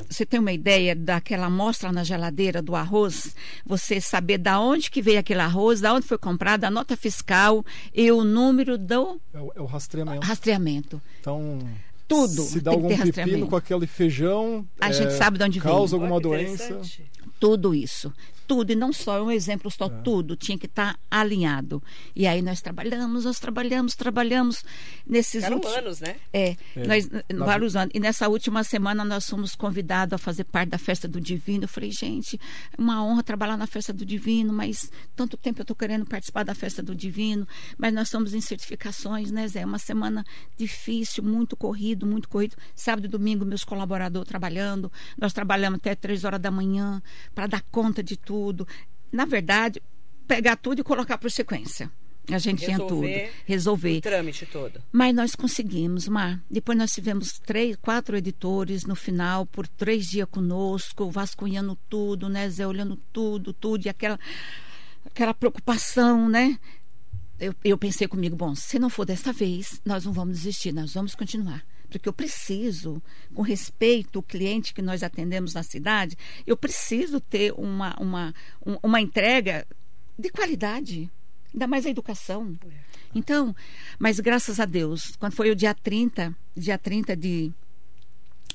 Você 0.09 0.23
é. 0.23 0.23
é, 0.23 0.25
tem 0.25 0.39
uma 0.39 0.53
ideia 0.53 0.95
daquela 0.95 1.47
amostra 1.47 1.91
na 1.91 2.03
geladeira 2.03 2.61
do 2.61 2.75
arroz? 2.75 3.35
Você 3.65 3.99
saber 3.99 4.37
da 4.37 4.59
onde 4.59 4.89
que 4.89 5.01
veio 5.01 5.19
aquele 5.19 5.41
arroz, 5.41 5.81
da 5.81 5.93
onde 5.93 6.07
foi 6.07 6.17
comprado, 6.17 6.63
a 6.63 6.71
nota 6.71 6.95
fiscal 6.95 7.65
e 7.93 8.11
o 8.11 8.23
número 8.23 8.77
do... 8.77 9.19
É 9.33 9.39
o, 9.39 9.51
é 9.55 9.61
o 9.61 9.65
rastreamento. 9.65 10.25
Rastreamento. 10.25 11.01
Então 11.19 11.59
tudo. 12.07 12.43
Se 12.43 12.59
dá 12.59 12.71
algum 12.71 12.89
pepino 12.89 13.47
com 13.47 13.55
aquele 13.55 13.87
feijão, 13.87 14.67
a 14.79 14.89
é, 14.89 14.93
gente 14.93 15.13
sabe 15.13 15.37
de 15.37 15.45
onde 15.45 15.59
vem. 15.59 15.71
Causa 15.71 15.95
alguma 15.95 16.19
doença. 16.19 16.81
Tudo 17.39 17.73
isso 17.73 18.13
tudo, 18.47 18.71
e 18.71 18.75
não 18.75 18.91
só 18.91 19.23
um 19.23 19.31
exemplo, 19.31 19.71
só 19.71 19.85
é. 19.85 19.89
tudo, 20.03 20.35
tinha 20.35 20.57
que 20.57 20.65
estar 20.65 20.93
tá 20.93 20.99
alinhado. 21.09 21.81
E 22.15 22.27
aí 22.27 22.41
nós 22.41 22.61
trabalhamos, 22.61 23.23
nós 23.23 23.39
trabalhamos, 23.39 23.95
trabalhamos 23.95 24.63
nesses 25.05 25.43
Eram 25.43 25.57
últimos... 25.57 25.77
anos, 25.77 25.99
né? 26.01 26.15
É, 26.33 26.57
é. 26.75 26.87
Nós, 26.87 27.09
vários 27.37 27.75
anos. 27.75 27.91
E 27.93 27.99
nessa 27.99 28.27
última 28.27 28.63
semana 28.63 29.05
nós 29.05 29.29
fomos 29.29 29.55
convidados 29.55 30.13
a 30.13 30.17
fazer 30.17 30.43
parte 30.43 30.69
da 30.69 30.77
festa 30.77 31.07
do 31.07 31.21
Divino. 31.21 31.63
Eu 31.63 31.67
falei, 31.67 31.91
gente, 31.91 32.39
é 32.77 32.81
uma 32.81 33.03
honra 33.03 33.23
trabalhar 33.23 33.57
na 33.57 33.67
festa 33.67 33.93
do 33.93 34.05
Divino, 34.05 34.51
mas 34.51 34.91
tanto 35.15 35.37
tempo 35.37 35.59
eu 35.59 35.63
estou 35.63 35.75
querendo 35.75 36.05
participar 36.05 36.43
da 36.43 36.55
festa 36.55 36.83
do 36.83 36.95
Divino, 36.95 37.47
mas 37.77 37.93
nós 37.93 38.07
estamos 38.07 38.33
em 38.33 38.41
certificações, 38.41 39.31
né, 39.31 39.47
Zé? 39.47 39.63
Uma 39.63 39.79
semana 39.79 40.25
difícil, 40.57 41.23
muito 41.23 41.55
corrido, 41.55 42.05
muito 42.05 42.27
corrido. 42.27 42.55
Sábado 42.75 43.05
e 43.05 43.07
domingo, 43.07 43.45
meus 43.45 43.63
colaboradores 43.63 44.27
trabalhando. 44.27 44.91
Nós 45.17 45.31
trabalhamos 45.31 45.77
até 45.77 45.95
três 45.95 46.23
horas 46.25 46.41
da 46.41 46.51
manhã 46.51 47.01
para 47.33 47.47
dar 47.47 47.61
conta 47.71 48.03
de 48.03 48.17
tudo 48.17 48.40
tudo. 48.41 48.67
Na 49.11 49.25
verdade, 49.25 49.79
pegar 50.27 50.55
tudo 50.55 50.81
e 50.81 50.83
colocar 50.83 51.19
por 51.19 51.29
sequência. 51.29 51.91
A 52.29 52.39
gente 52.39 52.65
resolver 52.65 53.07
tinha 53.07 53.27
tudo. 53.27 53.43
Resolver. 53.45 53.97
O 53.97 54.01
trâmite 54.01 54.45
todo. 54.45 54.81
Mas 54.91 55.13
nós 55.13 55.35
conseguimos, 55.35 56.07
Mar. 56.07 56.41
Depois 56.49 56.77
nós 56.77 56.91
tivemos 56.91 57.39
três, 57.39 57.75
quatro 57.75 58.17
editores 58.17 58.85
no 58.85 58.95
final, 58.95 59.45
por 59.45 59.67
três 59.67 60.07
dias 60.07 60.27
conosco, 60.29 61.11
vasculhando 61.11 61.77
tudo, 61.87 62.29
né, 62.29 62.49
Zé? 62.49 62.65
Olhando 62.65 62.95
tudo, 63.11 63.53
tudo, 63.53 63.85
e 63.85 63.89
aquela, 63.89 64.19
aquela 65.05 65.33
preocupação, 65.33 66.29
né? 66.29 66.57
Eu, 67.39 67.53
eu 67.63 67.77
pensei 67.77 68.07
comigo, 68.07 68.35
bom, 68.35 68.55
se 68.55 68.79
não 68.79 68.89
for 68.89 69.05
desta 69.05 69.33
vez, 69.33 69.81
nós 69.85 70.05
não 70.05 70.13
vamos 70.13 70.37
desistir, 70.37 70.71
nós 70.71 70.93
vamos 70.93 71.15
continuar 71.15 71.63
porque 71.91 72.07
eu 72.07 72.13
preciso, 72.13 73.01
com 73.33 73.41
respeito 73.41 74.19
ao 74.19 74.23
cliente 74.23 74.73
que 74.73 74.81
nós 74.81 75.03
atendemos 75.03 75.53
na 75.53 75.61
cidade, 75.61 76.17
eu 76.47 76.55
preciso 76.55 77.19
ter 77.19 77.53
uma, 77.57 77.93
uma, 77.99 78.33
uma 78.81 79.01
entrega 79.01 79.67
de 80.17 80.29
qualidade, 80.29 81.11
ainda 81.53 81.67
mais 81.67 81.85
a 81.85 81.89
educação. 81.89 82.57
Então, 83.13 83.53
mas 83.99 84.19
graças 84.21 84.59
a 84.59 84.65
Deus, 84.65 85.13
quando 85.19 85.33
foi 85.33 85.51
o 85.51 85.55
dia 85.55 85.73
30, 85.73 86.33
dia 86.55 86.77
30 86.77 87.15
de, 87.17 87.51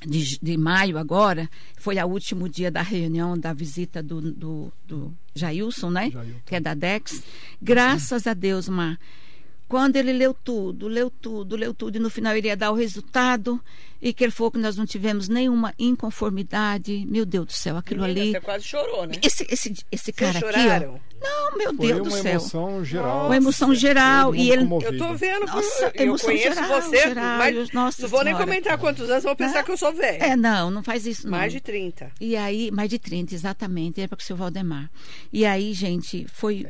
de, 0.01 0.39
de 0.41 0.57
maio 0.57 0.97
agora, 0.97 1.49
foi 1.77 1.99
o 1.99 2.07
último 2.07 2.49
dia 2.49 2.71
da 2.71 2.81
reunião, 2.81 3.39
da 3.39 3.53
visita 3.53 4.03
do, 4.03 4.33
do, 4.33 4.73
do 4.87 5.15
Jailson, 5.35 5.91
né? 5.91 6.11
Jailton. 6.11 6.41
Que 6.47 6.57
é 6.57 6.61
da 6.61 6.73
DEX. 6.73 7.23
Graças 7.61 8.27
a 8.27 8.33
Deus, 8.33 8.67
Mar 8.67 8.99
quando 9.69 9.97
ele 9.97 10.13
leu 10.13 10.33
tudo, 10.33 10.87
leu 10.89 11.11
tudo, 11.11 11.57
leu 11.57 11.75
tudo, 11.75 11.97
e 11.97 11.99
no 11.99 12.09
final 12.09 12.37
ele 12.37 12.49
ia 12.49 12.57
dar 12.57 12.71
o 12.71 12.75
resultado, 12.75 13.61
e 14.01 14.13
que 14.13 14.25
ele 14.25 14.33
falou 14.33 14.51
que 14.51 14.59
nós 14.59 14.77
não 14.77 14.87
tivemos 14.87 15.29
nenhuma 15.29 15.75
inconformidade. 15.79 17.05
Meu 17.09 17.25
Deus 17.25 17.47
do 17.47 17.53
céu, 17.53 17.77
aquilo 17.77 18.03
Menina, 18.03 18.21
ali. 18.21 18.33
Você 18.33 18.41
quase 18.41 18.65
chorou, 18.65 19.07
né? 19.07 19.15
Esse, 19.23 19.47
esse, 19.51 19.75
esse 19.91 20.13
cara 20.13 20.39
choraram? 20.39 20.95
aqui. 20.95 21.03
Ó, 21.13 21.17
não, 21.21 21.57
meu 21.57 21.75
Foi 21.75 21.87
Deus 21.87 22.03
do 22.03 22.11
céu. 22.11 22.23
Uma 22.23 22.31
emoção 22.31 22.85
geral. 22.85 23.27
Uma 23.27 23.37
emoção 23.37 23.75
geral. 23.75 24.35
E 24.35 24.51
ele... 24.51 24.69
Eu 24.85 24.99
tô 24.99 25.15
vendo, 25.15 25.47
Nossa, 25.47 25.93
eu 25.95 26.07
emoção 26.09 26.29
conheço 26.29 26.55
geral, 26.55 26.83
você, 26.83 26.97
geral, 26.99 27.39
mas 27.39 27.73
nossa 27.73 28.03
não 28.03 28.09
vou 28.09 28.23
nem 28.23 28.37
comentar 28.37 28.79
quantos 28.79 29.09
anos, 29.09 29.25
vou 29.25 29.35
pensar 29.35 29.63
que 29.63 29.71
eu 29.71 29.77
sou 29.77 29.93
velho. 29.93 30.23
É, 30.23 30.37
não, 30.37 30.71
não 30.71 30.83
faz 30.83 31.07
isso. 31.07 31.25
Não. 31.29 31.39
Mais 31.39 31.53
de 31.53 31.61
30. 31.61 32.13
E 32.21 32.37
aí, 32.37 32.71
mais 32.71 32.91
de 32.91 32.99
30, 32.99 33.35
exatamente. 33.35 34.01
É 34.01 34.07
para 34.07 34.19
o 34.19 34.23
seu 34.23 34.37
Valdemar. 34.37 34.91
E 35.33 35.47
aí, 35.47 35.73
gente, 35.73 36.27
foi 36.29 36.67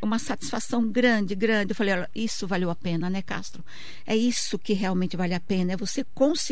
uma 0.00 0.18
satisfação 0.18 0.88
grande, 0.88 1.34
grande. 1.34 1.72
Eu 1.72 1.76
falei, 1.76 1.94
olha, 1.94 2.10
isso 2.14 2.46
valeu 2.46 2.70
a 2.70 2.74
pena, 2.74 3.10
né, 3.10 3.20
Castro? 3.20 3.64
É 4.06 4.16
isso 4.16 4.58
que 4.58 4.72
realmente 4.72 5.16
vale 5.16 5.34
a 5.34 5.40
pena. 5.40 5.72
É 5.72 5.76
você 5.76 6.04
conseguir 6.14 6.51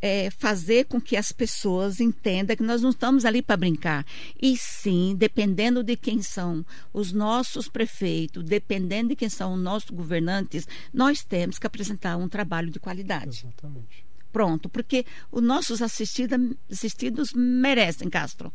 é, 0.00 0.30
fazer 0.30 0.86
com 0.86 1.00
que 1.00 1.16
as 1.16 1.30
pessoas 1.30 2.00
entendam 2.00 2.56
que 2.56 2.62
nós 2.62 2.80
não 2.80 2.90
estamos 2.90 3.24
ali 3.24 3.42
para 3.42 3.56
brincar. 3.56 4.06
E 4.40 4.56
sim, 4.56 5.14
dependendo 5.16 5.82
de 5.82 5.96
quem 5.96 6.22
são 6.22 6.64
os 6.92 7.12
nossos 7.12 7.68
prefeitos, 7.68 8.42
dependendo 8.44 9.10
de 9.10 9.16
quem 9.16 9.28
são 9.28 9.54
os 9.54 9.60
nossos 9.60 9.90
governantes, 9.90 10.66
nós 10.92 11.22
temos 11.22 11.58
que 11.58 11.66
apresentar 11.66 12.16
um 12.16 12.28
trabalho 12.28 12.70
de 12.70 12.80
qualidade. 12.80 13.44
Exatamente. 13.46 14.10
Pronto, 14.32 14.68
porque 14.68 15.04
os 15.30 15.42
nossos 15.42 15.82
assistida, 15.82 16.38
assistidos 16.70 17.32
merecem, 17.32 18.08
Castro. 18.08 18.52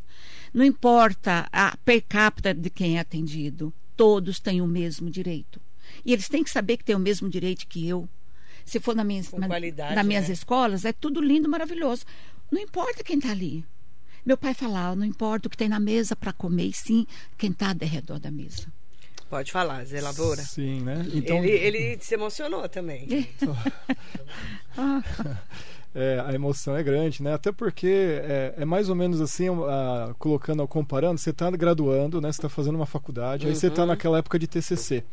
Não 0.53 0.63
importa 0.63 1.47
a 1.51 1.75
per 1.83 2.01
capita 2.07 2.53
de 2.53 2.69
quem 2.69 2.97
é 2.97 3.01
atendido, 3.01 3.73
todos 3.95 4.39
têm 4.39 4.61
o 4.61 4.67
mesmo 4.67 5.09
direito. 5.09 5.61
E 6.03 6.13
eles 6.13 6.29
têm 6.29 6.43
que 6.43 6.49
saber 6.49 6.77
que 6.77 6.85
têm 6.85 6.95
o 6.95 6.99
mesmo 6.99 7.29
direito 7.29 7.67
que 7.67 7.87
eu, 7.87 8.09
se 8.65 8.79
for 8.79 8.95
na 8.95 9.03
minha, 9.03 9.23
na, 9.37 9.47
nas 9.95 10.05
minhas 10.05 10.27
né? 10.27 10.33
escolas, 10.33 10.83
é 10.83 10.91
tudo 10.91 11.21
lindo, 11.21 11.47
maravilhoso. 11.47 12.03
Não 12.51 12.59
importa 12.59 13.03
quem 13.03 13.17
está 13.17 13.31
ali. 13.31 13.63
Meu 14.25 14.37
pai 14.37 14.55
falava, 14.55 14.95
não 14.95 15.05
importa 15.05 15.47
o 15.47 15.51
que 15.51 15.57
tem 15.57 15.69
na 15.69 15.79
mesa 15.79 16.15
para 16.15 16.33
comer, 16.33 16.65
e 16.65 16.73
sim 16.73 17.05
quem 17.37 17.51
está 17.51 17.69
ao 17.69 17.87
redor 17.87 18.19
da 18.19 18.31
mesa. 18.31 18.65
Pode 19.29 19.51
falar, 19.51 19.85
Zé 19.85 20.01
Lavoura. 20.01 20.41
Sim, 20.41 20.81
né? 20.81 21.05
Então... 21.13 21.37
Ele, 21.43 21.51
ele 21.51 21.97
se 22.01 22.13
emocionou 22.15 22.67
também. 22.67 23.07
É, 25.97 26.21
a 26.27 26.33
emoção 26.33 26.75
é 26.75 26.83
grande, 26.83 27.23
né? 27.23 27.33
Até 27.33 27.53
porque 27.53 27.87
é, 27.87 28.53
é 28.57 28.65
mais 28.65 28.89
ou 28.89 28.95
menos 28.95 29.21
assim, 29.21 29.47
uh, 29.49 30.13
colocando, 30.19 30.67
comparando, 30.67 31.17
você 31.17 31.29
está 31.29 31.49
graduando, 31.51 32.19
né? 32.19 32.29
Você 32.33 32.39
está 32.39 32.49
fazendo 32.49 32.75
uma 32.75 32.85
faculdade, 32.85 33.45
uhum. 33.45 33.49
aí 33.49 33.55
você 33.55 33.67
está 33.67 33.83
uhum. 33.83 33.87
naquela 33.87 34.17
época 34.17 34.37
de 34.37 34.45
TCC. 34.45 35.05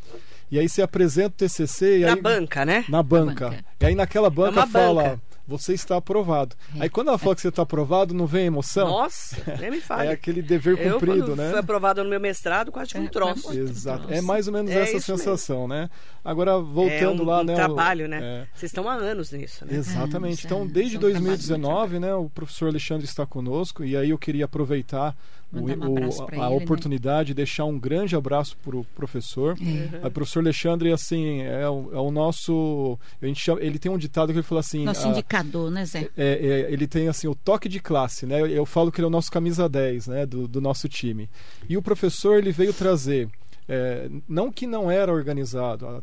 E 0.52 0.58
aí 0.58 0.68
você 0.68 0.82
apresenta 0.82 1.28
o 1.28 1.48
TCC... 1.48 2.00
na 2.00 2.12
aí, 2.12 2.20
banca, 2.20 2.64
né? 2.64 2.84
Na 2.88 3.02
banca. 3.02 3.50
banca. 3.50 3.64
E 3.80 3.86
aí 3.86 3.94
naquela 3.94 4.30
banca 4.30 4.60
é 4.60 4.66
fala... 4.66 5.02
Banca 5.02 5.32
você 5.46 5.74
está 5.74 5.96
aprovado. 5.96 6.56
É. 6.76 6.84
Aí 6.84 6.88
quando 6.88 7.08
ela 7.08 7.18
fala 7.18 7.34
que 7.34 7.40
você 7.40 7.48
está 7.48 7.62
aprovado, 7.62 8.14
não 8.14 8.26
vem 8.26 8.46
emoção? 8.46 8.88
Nossa, 8.88 9.36
nem 9.60 9.70
me 9.70 9.80
fale. 9.80 10.02
É 10.12 10.12
aquele 10.12 10.42
dever 10.42 10.78
eu, 10.78 10.94
cumprido, 10.94 11.36
né? 11.36 11.50
Fui 11.50 11.58
aprovado 11.58 12.02
no 12.02 12.10
meu 12.10 12.20
mestrado, 12.20 12.72
quase 12.72 12.90
que 12.90 12.98
um 12.98 13.04
é, 13.04 13.08
troço. 13.08 13.52
Exato. 13.52 14.12
É 14.12 14.20
mais 14.20 14.46
ou 14.46 14.52
menos 14.52 14.70
é 14.70 14.82
essa 14.82 15.00
sensação, 15.00 15.68
mesmo. 15.68 15.82
né? 15.82 15.90
Agora, 16.24 16.58
voltando 16.58 17.22
é 17.22 17.24
um, 17.24 17.26
lá, 17.26 17.40
um 17.40 17.44
né? 17.44 17.54
trabalho, 17.54 18.08
né? 18.08 18.20
É. 18.22 18.46
Vocês 18.54 18.70
estão 18.70 18.88
há 18.88 18.94
anos 18.94 19.30
nisso, 19.32 19.64
né? 19.64 19.76
Exatamente. 19.76 20.44
Então, 20.44 20.66
desde 20.66 20.98
2019, 20.98 21.98
né, 21.98 22.14
o 22.14 22.28
professor 22.28 22.68
Alexandre 22.68 23.04
está 23.04 23.24
conosco 23.24 23.84
e 23.84 23.96
aí 23.96 24.10
eu 24.10 24.18
queria 24.18 24.44
aproveitar 24.44 25.14
um 25.52 25.66
a, 25.66 25.70
a 25.70 26.30
ele, 26.30 26.38
né? 26.38 26.48
oportunidade 26.48 27.18
né? 27.18 27.24
de 27.24 27.34
deixar 27.34 27.64
um 27.64 27.78
grande 27.78 28.16
abraço 28.16 28.56
para 28.64 28.76
o 28.76 28.84
professor. 28.84 29.56
Uhum. 29.60 30.06
O 30.06 30.10
professor 30.10 30.40
Alexandre, 30.40 30.92
assim, 30.92 31.42
é 31.42 31.68
o, 31.68 31.90
é 31.92 31.98
o 31.98 32.10
nosso. 32.10 32.98
A 33.20 33.26
gente 33.26 33.40
chama, 33.40 33.60
ele 33.60 33.78
tem 33.78 33.90
um 33.90 33.98
ditado 33.98 34.32
que 34.32 34.38
ele 34.38 34.42
fala 34.42 34.60
assim. 34.60 34.84
Nosso 34.84 35.06
a, 35.06 35.10
indicador, 35.10 35.70
né, 35.70 35.84
Zé? 35.84 36.08
É, 36.16 36.66
é, 36.66 36.72
ele 36.72 36.86
tem 36.86 37.08
assim 37.08 37.28
o 37.28 37.34
toque 37.34 37.68
de 37.68 37.80
classe, 37.80 38.24
né? 38.26 38.40
Eu, 38.40 38.46
eu 38.46 38.66
falo 38.66 38.90
que 38.90 39.00
ele 39.00 39.06
é 39.06 39.08
o 39.08 39.10
nosso 39.10 39.30
camisa 39.30 39.68
10, 39.68 40.06
né, 40.06 40.26
do, 40.26 40.48
do 40.48 40.60
nosso 40.60 40.88
time. 40.88 41.28
E 41.68 41.76
o 41.76 41.82
professor 41.82 42.38
ele 42.38 42.52
veio 42.52 42.72
trazer 42.72 43.28
é, 43.68 44.10
não 44.28 44.50
que 44.50 44.66
não 44.66 44.90
era 44.90 45.12
organizado, 45.12 46.02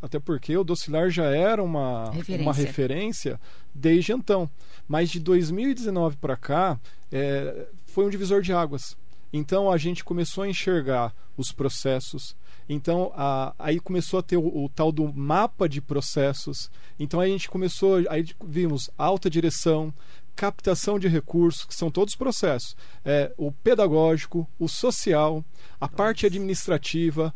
até 0.00 0.18
porque 0.18 0.56
o 0.56 0.64
Docilar 0.64 1.10
já 1.10 1.26
era 1.26 1.62
uma 1.62 2.10
referência. 2.10 2.42
uma 2.42 2.52
referência 2.52 3.40
desde 3.74 4.12
então. 4.12 4.48
Mas 4.88 5.10
de 5.10 5.20
2019 5.20 6.16
para 6.16 6.36
cá, 6.36 6.80
é, 7.12 7.66
foi 7.96 8.04
um 8.04 8.10
divisor 8.10 8.42
de 8.42 8.52
águas. 8.52 8.94
Então 9.32 9.72
a 9.72 9.78
gente 9.78 10.04
começou 10.04 10.44
a 10.44 10.48
enxergar 10.48 11.14
os 11.34 11.50
processos. 11.50 12.36
Então 12.68 13.10
a, 13.16 13.54
aí 13.58 13.80
começou 13.80 14.20
a 14.20 14.22
ter 14.22 14.36
o, 14.36 14.64
o, 14.64 14.68
tal 14.68 14.92
do 14.92 15.10
mapa 15.14 15.66
de 15.66 15.80
processos. 15.80 16.70
Então 17.00 17.20
a 17.20 17.26
gente 17.26 17.48
começou, 17.48 18.04
aí 18.10 18.26
vimos 18.44 18.90
alta 18.98 19.30
direção, 19.30 19.94
captação 20.34 20.98
de 20.98 21.08
recursos, 21.08 21.64
que 21.64 21.74
são 21.74 21.90
todos 21.90 22.14
processos. 22.14 22.76
É, 23.02 23.32
o 23.38 23.50
pedagógico, 23.50 24.46
o 24.58 24.68
social, 24.68 25.42
a 25.80 25.88
parte 25.88 26.26
administrativa. 26.26 27.32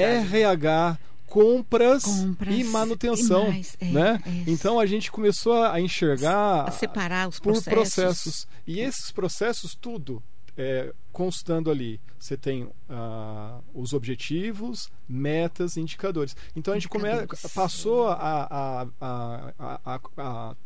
RH, 0.00 0.96
compras, 1.26 2.04
Compras 2.04 2.54
e 2.54 2.64
manutenção. 2.64 3.46
e 3.46 3.50
mais, 3.50 3.76
é, 3.80 3.84
né? 3.86 4.22
é. 4.26 4.50
Então 4.50 4.78
a 4.78 4.86
gente 4.86 5.10
começou 5.10 5.62
a 5.62 5.80
enxergar 5.80 6.68
A 6.68 6.70
separar 6.70 7.28
os 7.28 7.38
por 7.38 7.52
processos. 7.52 7.94
processos. 7.94 8.48
E 8.66 8.80
esses 8.80 9.10
processos, 9.10 9.74
tudo 9.74 10.22
é, 10.56 10.92
constando 11.12 11.70
ali. 11.70 12.00
Você 12.18 12.36
tem 12.36 12.68
ah, 12.88 13.60
os 13.74 13.92
objetivos, 13.92 14.90
metas, 15.08 15.76
indicadores. 15.76 16.36
Então 16.54 16.72
a 16.72 16.76
gente 16.76 16.88
come, 16.88 17.08
passou 17.54 18.08
a, 18.08 18.86
a, 19.00 19.50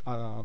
a, 0.05 0.44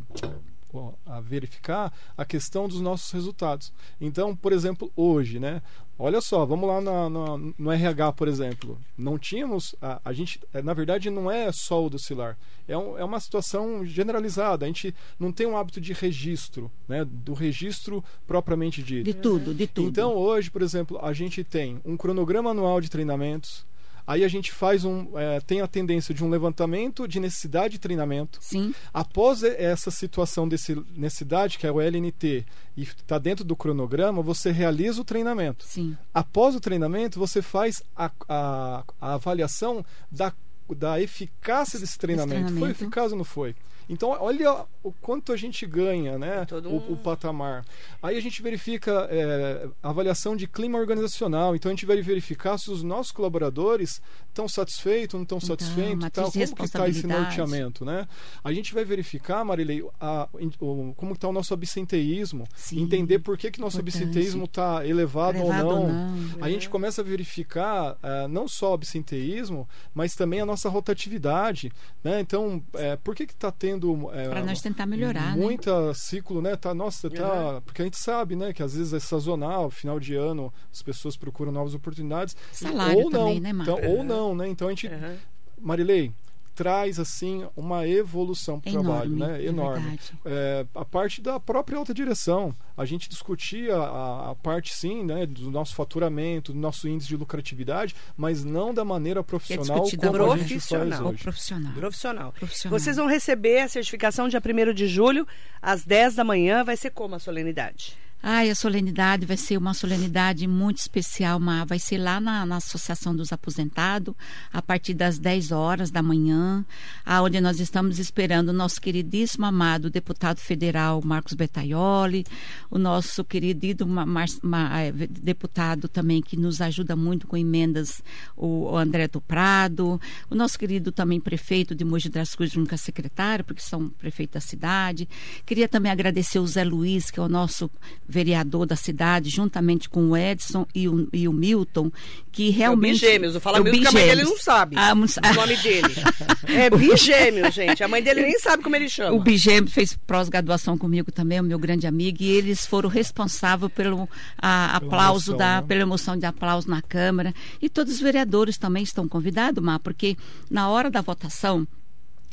a, 1.06 1.20
verificar 1.20 1.92
a 2.18 2.26
questão 2.26 2.68
dos 2.68 2.82
nossos 2.82 3.12
resultados. 3.12 3.72
Então, 4.00 4.36
por 4.36 4.52
exemplo, 4.52 4.92
hoje, 4.96 5.40
né? 5.40 5.62
Olha 5.98 6.20
só, 6.22 6.44
vamos 6.44 6.68
lá 6.68 6.82
na- 6.82 7.10
na- 7.10 7.38
no 7.58 7.72
RH, 7.72 8.14
por 8.14 8.28
exemplo. 8.28 8.80
Não 8.98 9.18
tínhamos. 9.20 9.76
A, 9.80 10.02
a 10.04 10.12
gente, 10.12 10.40
eh, 10.52 10.62
na 10.62 10.74
verdade, 10.74 11.10
não 11.12 11.30
é 11.30 11.52
só 11.52 11.86
o 11.86 11.90
docilar. 11.90 12.36
É, 12.68 12.76
um- 12.76 12.98
é 12.98 13.04
uma 13.04 13.20
situação 13.20 13.86
generalizada. 13.86 14.66
A 14.66 14.68
gente 14.68 14.94
não 15.20 15.32
tem 15.32 15.46
um 15.46 15.56
hábito 15.56 15.80
de 15.80 15.94
registro, 15.94 16.72
né? 16.88 17.06
Do 17.06 17.34
registro 17.34 18.04
propriamente 18.26 18.82
dito. 18.82 19.04
De 19.06 19.14
tudo, 19.14 19.54
de 19.54 19.68
tudo. 19.68 19.88
Então, 19.90 20.16
hoje, 20.16 20.50
por 20.50 20.64
exemplo, 20.64 20.98
a 21.00 21.14
gente 21.14 21.44
tem 21.44 21.80
um 21.86 21.96
cronograma 21.96 22.50
anual 22.50 22.82
de 22.82 22.90
treinamentos. 22.90 23.64
Aí 24.06 24.24
a 24.24 24.28
gente 24.28 24.52
faz 24.52 24.84
um. 24.84 25.08
eh, 25.18 25.40
tem 25.42 25.62
a 25.62 25.68
tendência 25.68 26.14
de 26.14 26.24
um 26.24 26.30
levantamento 26.30 27.08
de 27.08 27.20
necessidade 27.20 27.74
de 27.74 27.80
treinamento. 27.80 28.38
Sim, 28.42 28.74
Após 28.94 29.44
essa 29.44 29.90
situação 29.92 30.48
desse 30.48 30.76
necessidade, 30.96 31.58
que 31.58 31.66
é 31.66 31.72
o 31.72 31.80
LNT, 31.80 32.46
e 32.76 32.84
está 32.84 33.18
dentro 33.18 33.46
do 33.46 33.56
cronograma, 33.56 34.22
você 34.22 34.52
realiza 34.52 35.00
o 35.02 35.06
treinamento. 35.06 35.66
sim. 35.66 35.96
Após 36.14 36.56
o 36.56 36.60
treinamento, 36.60 37.20
você 37.20 37.42
faz 37.42 37.82
a, 37.96 38.12
a- 38.28 38.84
a 39.00 39.14
avaliação 39.14 39.86
da, 40.12 40.34
da 40.76 41.00
eficácia 41.02 41.80
desse 41.80 41.98
treinamento. 41.98 42.42
Foi 42.44 42.52
treinamento. 42.52 42.84
eficaz 42.84 43.12
ou 43.12 43.18
não 43.18 43.26
foi? 43.26 43.56
Então, 43.94 44.10
olha 44.10 44.66
o 44.84 44.92
quanto 44.92 45.32
a 45.32 45.38
gente 45.38 45.66
ganha, 45.66 46.18
né? 46.18 46.42
É 46.42 46.46
todo 46.46 46.70
o, 46.70 46.74
um- 46.76 46.94
o 46.94 46.98
patamar. 46.98 47.64
Aí 48.02 48.18
a 48.18 48.22
gente 48.22 48.42
verifica 48.42 49.08
é, 49.10 49.68
avaliação 49.82 50.36
de 50.36 50.48
clima 50.48 50.78
organizacional. 50.78 51.56
Então, 51.56 51.70
a 51.70 51.74
gente 51.74 51.86
vai 51.86 52.02
verificar 52.02 52.58
se 52.58 52.70
os 52.72 52.84
nossos 52.84 53.12
colaboradores 53.12 54.02
estão 54.28 54.48
satisfeitos, 54.48 55.14
não 55.14 55.24
estão 55.24 55.38
Então, 55.38 55.48
satisfeitos, 55.48 56.10
tal, 56.12 56.32
como 56.32 56.56
que 56.56 56.64
está 56.66 56.88
esse 56.90 57.06
norteamento, 57.08 57.86
né? 57.86 58.08
A 58.44 58.52
gente 58.52 58.74
vai 58.74 58.84
verificar, 58.84 59.46
Marilei, 59.46 59.86
a- 60.02 60.28
o- 60.60 60.94
como 60.96 61.14
está 61.14 61.28
o 61.28 61.34
nosso 61.34 61.54
absenteísmo, 61.54 62.46
Sim. 62.56 62.82
entender 62.82 63.20
por 63.20 63.38
que, 63.38 63.52
que 63.52 63.62
nosso 63.62 63.80
Importante. 63.80 63.98
absenteísmo 64.04 64.46
está 64.46 64.86
elevado, 64.86 65.38
Elevado 65.38 65.68
ou 65.68 65.74
ou 65.76 65.88
não. 65.88 66.12
não. 66.12 66.44
A 66.44 66.50
gente 66.50 66.68
começa 66.70 67.02
a 67.02 67.04
verificar 67.04 67.98
ah, 68.02 68.28
não 68.28 68.48
só 68.48 68.72
o 68.72 68.74
absenteísmo, 68.74 69.68
mas 69.94 70.16
também 70.16 70.42
a 70.42 70.46
nossa 70.46 70.68
rotatividade, 70.70 71.72
né? 72.04 72.20
Então, 72.20 72.62
é, 72.74 72.96
por 72.96 73.16
que 73.16 73.26
que 73.28 73.34
está 73.34 73.52
tendo 73.52 73.83
é, 74.14 74.30
Para 74.30 74.44
nós 74.44 74.62
tentar 74.62 74.86
melhorar, 74.86 75.36
né? 75.36 75.44
muita 75.44 75.94
ciclo, 75.94 76.42
né? 76.42 76.56
Tá, 76.56 76.74
nossa, 76.74 77.10
tá, 77.10 77.62
porque 77.66 77.82
a 77.82 77.86
gente 77.86 77.98
sabe, 77.98 78.36
né, 78.36 78.54
que 78.54 78.64
às 78.64 78.76
vezes 78.76 78.94
é 78.94 79.00
sazonal, 79.00 79.70
final 79.70 80.00
de 80.00 80.16
ano, 80.16 80.54
as 80.72 80.82
pessoas 80.82 81.16
procuram 81.18 81.52
novas 81.52 81.74
oportunidades, 81.74 82.36
Salário 82.52 83.04
ou 83.04 83.10
não, 83.10 83.20
também, 83.20 83.40
né, 83.40 83.54
Marco? 83.54 83.72
então, 83.72 83.92
ou 83.92 84.04
não, 84.04 84.36
né? 84.36 84.48
Então 84.48 84.68
a 84.68 84.72
gente, 84.72 84.88
Aham. 84.88 85.16
Marilei, 85.60 86.12
traz 86.54 87.00
assim 87.00 87.48
uma 87.56 87.88
evolução 87.88 88.60
para 88.60 88.70
o 88.70 88.74
trabalho, 88.74 89.14
Enorme, 89.14 89.34
né? 89.34 89.44
é 89.44 89.46
Enorme. 89.48 90.00
É, 90.26 90.66
a 90.76 90.86
parte 90.86 91.22
da 91.22 91.40
própria 91.40 91.78
alta 91.78 91.94
direção. 91.94 92.56
A 92.76 92.86
gente 92.86 93.10
discutia 93.10 93.76
a, 93.76 94.32
a 94.32 94.36
parte, 94.36 94.74
sim, 94.74 95.04
né, 95.04 95.26
do 95.26 95.52
nosso 95.52 95.76
faturamento, 95.76 96.54
do 96.54 96.60
nosso 96.60 96.88
índice 96.88 97.08
de 97.10 97.18
lucratividade, 97.18 97.96
mas 98.18 98.44
não 98.44 98.74
da 98.74 98.84
maneira 98.84 99.24
profissional 99.24 99.82
discutida 99.82 100.12
como 100.12 100.32
a 100.32 100.38
gente 100.38 100.50
Profissional. 100.50 100.90
faz 100.90 101.02
hoje. 101.02 101.24
profissional. 101.24 101.74
Profissional. 101.74 102.32
Profissional. 102.34 102.80
Vocês 102.80 102.98
vão 102.98 103.08
receber 103.08 103.60
a 103.62 103.68
certificação 103.68 104.28
dia 104.28 104.42
1 104.44 104.74
de 104.74 104.88
julho, 104.88 105.28
às 105.62 105.84
10 105.86 106.16
da 106.16 106.24
manhã. 106.24 106.64
Vai 106.64 106.78
ser 106.78 106.90
como 106.92 107.16
a 107.16 107.20
solenidade? 107.20 107.98
Ai, 108.26 108.50
a 108.50 108.56
solenidade 108.56 109.26
vai 109.26 109.36
ser 109.36 109.58
uma 109.58 109.74
solenidade 109.74 110.48
muito 110.48 110.78
especial, 110.78 111.42
Ma. 111.42 111.66
Vai 111.66 111.78
ser 111.78 111.98
lá 111.98 112.22
na, 112.22 112.46
na 112.46 112.56
Associação 112.56 113.14
dos 113.14 113.34
Aposentados, 113.34 114.16
a 114.54 114.62
partir 114.62 114.94
das 114.94 115.20
10 115.20 115.52
horas 115.52 115.92
da 115.92 116.02
manhã, 116.02 116.66
aonde 117.06 117.42
nós 117.42 117.60
estamos 117.60 118.00
esperando 118.00 118.48
o 118.48 118.54
nosso 118.54 118.80
queridíssimo 118.80 119.46
amado 119.46 119.90
deputado 119.90 120.40
federal 120.40 121.02
Marcos 121.04 121.34
Betaioli, 121.34 122.26
o 122.72 122.80
nosso 122.80 123.26
querido 123.26 123.66
eh, 123.66 124.92
deputado 125.10 125.90
também 125.90 126.22
que 126.22 126.38
nos 126.38 126.62
ajuda 126.62 126.96
muito 126.96 127.28
com 127.28 127.36
emendas, 127.36 128.02
o, 128.38 128.72
o 128.72 128.78
André 128.78 129.10
do 129.10 129.20
Prado, 129.20 130.00
o 130.30 130.36
nosso 130.36 130.58
querido 130.58 130.94
também 130.94 131.20
prefeito 131.20 131.76
de 131.76 131.84
Mogi 131.84 132.08
das 132.08 132.36
Cruzes, 132.36 132.56
nunca 132.56 132.78
secretário, 132.78 133.44
porque 133.44 133.62
são 133.62 133.90
prefeito 133.90 134.36
da 134.36 134.40
cidade. 134.40 135.10
Queria 135.46 135.68
também 135.68 135.92
agradecer 135.92 136.40
o 136.40 136.48
Zé 136.48 136.64
Luiz, 136.64 137.12
que 137.12 137.20
é 137.20 137.22
o 137.22 137.28
nosso 137.28 137.70
vereador 138.14 138.66
da 138.66 138.76
cidade, 138.76 139.30
juntamente 139.30 139.90
com 139.90 140.12
o 140.12 140.18
Edson 140.18 140.66
e 140.74 140.88
o, 140.88 141.10
e 141.12 141.28
o 141.28 141.34
Milton, 141.34 141.92
que 142.32 142.50
realmente... 142.52 143.04
É 143.04 143.08
o 143.08 143.10
Bigêmeos. 143.10 143.36
Eu 143.36 143.42
falo 143.42 143.58
É 143.58 143.62
o 143.62 143.64
Milton 143.64 143.82
que 143.82 143.88
a 143.88 143.92
mãe 143.92 144.06
dele 144.06 144.24
não 144.24 144.38
sabe 144.38 144.76
Ah, 144.78 144.94
o 144.94 145.36
nome 145.36 145.58
dele. 145.58 145.94
É 146.46 146.70
Bigêmeo, 146.70 147.50
gente. 147.52 147.84
A 147.84 147.88
mãe 147.88 148.04
dele 148.04 148.22
nem 148.22 148.38
sabe 148.38 148.62
como 148.62 148.76
ele 148.76 148.88
chama. 148.88 149.16
O 149.16 149.20
Bigêmeo 149.20 149.70
fez 149.70 149.98
pós-graduação 150.06 150.78
comigo 150.78 151.12
também, 151.12 151.40
o 151.40 151.44
meu 151.44 151.58
grande 151.58 151.88
amigo, 151.88 152.22
e 152.22 152.28
eles 152.30 152.66
foram 152.66 152.90
responsáveis 152.90 153.72
pelo 153.72 154.08
a, 154.38 154.76
aplauso 154.76 155.32
emoção, 155.32 155.38
da, 155.38 155.62
né? 155.62 155.68
pela 155.68 155.82
emoção 155.82 156.18
de 156.18 156.26
aplauso 156.26 156.70
na 156.70 156.82
Câmara. 156.82 157.34
E 157.62 157.70
todos 157.70 157.94
os 157.94 158.00
vereadores 158.00 158.58
também 158.58 158.84
estão 158.84 159.08
convidados, 159.08 159.64
Mar, 159.64 159.80
porque 159.80 160.16
na 160.52 160.70
hora 160.70 160.92
da 160.92 161.02
votação, 161.02 161.68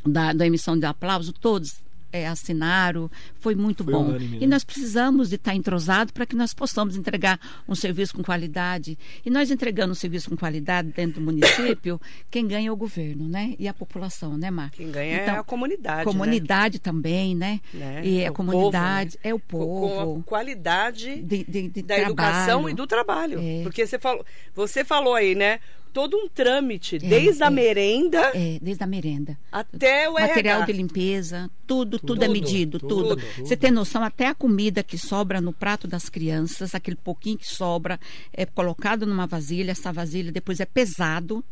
da, 0.05 0.33
da 0.33 0.47
emissão 0.47 0.79
de 0.79 0.87
aplauso, 0.87 1.33
todos 1.33 1.75
é, 2.13 2.27
assinaram, 2.27 3.11
foi 3.39 3.55
muito 3.55 3.85
Foi 3.85 3.93
bom. 3.93 4.05
unânime, 4.07 4.37
E 4.39 4.41
né? 4.41 4.47
nós 4.49 4.65
precisamos 4.65 5.29
de 5.29 5.37
estar 5.37 5.55
entrosados 5.55 6.13
para 6.13 6.27
que 6.27 6.35
nós 6.37 6.53
possamos 6.53 6.97
entregar 6.97 7.39
um 7.69 7.75
serviço 7.75 8.15
com 8.15 8.23
qualidade. 8.23 8.99
E 9.25 9.31
nós 9.31 9.51
entregando 9.51 9.93
um 9.93 9.95
serviço 9.95 10.29
com 10.31 10.37
qualidade 10.37 10.89
dentro 10.93 11.21
do 11.21 11.25
município, 11.25 12.01
quem 12.31 12.47
ganha 12.49 12.69
é 12.69 12.73
o 12.73 12.77
governo, 12.77 13.29
né? 13.29 13.55
E 13.59 13.69
a 13.69 13.75
população, 13.75 14.37
né, 14.37 14.51
Mar? 14.51 14.71
Quem 14.71 14.91
ganha 14.91 15.23
Então, 15.23 15.35
é 15.35 15.39
a 15.39 15.45
comunidade. 15.45 16.05
Comunidade 16.05 16.79
também, 16.79 17.35
né? 17.35 17.61
Né? 17.73 18.01
E 18.05 18.25
a 18.27 18.31
O 18.31 18.35
comunidade 18.35 19.17
povo, 19.19 19.25
né? 19.25 19.31
é 19.31 19.35
o 19.35 19.39
Com- 19.39 19.59
Com 19.59 19.89
povo. 19.89 20.21
a 20.21 20.29
qualidade 20.29 21.23
De, 21.23 21.45
de, 21.45 21.69
de 21.69 21.83
da 21.83 21.95
trabalho. 21.95 22.07
educação 22.13 22.69
e 22.69 22.75
do 22.75 22.87
trabalho. 22.87 23.39
É. 23.41 23.63
Porque 23.63 23.87
você 23.87 23.99
falou, 23.99 24.25
você 24.55 24.85
falou 24.85 25.15
aí, 25.15 25.35
né? 25.35 25.61
Todo 25.93 26.17
um 26.17 26.29
trâmite, 26.29 26.99
desde 26.99 27.43
a 27.43 27.47
é. 27.47 27.51
merenda 27.51 28.21
É, 28.35 28.59
desde 28.63 28.83
a 28.85 28.87
merenda. 28.87 29.39
até 29.51 30.09
o 30.09 30.15
Material 30.15 30.59
RH. 30.61 30.67
de 30.67 30.73
limpeza, 30.73 31.51
tudo, 31.67 31.99
tudo, 31.99 32.23
é 32.23 32.27
Tudo, 32.27 32.33
medido, 32.33 32.79
tudo, 32.79 32.89
tudo. 32.95 33.17
tudo. 33.17 33.47
Você 33.47 33.57
tem 33.57 33.71
noção, 33.71 34.03
até 34.03 34.27
a 34.29 34.35
comida 34.35 34.83
que 34.83 34.97
sobra 34.97 35.41
no 35.41 35.53
prato 35.53 35.87
das 35.89 36.09
crianças, 36.09 36.75
aquele 36.75 36.97
pouquinho 36.97 37.39
que 37.39 37.47
sobra, 37.47 37.99
é 38.33 38.47
colocado 38.47 39.05
numa 39.07 39.27
vasilha, 39.27 39.73
essa 39.73 39.93
vasilha 39.93 40.31
depois 40.31 40.61
é 40.61 40.65
pesado 40.65 41.45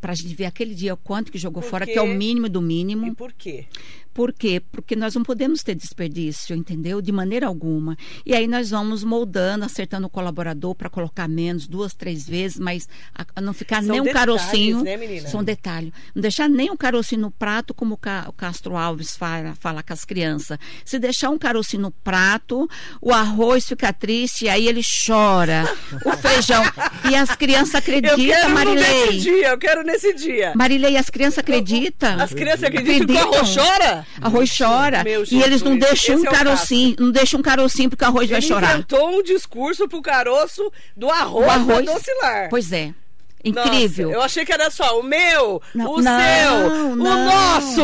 para 0.00 0.12
a 0.12 0.14
gente 0.14 0.34
ver 0.34 0.46
aquele 0.46 0.74
dia 0.74 0.94
o 0.94 0.96
quanto 0.96 1.30
que 1.30 1.36
jogou 1.38 1.62
Por 1.62 1.68
fora, 1.68 1.84
quê? 1.84 1.92
que 1.92 1.98
é 1.98 2.02
o 2.02 2.06
mínimo 2.08 2.48
do 2.48 2.62
mínimo. 2.62 3.06
E 3.06 3.14
por 3.14 3.32
quê? 3.34 3.66
Por 4.12 4.32
quê? 4.32 4.60
Porque 4.72 4.96
nós 4.96 5.14
não 5.14 5.22
podemos 5.22 5.62
ter 5.62 5.74
desperdício, 5.74 6.54
entendeu? 6.56 7.00
De 7.00 7.12
maneira 7.12 7.46
alguma. 7.46 7.96
E 8.26 8.34
aí 8.34 8.46
nós 8.46 8.70
vamos 8.70 9.04
moldando, 9.04 9.64
acertando 9.64 10.06
o 10.06 10.10
colaborador 10.10 10.74
para 10.74 10.90
colocar 10.90 11.28
menos, 11.28 11.66
duas, 11.68 11.94
três 11.94 12.28
vezes, 12.28 12.58
mas 12.58 12.88
a, 13.14 13.24
a 13.36 13.40
não 13.40 13.52
ficar 13.52 13.82
São 13.82 13.92
nem 13.92 14.00
um 14.00 14.12
carocinho. 14.12 14.82
né, 14.82 14.96
menina? 14.96 15.28
São 15.28 15.44
detalhes. 15.44 15.92
Não 16.14 16.20
deixar 16.20 16.48
nem 16.48 16.70
um 16.70 16.76
carocinho 16.76 17.20
no 17.22 17.30
prato, 17.30 17.72
como 17.72 17.94
o, 17.94 17.96
Ca- 17.96 18.26
o 18.28 18.32
Castro 18.32 18.76
Alves 18.76 19.16
fala, 19.16 19.54
fala 19.58 19.82
com 19.82 19.92
as 19.92 20.04
crianças. 20.04 20.58
Se 20.84 20.98
deixar 20.98 21.30
um 21.30 21.38
carocinho 21.38 21.82
no 21.82 21.90
prato, 21.90 22.68
o 23.00 23.12
arroz 23.12 23.66
fica 23.68 23.92
triste, 23.92 24.48
aí 24.48 24.66
ele 24.66 24.82
chora. 25.06 25.64
o 26.04 26.12
feijão. 26.18 26.62
E 27.10 27.14
as 27.14 27.34
crianças 27.36 27.74
Eu 27.74 27.78
acreditam, 27.78 28.16
quero 28.16 28.48
nesse 28.48 28.54
Marilei. 28.54 29.18
dia, 29.18 29.48
eu 29.48 29.58
quero 29.58 29.82
nesse 29.82 30.12
dia. 30.14 30.52
Marilei, 30.56 30.96
as 30.96 31.08
crianças 31.08 31.38
acreditam. 31.38 32.20
As 32.20 32.32
crianças 32.34 32.64
acreditam 32.64 33.06
que 33.06 33.12
o 33.12 33.18
arroz 33.34 33.54
chora? 33.54 33.99
Arroz 34.20 34.50
chora. 34.56 35.02
Meu 35.04 35.24
e 35.30 35.42
eles 35.42 35.62
não 35.62 35.76
deixam 35.78 36.16
esse 36.16 36.26
um 36.26 36.30
é 36.30 36.34
carocinho, 36.34 36.96
não 36.98 37.10
deixam 37.10 37.40
um 37.40 37.42
carocinho 37.42 37.90
porque 37.90 38.04
o 38.04 38.08
arroz 38.08 38.28
vai 38.28 38.38
Ele 38.38 38.46
chorar. 38.46 38.74
inventou 38.74 39.18
um 39.18 39.22
discurso 39.22 39.88
pro 39.88 40.02
caroço 40.02 40.70
do 40.96 41.10
arroz, 41.10 41.46
O 41.46 41.50
arroz. 41.50 41.86
docilar. 41.86 42.48
Pois 42.50 42.72
é. 42.72 42.94
Nossa, 43.42 43.68
Incrível. 43.68 44.10
eu 44.12 44.20
achei 44.22 44.44
que 44.44 44.52
era 44.52 44.70
só 44.70 45.00
o 45.00 45.02
meu, 45.02 45.62
Não, 45.74 45.92
o 45.94 46.00
não, 46.02 46.20
seu, 46.20 46.68
não. 46.70 46.92
o 46.92 46.96
nosso. 46.96 47.80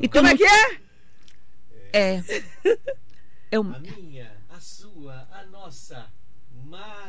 E 0.00 0.08
tu 0.08 0.12
Como 0.18 0.24
não- 0.24 0.30
é 0.30 0.36
que 0.36 0.44
é? 0.44 0.76
É. 1.92 2.22
Eu, 3.50 3.62
A 3.62 3.78
minha, 3.78 4.30
a 4.54 4.60
sua, 4.60 5.26
a 5.32 5.44
nossa. 5.46 6.04
Marilene 6.66 7.07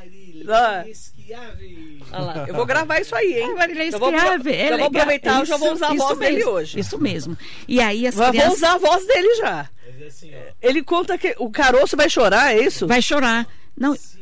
Schiavi. 0.94 2.04
Olha 2.12 2.22
lá, 2.24 2.46
eu 2.48 2.54
vou 2.56 2.66
gravar 2.66 3.00
isso 3.00 3.16
aí, 3.16 3.40
hein? 3.40 3.56
Vou, 3.98 4.10
Schiave, 4.12 4.52
é 4.52 4.66
eu 4.66 4.70
vou 4.70 4.72
legal. 4.78 4.86
aproveitar, 4.88 5.40
eu 5.40 5.46
já 5.46 5.58
vou 5.58 5.68
Isso- 5.68 5.76
usar 5.76 5.90
a 5.92 5.96
isso 5.96 6.06
voz 6.08 6.20
dele 6.20 6.36
mesmo, 6.38 6.52
hoje. 6.52 6.80
Isso 6.80 7.00
mesmo. 7.00 7.38
E 7.68 7.80
aí 7.82 8.08
as 8.08 8.16
Eu 8.16 8.24
vou 8.24 8.32
crianças 8.32 8.54
usar 8.58 8.74
a 8.74 8.78
voz 8.78 9.06
dele 9.08 9.36
já. 9.36 9.70
Mas 9.86 10.02
é 10.02 10.06
assim, 10.08 10.32
ó. 10.36 10.52
Ele 10.62 10.84
conta 10.84 11.18
que 11.18 11.36
o 11.38 11.50
caroço 11.50 11.96
vai 11.98 12.10
chorar, 12.10 12.54
é 12.56 12.62
isso? 12.62 12.88
vai 12.88 13.02
chorar. 13.02 13.48
Não, 13.78 13.94
gente, 13.96 14.19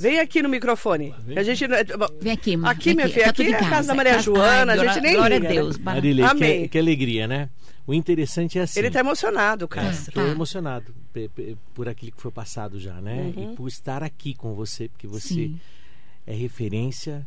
Vem 0.00 0.18
aqui 0.20 0.42
no 0.42 0.48
microfone. 0.48 1.14
A 1.36 1.42
gente 1.42 1.66
não- 1.68 1.76
vem 2.20 2.32
aqui, 2.32 2.56
mãe. 2.56 2.70
Aqui, 2.70 2.84
vem 2.86 2.94
minha 2.96 3.08
filha, 3.08 3.24
tá 3.24 3.30
aqui 3.30 3.42
é 3.44 3.50
em 3.50 3.54
a 3.54 3.70
casa 3.70 3.88
da 3.88 3.94
Maria 3.94 4.12
Casa- 4.12 4.24
Joana, 4.24 4.72
a 4.72 4.80
Ai, 4.80 4.88
gente 4.88 5.00
nem 5.02 5.14
glória 5.14 5.34
liga, 5.36 5.46
a 5.46 5.50
né? 5.50 5.54
Deus. 5.54 5.78
Marilene, 5.78 6.28
Amém. 6.28 6.62
que, 6.62 6.68
que 6.68 6.78
alegria, 6.78 7.26
né? 7.28 7.48
O 7.86 7.92
interessante 7.92 8.58
é 8.58 8.62
assim. 8.62 8.78
Ele 8.80 8.90
tá 8.90 9.00
emocionado, 9.00 9.68
cara. 9.68 9.90
Estou 9.90 10.24
Tá. 10.24 10.30
emocionado 10.30 10.94
pe- 11.12 11.28
pe- 11.28 11.56
por 11.74 11.88
aquilo 11.88 12.12
que 12.12 12.20
foi 12.22 12.30
passado 12.30 12.80
já, 12.80 12.94
né? 13.00 13.32
Uhum. 13.36 13.52
E 13.52 13.56
por 13.56 13.68
estar 13.68 14.02
aqui 14.02 14.34
com 14.34 14.54
você, 14.54 14.88
porque 14.88 15.06
você 15.06 15.34
Sim. 15.34 15.60
é 16.26 16.32
referência 16.34 17.26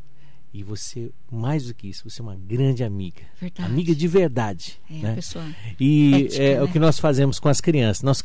e 0.57 0.63
você, 0.63 1.11
mais 1.31 1.67
do 1.67 1.73
que 1.75 1.87
isso, 1.87 2.09
você 2.09 2.19
é 2.19 2.23
uma 2.23 2.35
grande 2.35 2.83
amiga. 2.83 3.21
Verdade. 3.39 3.69
Amiga 3.71 3.93
de 3.93 4.07
verdade. 4.07 4.79
É, 4.89 4.93
né? 4.95 5.13
pessoa 5.13 5.45
E 5.79 6.25
ética, 6.25 6.43
é 6.43 6.55
né? 6.55 6.63
o 6.63 6.67
que 6.67 6.79
nós 6.79 6.97
fazemos 6.97 7.39
com 7.39 7.47
as 7.47 7.61
crianças. 7.61 8.01
Nós 8.01 8.23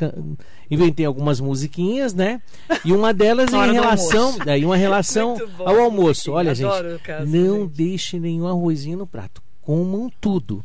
inventei 0.71 1.05
algumas 1.05 1.41
musiquinhas, 1.41 2.15
né? 2.15 2.41
E 2.87 2.93
uma 2.95 3.13
delas 3.13 3.53
em 3.53 3.73
relação, 3.73 4.35
é, 4.47 4.59
em 4.59 4.65
uma 4.65 4.79
relação 4.79 5.37
bom, 5.59 5.69
ao 5.69 5.79
almoço. 5.79 6.33
Olha, 6.33 6.55
gente, 6.55 6.99
caso, 7.03 7.31
não 7.31 7.65
gente. 7.65 7.77
deixe 7.77 8.19
nenhum 8.19 8.47
arrozinho 8.47 8.97
no 8.97 9.07
prato. 9.07 9.43
Comam 9.61 10.11
tudo. 10.19 10.65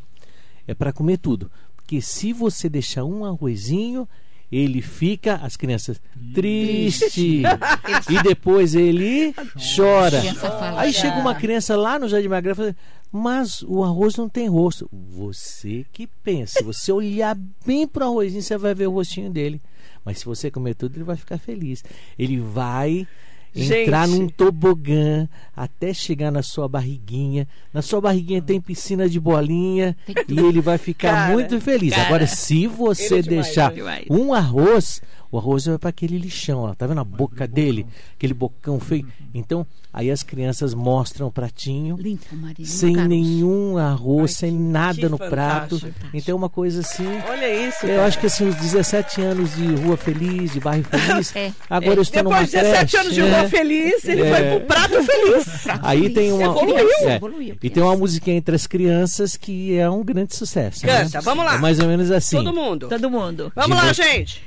É 0.66 0.74
para 0.74 0.94
comer 0.94 1.18
tudo. 1.18 1.52
Porque 1.76 2.00
se 2.00 2.32
você 2.32 2.70
deixar 2.70 3.04
um 3.04 3.26
arrozinho, 3.26 4.08
ele 4.52 4.82
fica, 4.82 5.36
as 5.36 5.58
crianças, 5.58 6.02
triste. 6.34 7.44
e 8.10 8.24
depois 8.24 8.76
ele 8.76 9.34
chora. 9.76 10.22
fala, 10.36 10.82
Aí 10.82 10.94
chega 10.94 11.18
uma 11.18 11.36
criança 11.36 11.76
lá 11.76 12.00
no 12.00 12.08
Jardim 12.08 12.30
Magrela 12.30 12.54
e 12.54 12.56
fala, 12.56 12.76
mas 13.12 13.62
o 13.64 13.84
arroz 13.84 14.16
não 14.16 14.30
tem 14.30 14.48
rosto. 14.48 14.90
Você 14.92 15.86
que 15.92 16.08
pensa. 16.08 16.60
Se 16.60 16.64
você 16.64 16.92
olhar 16.92 17.38
bem 17.66 17.88
pro 17.88 18.06
arrozinho, 18.06 18.42
você 18.42 18.58
vai 18.58 18.74
ver 18.74 18.88
o 18.88 18.92
rostinho 18.92 19.30
dele. 19.30 19.62
Mas 20.04 20.20
se 20.20 20.26
você 20.26 20.50
comer 20.50 20.76
tudo, 20.76 20.96
ele 20.96 21.04
vai 21.04 21.18
ficar 21.18 21.38
feliz. 21.38 21.84
Ele 22.18 22.40
vai 22.40 23.08
entrar 23.56 24.08
Gente. 24.08 24.20
num 24.20 24.28
tobogã 24.30 25.28
até 25.56 25.94
chegar 25.94 26.32
na 26.32 26.42
sua 26.44 26.68
barriguinha. 26.68 27.48
Na 27.74 27.82
sua 27.82 28.00
barriguinha 28.02 28.42
tem 28.42 28.60
piscina 28.62 29.08
de 29.10 29.20
bolinha 29.20 29.96
e 30.28 30.40
ele 30.40 30.62
vai 30.62 30.78
ficar 30.78 31.12
Cara, 31.12 31.34
muito 31.34 31.60
feliz. 31.60 31.94
cara. 31.94 32.08
Agora, 32.08 32.28
se 32.28 32.68
você 32.68 33.16
Ele 33.16 33.20
é 33.20 33.22
demais, 33.24 33.46
deixar 33.48 33.74
demais. 33.74 34.06
um 34.10 34.34
arroz, 34.34 35.02
o 35.32 35.38
arroz 35.38 35.66
vai 35.66 35.78
para 35.78 35.90
aquele 35.90 36.18
lixão, 36.18 36.60
ó. 36.60 36.74
tá 36.74 36.86
vendo 36.88 37.02
a 37.02 37.04
boca 37.04 37.48
dele? 37.48 37.86
Aquele 38.16 38.34
bocão 38.34 38.80
feio. 38.80 39.08
Então, 39.34 39.66
aí 39.94 40.10
as 40.10 40.24
crianças 40.24 40.74
mostram 40.74 41.28
o 41.28 41.32
pratinho 41.32 41.98
limpo, 41.98 42.34
Maria. 42.36 42.66
sem 42.66 42.96
nenhum 42.96 43.78
arroz, 43.78 44.32
Ai, 44.32 44.38
sem 44.40 44.52
que- 44.52 44.64
nada 44.64 45.00
que 45.00 45.10
no 45.10 45.18
prato. 45.18 45.80
fantástico. 45.80 46.08
Então, 46.14 46.34
é 46.34 46.36
uma 46.36 46.50
coisa 46.50 46.80
assim. 46.82 47.06
Olha 47.30 47.68
isso. 47.68 47.86
Eu 47.86 47.96
cara. 47.98 48.06
acho 48.06 48.20
que 48.20 48.26
assim, 48.28 48.48
os 48.48 48.56
17 48.56 49.22
anos 49.22 49.56
de 49.56 49.66
Rua 49.76 49.98
Feliz, 49.98 50.54
de 50.54 50.60
Bairro 50.60 50.84
Feliz, 50.86 51.34
É. 51.36 51.52
agora 51.70 51.96
eu 51.96 52.02
estou 52.02 52.24
numa 52.24 52.36
Depois 52.44 52.52
de 52.52 52.58
17 52.58 52.80
creche, 52.92 52.98
anos 52.98 53.14
de 53.14 53.22
né? 53.44 53.50
feliz, 53.50 54.06
ele 54.06 54.22
É. 54.22 54.30
foi 54.36 54.60
pro 54.60 54.68
prato 54.68 55.04
feliz. 55.04 55.46
Aí 55.84 56.10
tem 56.10 56.32
uma. 56.32 56.44
Evoluiu. 56.44 56.88
é, 57.10 57.16
Evoluiu, 57.16 57.56
e 57.62 57.70
tem 57.70 57.84
uma 57.84 57.96
musiquinha 57.96 58.38
entre 58.38 58.56
as 58.56 58.66
crianças 58.68 59.36
que 59.36 59.78
é 59.78 59.90
um 59.90 60.04
grande 60.04 60.36
sucesso. 60.36 60.86
né? 60.86 61.04
Canta, 61.04 61.22
vamos 61.22 61.46
lá. 61.46 61.56
É 61.56 61.58
mais 61.60 61.80
ou 61.80 61.88
menos 61.88 62.10
assim. 62.12 62.38
Todo 62.38 62.54
mundo. 62.54 62.88
Todo 62.88 63.10
mundo. 63.10 63.52
Vamos 63.56 63.78
lá, 63.78 63.92
Dino- 63.92 63.94
gente. 63.94 64.42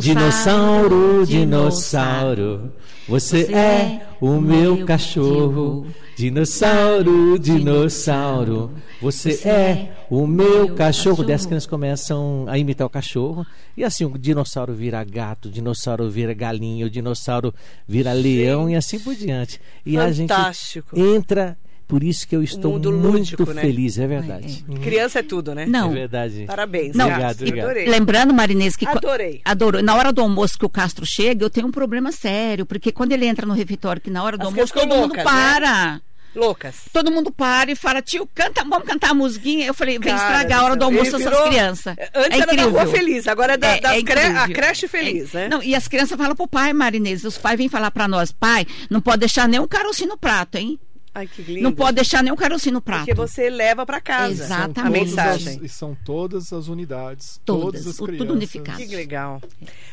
Dinossauro, 0.00 1.24
dinossauro, 1.26 2.72
você 3.08 3.52
é 3.52 4.00
o 4.20 4.40
meu 4.40 4.84
cachorro. 4.84 5.86
Dinossauro, 6.16 7.38
dinossauro, 7.40 8.70
você 9.02 9.32
é 9.48 9.92
o 10.08 10.26
meu 10.26 10.74
cachorro. 10.74 11.24
Daí 11.24 11.34
as 11.34 11.44
crianças 11.44 11.66
começam 11.66 12.44
a 12.48 12.56
imitar 12.56 12.86
o 12.86 12.90
cachorro. 12.90 13.44
E 13.76 13.82
assim, 13.82 14.04
o 14.04 14.16
dinossauro 14.16 14.72
vira 14.72 15.02
gato, 15.02 15.46
o 15.46 15.50
dinossauro 15.50 16.08
vira 16.08 16.32
galinha, 16.32 16.86
o 16.86 16.90
dinossauro 16.90 17.52
vira 17.86 18.12
leão 18.12 18.70
e 18.70 18.76
assim 18.76 19.00
por 19.00 19.14
diante. 19.14 19.60
E 19.84 19.98
a 19.98 20.12
gente 20.12 20.28
Fantástico. 20.28 20.98
entra. 20.98 21.58
Por 21.86 22.02
isso 22.02 22.26
que 22.26 22.34
eu 22.34 22.42
estou 22.42 22.72
muito 22.72 22.88
lúdico, 22.90 23.52
né? 23.52 23.60
feliz, 23.60 23.98
é 23.98 24.06
verdade. 24.06 24.64
Criança 24.82 25.18
é 25.18 25.22
tudo, 25.22 25.54
né? 25.54 25.66
Não. 25.66 25.90
É 25.90 25.94
verdade. 25.94 26.44
Parabéns. 26.46 26.96
Não. 26.96 27.06
Obrigado, 27.06 27.36
obrigado. 27.42 27.64
Adorei. 27.66 27.86
Lembrando, 27.88 28.32
Marinês, 28.34 28.74
que. 28.74 28.86
Adorei. 28.86 29.40
Adorou. 29.44 29.82
Na 29.82 29.94
hora 29.94 30.10
do 30.12 30.22
almoço 30.22 30.58
que 30.58 30.64
o 30.64 30.68
Castro 30.70 31.04
chega, 31.04 31.44
eu 31.44 31.50
tenho 31.50 31.66
um 31.66 31.70
problema 31.70 32.10
sério, 32.10 32.64
porque 32.64 32.90
quando 32.90 33.12
ele 33.12 33.26
entra 33.26 33.46
no 33.46 33.52
refeitório, 33.52 34.00
que 34.00 34.10
na 34.10 34.22
hora 34.24 34.36
do 34.38 34.42
As 34.42 34.48
almoço 34.48 34.72
todo 34.72 34.82
ficam 34.82 34.96
mundo 34.96 35.14
loucas, 35.14 35.24
né? 35.24 35.30
para. 35.30 36.00
Loucas. 36.34 36.74
Todo 36.92 37.12
mundo 37.12 37.30
para 37.30 37.70
e 37.70 37.76
fala, 37.76 38.02
tio, 38.02 38.28
canta, 38.34 38.64
vamos 38.64 38.84
cantar 38.88 39.10
a 39.10 39.14
musiquinha. 39.14 39.66
Eu 39.66 39.74
falei, 39.74 40.00
vem 40.00 40.12
Cara 40.16 40.32
estragar 40.32 40.60
a 40.60 40.64
hora 40.64 40.76
do 40.76 40.84
almoço 40.84 41.16
virou- 41.16 41.44
crianças. 41.48 41.94
Antes 42.12 42.30
é 42.38 42.42
era 42.42 42.46
da 42.46 42.52
incrível. 42.54 42.70
Rua 42.72 42.86
Feliz, 42.86 43.28
agora 43.28 43.52
é, 43.52 43.56
da, 43.56 43.68
É- 43.76 43.80
das 43.80 43.92
é 43.98 44.02
cre- 44.02 44.20
a 44.20 44.48
creche 44.48 44.88
feliz, 44.88 45.32
É- 45.32 45.38
né? 45.42 45.48
Não, 45.48 45.62
e 45.62 45.76
as 45.76 45.86
crianças 45.86 46.18
falam 46.18 46.34
pro 46.34 46.48
pai, 46.48 46.72
Marinês, 46.72 47.22
os 47.22 47.38
pais 47.38 47.56
vêm 47.56 47.68
falar 47.68 47.92
pra 47.92 48.08
nós, 48.08 48.32
pai, 48.32 48.66
não 48.90 49.00
pode 49.00 49.18
deixar 49.20 49.46
nenhum 49.46 49.68
carocinho 49.68 50.08
no 50.08 50.18
prato, 50.18 50.56
hein? 50.56 50.76
Ai, 51.14 51.26
que 51.28 51.42
lindo. 51.42 51.62
Não 51.62 51.72
pode 51.72 51.94
deixar 51.94 52.22
nenhum 52.22 52.34
carocinho 52.36 52.74
no 52.74 52.80
prato. 52.82 53.00
Porque 53.06 53.14
você 53.14 53.48
leva 53.48 53.86
pra 53.86 54.00
casa 54.00 54.42
Exatamente. 54.44 54.80
a 54.80 54.90
mensagem. 54.90 55.56
as- 55.58 55.62
e 55.62 55.68
são 55.68 55.96
todas 56.04 56.52
as 56.52 56.66
unidades, 56.68 57.40
Todas, 57.44 57.62
todas 57.64 57.86
as 57.86 57.94
o- 57.94 57.98
tudo 57.98 58.06
crianças. 58.08 58.30
unificado. 58.36 58.78
Que 58.78 58.96
legal. 58.96 59.40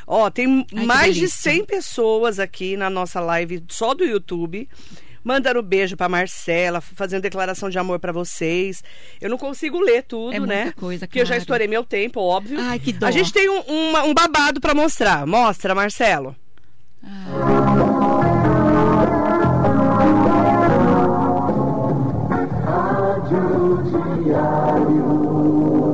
Ó, 0.07 0.29
tem 0.31 0.63
que 0.63 0.75
mais 0.83 1.13
de 1.13 1.21
delícia. 1.21 1.51
100 1.51 1.65
pessoas 1.65 2.39
aqui 2.39 2.75
na 2.75 2.89
nossa 2.89 3.19
live 3.19 3.63
só 3.69 3.93
do 3.93 4.03
YouTube. 4.03 4.67
Mandando 5.23 5.61
beijo 5.61 5.95
pra 5.95 6.09
Marcela, 6.09 6.81
fazendo 6.81 7.21
declaração 7.21 7.69
de 7.69 7.77
amor 7.77 7.99
pra 7.99 8.11
vocês. 8.11 8.83
Eu 9.21 9.29
não 9.29 9.37
consigo 9.37 9.79
ler 9.79 10.01
tudo, 10.01 10.33
É 10.35 10.39
muita 10.39 10.53
né? 10.55 10.71
coisa, 10.75 11.05
Porque 11.05 11.19
eu 11.19 11.25
já 11.25 11.33
claro. 11.35 11.41
estourei 11.41 11.67
meu 11.67 11.83
tempo, 11.83 12.19
óbvio. 12.19 12.59
Ai, 12.59 12.79
que 12.79 12.91
dó. 12.91 13.05
A 13.05 13.11
gente 13.11 13.31
tem 13.31 13.47
um, 13.47 13.59
uma- 13.61 14.01
um 14.03 14.15
babado 14.15 14.59
pra 14.59 14.73
mostrar. 14.73 15.27
Mostra, 15.27 15.75
Marcelo. 15.75 16.35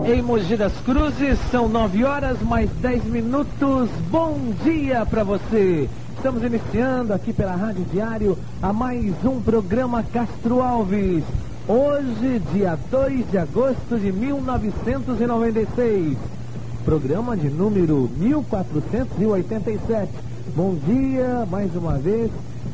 Em 0.06 0.22
Mogi 0.22 0.56
das 0.56 0.74
Cruzes, 0.82 1.40
são 1.50 1.68
9 1.68 2.06
horas 2.06 2.40
mais 2.42 2.70
10 2.82 3.06
minutos. 3.06 3.90
Bom 4.12 4.38
dia 4.64 5.04
para 5.06 5.24
você. 5.24 5.90
Estamos 6.16 6.44
iniciando 6.44 7.14
aqui 7.14 7.34
pela 7.34 7.56
Rádio 7.56 7.84
Diário 7.92 8.38
a 8.62 8.72
mais 8.72 9.16
um 9.26 9.42
programa 9.42 10.04
Castro 10.04 10.62
Alves. 10.62 11.24
Hoje, 11.68 12.40
dia 12.54 12.78
2 12.92 13.32
de 13.32 13.40
agosto 13.40 13.98
de 14.00 14.12
1996. 14.12 16.16
Programa 16.86 17.36
de 17.36 17.50
número 17.50 18.08
1487. 18.18 20.12
Bom 20.56 20.76
dia 20.86 21.44
mais 21.50 21.76
uma 21.76 21.98
vez 21.98 22.30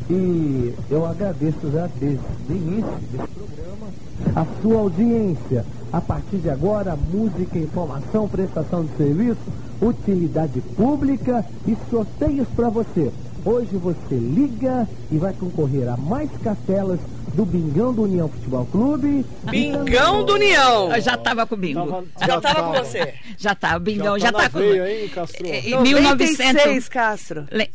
e 0.10 0.74
eu 0.90 1.06
agradeço 1.06 1.72
já 1.72 1.88
desde 2.00 2.20
o 2.50 2.52
início 2.52 2.92
desse 3.12 3.28
programa 3.34 3.88
a 4.36 4.46
sua 4.62 4.80
audiência. 4.80 5.66
A 5.92 6.02
partir 6.02 6.38
de 6.38 6.50
agora, 6.50 6.96
música, 7.12 7.58
informação, 7.58 8.28
prestação 8.28 8.84
de 8.86 8.96
serviço, 8.98 9.38
utilidade 9.82 10.60
pública 10.76 11.46
e 11.68 11.76
sorteios 11.90 12.48
para 12.56 12.70
você. 12.70 13.12
Hoje 13.46 13.76
você 13.76 14.16
liga 14.16 14.88
e 15.12 15.18
vai 15.18 15.34
concorrer 15.34 15.90
a 15.90 15.98
mais 15.98 16.30
cartelas 16.44 17.00
do 17.36 17.46
Bingão 17.46 17.94
do 17.94 18.04
União 18.04 18.30
Futebol 18.30 18.66
Clube. 18.72 19.26
Bingão 19.50 20.24
do 20.24 20.34
União. 20.36 20.94
Eu 20.96 21.02
já 21.02 21.18
tava 21.18 21.46
comigo. 21.46 21.80
Tava- 21.86 22.04
Já 22.26 22.40
tava 22.42 22.64
com 22.64 22.72
você. 22.84 23.14
Já 23.38 23.54
tá, 23.54 23.76
o 23.76 23.80
Bingão 23.82 24.18
já, 24.18 24.32
tá 24.32 24.50
com 24.50 24.60
veia, 24.60 25.02
hein, 25.04 25.10
Castro? 25.10 25.46
É, 25.46 25.60
Em 25.60 25.72
96, 25.72 26.38
1900 26.38 26.90
Castro. 26.90 27.46
Le- 27.52 27.70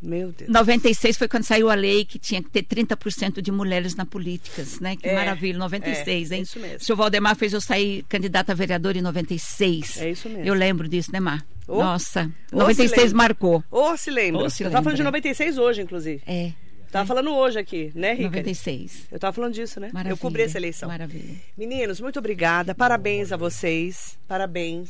Meu 0.00 0.30
Deus. 0.30 0.48
96 0.50 1.16
foi 1.16 1.26
quando 1.26 1.42
saiu 1.42 1.68
a 1.68 1.74
lei 1.74 2.04
que 2.04 2.18
tinha 2.18 2.40
que 2.42 2.48
ter 2.50 2.62
30% 2.62 3.40
de 3.40 3.50
mulheres 3.50 3.96
na 3.96 4.06
políticas, 4.06 4.78
né? 4.78 4.96
Que 4.96 5.08
É, 5.08 5.14
maravilha, 5.14 5.58
96, 5.58 6.30
é, 6.30 6.36
hein? 6.36 6.42
isso 6.42 6.58
mesmo. 6.60 6.76
O 6.76 6.80
senhor 6.84 6.96
Valdemar 6.96 7.34
fez 7.36 7.52
eu 7.52 7.60
sair 7.60 8.04
candidata 8.08 8.52
a 8.52 8.54
vereador 8.54 8.96
em 8.96 9.02
96. 9.02 10.00
É 10.00 10.10
isso 10.10 10.28
mesmo. 10.28 10.44
Eu 10.44 10.54
lembro 10.54 10.88
disso, 10.88 11.10
né, 11.12 11.18
Mar? 11.18 11.44
Ô, 11.66 11.82
Nossa, 11.82 12.30
ô, 12.52 12.58
96 12.58 12.90
se 12.90 12.96
lembra. 13.06 13.16
marcou. 13.16 13.64
Ô, 13.70 13.96
se 13.96 14.10
lembra. 14.10 14.42
Ô, 14.44 14.50
se 14.50 14.62
eu 14.62 14.70
tava 14.70 14.84
falando 14.84 14.96
de 14.96 15.02
lembra. 15.02 15.18
96 15.18 15.58
hoje, 15.58 15.82
inclusive. 15.82 16.22
É, 16.26 16.52
Tava 16.90 17.04
falando 17.04 17.34
hoje 17.34 17.58
aqui, 17.58 17.92
né, 17.94 18.12
Rica? 18.12 18.24
96. 18.30 19.08
Eu 19.12 19.18
tava 19.18 19.34
falando 19.34 19.52
disso, 19.52 19.78
né? 19.78 19.90
Maravilha. 19.92 20.12
Eu 20.14 20.16
cobri 20.16 20.42
essa 20.42 20.56
eleição. 20.56 20.88
Maravilha. 20.88 21.34
Meninos, 21.54 22.00
muito 22.00 22.18
obrigada. 22.18 22.74
Parabéns 22.74 23.30
a 23.30 23.36
vocês. 23.36 24.18
Parabéns. 24.26 24.88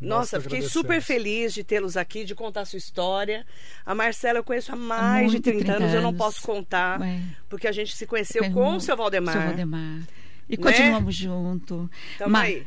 Nossa, 0.00 0.40
fiquei 0.40 0.62
super 0.62 1.02
feliz 1.02 1.52
de 1.52 1.62
tê-los 1.62 1.96
aqui, 1.96 2.24
de 2.24 2.34
contar 2.34 2.62
a 2.62 2.64
sua 2.64 2.78
história. 2.78 3.46
A 3.84 3.94
Marcela 3.94 4.38
eu 4.38 4.44
conheço 4.44 4.72
há 4.72 4.76
mais 4.76 5.26
de 5.26 5.32
muito, 5.32 5.44
30, 5.44 5.58
30 5.64 5.76
anos, 5.76 5.94
eu 5.94 6.00
não 6.00 6.08
anos. 6.08 6.18
posso 6.18 6.42
contar, 6.42 7.00
Ué. 7.00 7.20
porque 7.48 7.68
a 7.68 7.72
gente 7.72 7.94
se 7.94 8.06
conheceu 8.06 8.42
Foi 8.44 8.52
com 8.52 8.76
o 8.76 8.80
seu 8.80 8.96
Valdemar. 8.96 9.34
Seu 9.34 9.42
Valdemar. 9.42 10.00
E 10.48 10.56
Né? 10.56 10.62
continuamos 10.62 11.14
junto. 11.14 11.90
Tamo 12.18 12.30
Ma- 12.32 12.40
aí. 12.42 12.66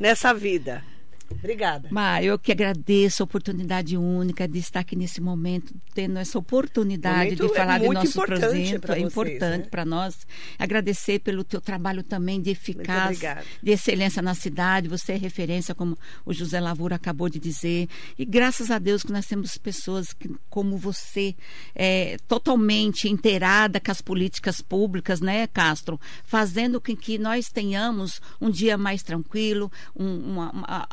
Nessa 0.00 0.34
vida. 0.34 0.82
Obrigada. 1.30 1.88
Mar, 1.90 2.22
eu 2.24 2.38
que 2.38 2.50
agradeço 2.52 3.22
a 3.22 3.24
oportunidade 3.24 3.96
única 3.96 4.48
de 4.48 4.58
estar 4.58 4.80
aqui 4.80 4.96
nesse 4.96 5.20
momento, 5.20 5.74
tendo 5.94 6.18
essa 6.18 6.38
oportunidade 6.38 7.36
de 7.36 7.44
é 7.44 7.48
falar 7.48 7.78
de 7.78 7.86
muito 7.86 7.98
nosso 8.04 8.22
presente. 8.22 8.74
É 8.92 8.98
importante 8.98 9.62
né? 9.64 9.68
para 9.70 9.84
nós. 9.84 10.26
Agradecer 10.58 11.18
pelo 11.20 11.44
teu 11.44 11.60
trabalho 11.60 12.02
também 12.02 12.40
de 12.40 12.50
eficaz, 12.50 13.06
obrigada. 13.16 13.44
de 13.62 13.70
excelência 13.70 14.22
na 14.22 14.34
cidade. 14.34 14.88
Você 14.88 15.12
é 15.12 15.16
referência, 15.16 15.74
como 15.74 15.96
o 16.24 16.32
José 16.32 16.58
Lavoura 16.60 16.96
acabou 16.96 17.28
de 17.28 17.38
dizer. 17.38 17.88
E 18.18 18.24
graças 18.24 18.70
a 18.70 18.78
Deus 18.78 19.02
que 19.02 19.12
nós 19.12 19.26
temos 19.26 19.56
pessoas 19.58 20.12
que, 20.12 20.30
como 20.48 20.76
você, 20.76 21.34
é, 21.74 22.16
totalmente 22.26 23.08
inteirada 23.08 23.78
com 23.80 23.90
as 23.90 24.00
políticas 24.00 24.60
públicas, 24.60 25.20
né, 25.20 25.46
Castro? 25.46 26.00
Fazendo 26.24 26.80
com 26.80 26.96
que 26.96 27.18
nós 27.18 27.48
tenhamos 27.48 28.20
um 28.40 28.50
dia 28.50 28.76
mais 28.78 29.02
tranquilo, 29.02 29.70
um- 29.94 30.18
uma- 30.32 30.50
uma- 30.52 30.88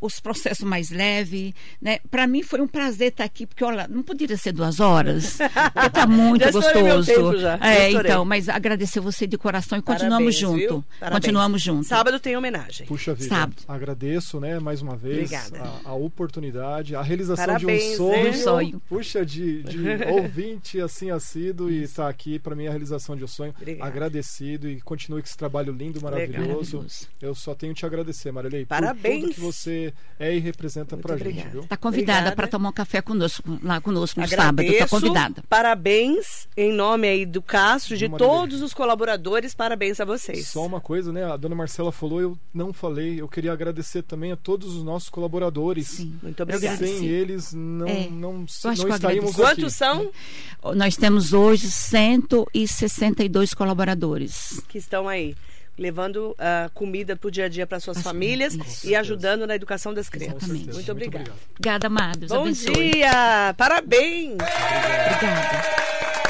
os 0.00 0.20
processos 0.20 0.64
mais 0.64 0.90
leves, 0.90 1.52
né? 1.80 1.98
Para 2.10 2.26
mim 2.26 2.42
foi 2.42 2.60
um 2.60 2.68
prazer 2.68 3.08
estar 3.08 3.24
aqui, 3.24 3.46
porque 3.46 3.64
olha, 3.64 3.86
não 3.88 4.02
poderia 4.02 4.36
ser 4.36 4.52
duas 4.52 4.78
horas, 4.80 5.38
porque 5.72 5.90
tá 5.90 6.06
muito 6.08 6.42
Já 6.42 6.48
estourei 6.50 6.82
meu 6.82 6.96
gostoso. 6.96 7.20
tempo 7.30 7.36
já, 7.38 7.58
É, 7.62 7.90
então, 7.90 8.24
mas 8.24 8.48
agradecer 8.48 9.00
você 9.00 9.26
de 9.26 9.36
coração 9.36 9.78
e 9.78 9.82
continuamos 9.82 10.36
Parabéns, 10.36 10.36
junto. 10.38 10.56
viu? 10.56 10.84
Parabéns. 11.00 11.20
Continuamos 11.20 11.62
juntos. 11.62 11.86
Sábado 11.88 12.20
tem 12.20 12.36
homenagem. 12.36 12.86
Puxa 12.86 13.14
vida, 13.14 13.28
Sábado. 13.28 13.62
agradeço, 13.66 14.38
né, 14.40 14.58
mais 14.60 14.80
uma 14.82 14.96
vez 14.96 15.32
a, 15.32 15.80
a 15.84 15.94
oportunidade, 15.94 16.94
a 16.94 17.02
realização 17.02 17.46
Parabéns, 17.46 17.82
de 17.84 17.90
um 17.94 17.96
sonho. 17.96 18.28
Um 18.28 18.32
sonho. 18.34 18.82
Puxa, 18.88 19.24
de, 19.26 19.62
de 19.62 19.78
ouvinte 20.10 20.80
assim 20.80 21.10
assíduo 21.10 21.70
e 21.70 21.82
estar 21.82 22.08
aqui, 22.08 22.38
para 22.38 22.54
mim 22.54 22.64
é 22.64 22.68
a 22.68 22.70
realização 22.70 23.16
de 23.16 23.24
um 23.24 23.28
sonho. 23.28 23.54
Obrigada. 23.56 23.88
Agradecido 23.88 24.68
e 24.68 24.80
continue 24.80 25.20
com 25.22 25.26
esse 25.28 25.36
trabalho 25.36 25.72
lindo, 25.72 26.00
maravilhoso. 26.00 26.76
Maravilhoso. 26.76 27.08
Eu 27.20 27.34
só 27.34 27.54
tenho 27.54 27.74
te 27.74 27.84
agradecer, 27.86 28.30
Marilei, 28.32 28.64
Parabéns. 28.66 29.20
por 29.20 29.26
tudo 29.28 29.34
que 29.34 29.40
você 29.40 29.87
é 30.18 30.34
e 30.34 30.38
representa 30.38 30.96
Muito 30.96 31.06
pra 31.06 31.16
gente? 31.16 31.46
Está 31.58 31.76
convidada 31.76 32.32
para 32.34 32.46
tomar 32.48 32.70
um 32.70 32.72
café 32.72 33.00
conosco, 33.00 33.42
lá 33.62 33.80
conosco 33.80 34.20
no 34.20 34.26
sábado. 34.28 34.60
Agradeço. 34.60 34.84
Está 34.84 34.88
convidada. 34.88 35.42
Parabéns 35.48 36.48
em 36.56 36.72
nome 36.72 37.08
aí 37.08 37.24
do 37.26 37.40
Castro, 37.42 37.96
de 37.96 38.08
todos 38.08 38.62
os 38.62 38.74
colaboradores. 38.74 39.54
Parabéns 39.54 40.00
a 40.00 40.04
vocês. 40.04 40.48
Só 40.48 40.64
uma 40.66 40.80
coisa, 40.80 41.12
né? 41.12 41.24
A 41.24 41.36
dona 41.36 41.54
Marcela 41.54 41.92
falou, 41.92 42.20
eu 42.20 42.38
não 42.52 42.72
falei. 42.72 43.20
Eu 43.20 43.28
queria 43.28 43.52
agradecer 43.52 44.02
também 44.02 44.32
a 44.32 44.36
todos 44.36 44.74
os 44.76 44.82
nossos 44.82 45.08
colaboradores. 45.08 45.88
Sim. 45.88 46.18
Muito 46.22 46.42
obrigada. 46.42 46.76
Sem 46.78 47.04
eles, 47.06 47.52
não, 47.52 47.86
É. 47.86 48.08
não, 48.10 48.32
não 48.32 48.44
estaríamos 48.44 49.30
aqui. 49.30 49.34
Quantos 49.40 49.74
são 49.74 50.10
Nós 50.74 50.96
temos 50.96 51.32
hoje 51.32 51.70
162 51.70 53.54
colaboradores. 53.54 54.60
que 54.68 54.78
estão 54.78 55.08
aí? 55.08 55.34
Levando 55.78 56.34
ah, 56.38 56.68
comida 56.74 57.14
para 57.16 57.28
o 57.28 57.30
dia 57.30 57.44
a 57.44 57.48
dia 57.48 57.66
para 57.66 57.78
suas 57.80 57.98
As- 57.98 58.02
famílias 58.02 58.56
e 58.84 58.94
ajudando 58.96 59.46
na 59.46 59.54
educação 59.54 59.94
das 59.94 60.08
crianças. 60.08 60.42
Exatamente. 60.42 60.74
Muito 60.74 60.90
obrigada. 60.92 61.30
Obrigada, 61.52 61.86
amados. 61.86 62.28
Bom 62.28 62.40
abençoe. 62.42 62.90
dia! 62.90 63.54
Parabéns! 63.56 64.32
Obrigada. 64.32 66.27